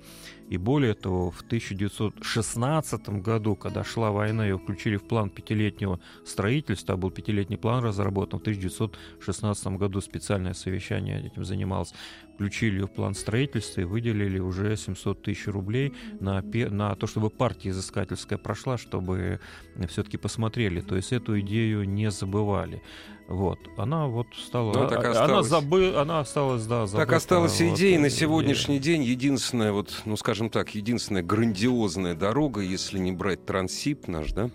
И 0.50 0.58
более 0.58 0.96
того, 0.96 1.30
в 1.30 1.42
1916 1.42 3.10
году, 3.22 3.56
когда 3.56 3.84
шла 3.84 4.10
война, 4.10 4.46
ее 4.48 4.58
включили 4.58 4.98
в 4.98 5.04
план 5.04 5.30
пятилетнего 5.30 6.00
строительства, 6.26 6.96
был 6.96 7.12
пятилетний 7.12 7.58
план 7.58 7.84
разработан, 7.84 8.40
в 8.40 8.42
1916 8.42 9.68
году 9.78 10.02
специальное 10.02 10.56
совещание 10.56 11.24
этим 11.24 11.46
занималось, 11.46 11.94
включили 12.34 12.80
ее 12.80 12.88
в 12.88 12.92
план 12.92 13.14
строительства 13.14 13.82
и 13.82 13.84
выделили 13.84 14.40
уже 14.40 14.76
700 14.76 15.22
тысяч 15.22 15.46
рублей 15.46 15.94
на, 16.20 16.42
на 16.42 16.96
то, 16.96 17.06
чтобы 17.06 17.30
партия 17.30 17.70
изыскательская 17.70 18.40
прошла, 18.40 18.80
чтобы 18.80 19.40
все-таки 19.88 20.18
посмотрели. 20.18 20.82
То 20.82 20.96
есть 20.96 21.14
эту 21.14 21.40
идею 21.42 21.88
не 21.88 22.10
забывали. 22.10 22.82
Вот. 23.30 23.60
Она 23.78 24.08
вот 24.08 24.26
стала... 24.36 24.74
Ну, 24.74 24.88
так 24.88 25.06
осталась. 25.06 25.30
Она, 25.30 25.44
забы... 25.44 25.96
она 25.96 26.20
осталась, 26.22 26.66
да, 26.66 26.88
забыта. 26.88 27.06
Так 27.06 27.16
осталась 27.16 27.62
вот, 27.62 27.76
идея. 27.76 28.00
На 28.00 28.10
сегодняшний 28.10 28.78
идея. 28.80 28.98
день 28.98 29.06
единственная, 29.06 29.72
вот, 29.72 30.02
ну, 30.06 30.18
скажем 30.18 30.50
так, 30.50 30.74
единственная 30.74 31.22
грандиозная 31.22 32.16
дорога, 32.16 32.62
если 32.62 32.98
не 32.98 33.12
брать 33.12 33.46
Транссиб 33.46 34.08
наш, 34.08 34.32
да, 34.32 34.50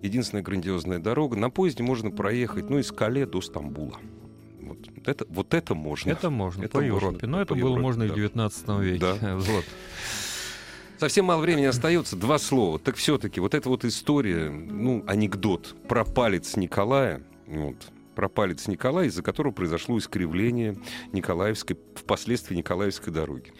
единственная 0.00 0.44
грандиозная 0.44 1.00
дорога. 1.00 1.36
На 1.36 1.50
поезде 1.50 1.82
можно 1.82 2.12
проехать, 2.12 2.70
ну, 2.70 2.78
из 2.78 2.92
Кале 2.92 3.26
до 3.26 3.40
Стамбула. 3.40 3.98
Вот 4.60 4.78
это, 5.06 5.26
вот 5.28 5.52
это 5.52 5.74
можно. 5.74 6.12
Это 6.12 6.30
можно, 6.30 6.62
это 6.62 6.74
по 6.74 6.78
можно, 6.78 6.86
Европе. 6.86 7.26
Но 7.26 7.42
это 7.42 7.54
было 7.56 7.70
Европе, 7.70 7.82
можно 7.82 8.04
да. 8.04 8.08
и 8.10 8.12
в 8.12 8.14
19 8.14 8.68
веке. 8.78 8.98
Да. 9.00 9.36
Вот. 9.38 9.64
Совсем 10.98 11.24
мало 11.24 11.40
времени 11.40 11.64
остается. 11.64 12.14
Два 12.14 12.38
слова. 12.38 12.78
Так 12.78 12.94
все-таки 12.94 13.40
вот 13.40 13.54
эта 13.54 13.68
вот 13.68 13.84
история, 13.84 14.50
ну, 14.50 15.02
анекдот 15.08 15.74
про 15.88 16.04
палец 16.04 16.56
Николая, 16.56 17.22
вот, 17.48 17.76
про 18.14 18.28
палец 18.28 18.68
Николая, 18.68 19.06
из-за 19.06 19.22
которого 19.22 19.52
произошло 19.52 19.98
искривление 19.98 20.76
Николаевской, 21.12 21.78
впоследствии 21.94 22.56
Николаевской 22.56 23.12
дороги. 23.12 23.52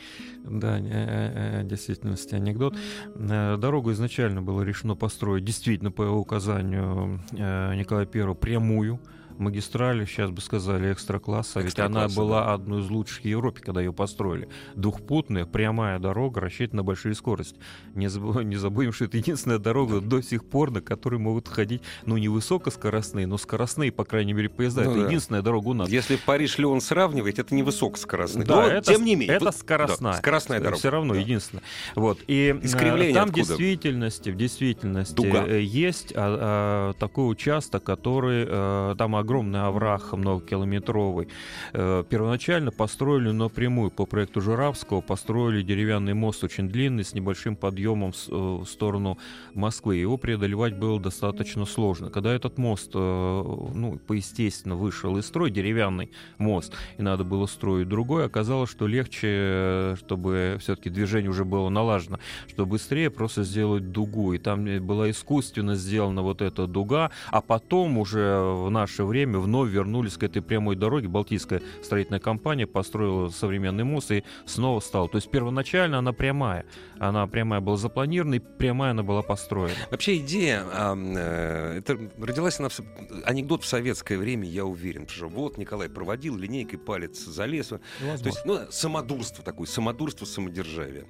Да, 0.44 0.78
э, 0.78 1.60
э, 1.60 1.64
действительности 1.64 2.34
анекдот. 2.34 2.76
Э, 3.14 3.56
дорогу 3.56 3.92
изначально 3.92 4.42
было 4.42 4.62
решено 4.62 4.96
построить 4.96 5.44
действительно 5.44 5.90
по 5.90 6.02
указанию 6.02 7.20
Николая 7.32 8.08
I 8.12 8.34
прямую, 8.34 9.00
магистрали, 9.40 10.04
сейчас 10.04 10.30
бы 10.30 10.40
сказали, 10.40 10.92
экстра-класса, 10.92 11.60
ведь 11.60 11.78
она 11.78 12.08
была 12.08 12.44
да. 12.44 12.54
одной 12.54 12.82
из 12.82 12.90
лучших 12.90 13.22
в 13.22 13.24
Европе, 13.24 13.60
когда 13.60 13.80
ее 13.80 13.92
построили. 13.92 14.48
Двухпутная, 14.74 15.46
прямая 15.46 15.98
дорога, 15.98 16.40
рассчитана 16.40 16.80
на 16.80 16.84
большие 16.84 17.14
скорости. 17.14 17.58
Не, 17.94 18.08
забываем, 18.08 18.48
не 18.48 18.56
забудем, 18.56 18.92
что 18.92 19.06
это 19.06 19.16
единственная 19.16 19.58
дорога 19.58 20.00
да. 20.00 20.06
до 20.06 20.22
сих 20.22 20.44
пор, 20.44 20.70
на 20.70 20.80
которой 20.80 21.18
могут 21.18 21.48
ходить, 21.48 21.82
ну, 22.06 22.16
не 22.16 22.28
высокоскоростные, 22.28 23.26
но 23.26 23.38
скоростные, 23.38 23.90
по 23.90 24.04
крайней 24.04 24.32
мере, 24.32 24.48
поезда. 24.48 24.84
Ну, 24.84 24.90
это 24.92 25.00
да. 25.00 25.06
единственная 25.06 25.42
дорога 25.42 25.68
у 25.68 25.74
нас. 25.74 25.88
Если 25.88 26.16
Париж 26.16 26.58
Леон 26.58 26.80
сравнивать, 26.80 27.38
это 27.38 27.54
не 27.54 27.62
высокоскоростный. 27.62 28.44
Да, 28.44 28.56
но, 28.56 28.68
это, 28.68 28.92
тем 28.92 29.04
не 29.04 29.16
менее. 29.16 29.36
Это 29.36 29.52
скоростная. 29.52 30.12
Да, 30.12 30.18
скоростная 30.18 30.60
дорога. 30.60 30.78
Все 30.78 30.90
равно 30.90 31.14
да. 31.14 31.20
единственная. 31.20 31.64
Вот. 31.94 32.20
И 32.26 32.56
э, 32.60 32.66
Искривление 32.66 33.14
там 33.14 33.28
откуда? 33.28 33.46
действительности, 33.46 34.30
в 34.30 34.36
действительности 34.36 35.14
Дуга. 35.14 35.44
Э, 35.46 35.60
есть 35.60 36.12
а, 36.14 36.92
а, 36.92 36.92
такой 36.94 37.30
участок, 37.30 37.82
который 37.82 38.46
а, 38.48 38.94
там 38.96 39.16
огромный 39.16 39.29
огромный 39.30 39.62
овраг 39.62 40.12
многокилометровый. 40.12 41.28
Э, 41.72 42.02
первоначально 42.08 42.72
построили 42.72 43.30
напрямую 43.30 43.92
по 43.92 44.04
проекту 44.04 44.40
Журавского, 44.40 45.02
построили 45.02 45.62
деревянный 45.62 46.14
мост 46.14 46.42
очень 46.42 46.68
длинный 46.68 47.04
с 47.04 47.14
небольшим 47.14 47.54
подъемом 47.54 48.10
э, 48.10 48.32
в 48.32 48.66
сторону 48.66 49.18
Москвы. 49.54 49.96
Его 49.96 50.16
преодолевать 50.16 50.76
было 50.76 50.98
достаточно 50.98 51.64
сложно. 51.64 52.10
Когда 52.10 52.34
этот 52.34 52.58
мост, 52.58 52.90
э, 52.92 52.98
ну, 52.98 54.00
поестественно, 54.04 54.74
вышел 54.74 55.16
из 55.16 55.26
строя, 55.26 55.48
деревянный 55.48 56.10
мост, 56.38 56.74
и 56.98 57.02
надо 57.02 57.22
было 57.22 57.46
строить 57.46 57.88
другой, 57.88 58.26
оказалось, 58.26 58.70
что 58.70 58.88
легче, 58.88 59.94
чтобы 59.96 60.56
все-таки 60.58 60.90
движение 60.90 61.30
уже 61.30 61.44
было 61.44 61.68
налажено, 61.68 62.18
что 62.48 62.66
быстрее 62.66 63.10
просто 63.10 63.44
сделать 63.44 63.92
дугу. 63.92 64.32
И 64.32 64.38
там 64.38 64.64
была 64.84 65.08
искусственно 65.08 65.76
сделана 65.76 66.22
вот 66.22 66.42
эта 66.42 66.66
дуга, 66.66 67.12
а 67.30 67.40
потом 67.40 67.96
уже 67.96 68.40
в 68.40 68.70
наше 68.70 69.04
время 69.04 69.19
время 69.24 69.38
вновь 69.38 69.70
вернулись 69.70 70.16
к 70.16 70.22
этой 70.22 70.42
прямой 70.42 70.76
дороге. 70.76 71.08
Балтийская 71.08 71.62
строительная 71.82 72.20
компания 72.20 72.66
построила 72.66 73.28
современный 73.28 73.84
мост 73.84 74.10
и 74.10 74.24
снова 74.46 74.80
стала. 74.80 75.08
То 75.08 75.16
есть 75.16 75.30
первоначально 75.30 75.98
она 75.98 76.12
прямая. 76.12 76.66
Она 76.98 77.26
прямая 77.26 77.60
была 77.60 77.76
запланирована 77.76 78.34
и 78.34 78.38
прямая 78.38 78.92
она 78.92 79.02
была 79.02 79.22
построена. 79.22 79.74
Вообще 79.90 80.18
идея, 80.18 80.64
э, 80.72 81.78
это 81.78 81.98
родилась 82.18 82.58
она, 82.58 82.68
в, 82.68 82.80
анекдот 83.24 83.62
в 83.62 83.66
советское 83.66 84.16
время, 84.16 84.48
я 84.48 84.64
уверен, 84.64 85.06
что 85.08 85.28
вот 85.28 85.58
Николай 85.58 85.88
проводил 85.88 86.36
линейкой 86.36 86.78
палец 86.78 87.18
за 87.24 87.44
лес. 87.46 87.68
То 87.68 87.80
есть, 88.24 88.44
ну, 88.44 88.60
самодурство 88.70 89.44
такое, 89.44 89.66
самодурство, 89.66 90.24
самодержавие. 90.24 91.06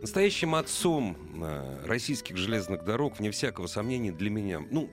Настоящим 0.00 0.54
отцом 0.54 1.16
э, 1.42 1.84
российских 1.84 2.36
железных 2.36 2.84
дорог, 2.84 3.18
вне 3.18 3.32
всякого 3.32 3.66
сомнения, 3.66 4.12
для 4.12 4.30
меня, 4.30 4.60
ну, 4.70 4.88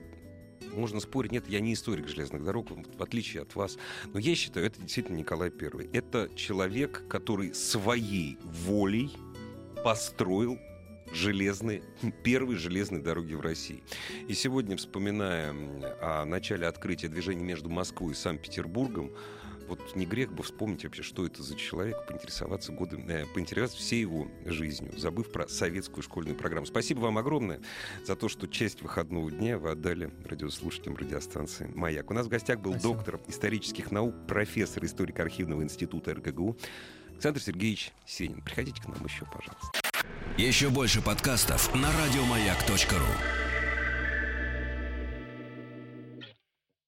можно 0.76 1.00
спорить, 1.00 1.32
нет, 1.32 1.48
я 1.48 1.60
не 1.60 1.72
историк 1.72 2.08
железных 2.08 2.44
дорог, 2.44 2.68
в 2.70 3.02
отличие 3.02 3.42
от 3.42 3.54
вас. 3.54 3.78
Но 4.12 4.18
я 4.18 4.34
считаю, 4.34 4.66
это 4.66 4.80
действительно 4.80 5.16
Николай 5.16 5.50
I. 5.50 5.88
Это 5.92 6.30
человек, 6.34 7.02
который 7.08 7.54
своей 7.54 8.38
волей 8.42 9.10
построил 9.82 10.58
железные, 11.12 11.82
первые 12.24 12.58
железные 12.58 13.02
дороги 13.02 13.34
в 13.34 13.40
России. 13.40 13.82
И 14.28 14.34
сегодня, 14.34 14.76
вспоминая 14.76 15.54
о 16.00 16.24
начале 16.24 16.66
открытия 16.66 17.08
движения 17.08 17.44
между 17.44 17.68
Москвой 17.68 18.12
и 18.12 18.16
Санкт-Петербургом, 18.16 19.12
вот 19.66 19.96
не 19.96 20.06
грех 20.06 20.32
бы 20.32 20.42
вспомнить 20.42 20.84
вообще, 20.84 21.02
что 21.02 21.26
это 21.26 21.42
за 21.42 21.56
человек, 21.56 21.96
поинтересоваться 22.06 22.72
годы, 22.72 22.98
э, 23.08 23.26
поинтересоваться 23.34 23.78
всей 23.78 24.00
его 24.00 24.28
жизнью, 24.44 24.92
забыв 24.96 25.32
про 25.32 25.48
советскую 25.48 26.02
школьную 26.02 26.36
программу. 26.36 26.66
Спасибо 26.66 27.00
вам 27.00 27.18
огромное 27.18 27.60
за 28.04 28.16
то, 28.16 28.28
что 28.28 28.46
часть 28.46 28.82
выходного 28.82 29.30
дня 29.30 29.58
вы 29.58 29.70
отдали 29.70 30.10
радиослушателям 30.24 30.96
радиостанции 30.96 31.70
«Маяк». 31.74 32.10
У 32.10 32.14
нас 32.14 32.26
в 32.26 32.28
гостях 32.28 32.60
был 32.60 32.72
Спасибо. 32.72 32.94
доктор 32.94 33.20
исторических 33.28 33.90
наук, 33.90 34.14
профессор 34.26 34.84
историк 34.84 35.20
архивного 35.20 35.62
института 35.62 36.14
РГГУ 36.14 36.56
Александр 37.10 37.40
Сергеевич 37.40 37.92
Сенин. 38.04 38.42
Приходите 38.42 38.82
к 38.82 38.88
нам 38.88 39.02
еще, 39.04 39.24
пожалуйста. 39.24 39.80
Еще 40.36 40.68
больше 40.68 41.00
подкастов 41.00 41.74
на 41.74 41.90
радиомаяк.ру 41.90 43.45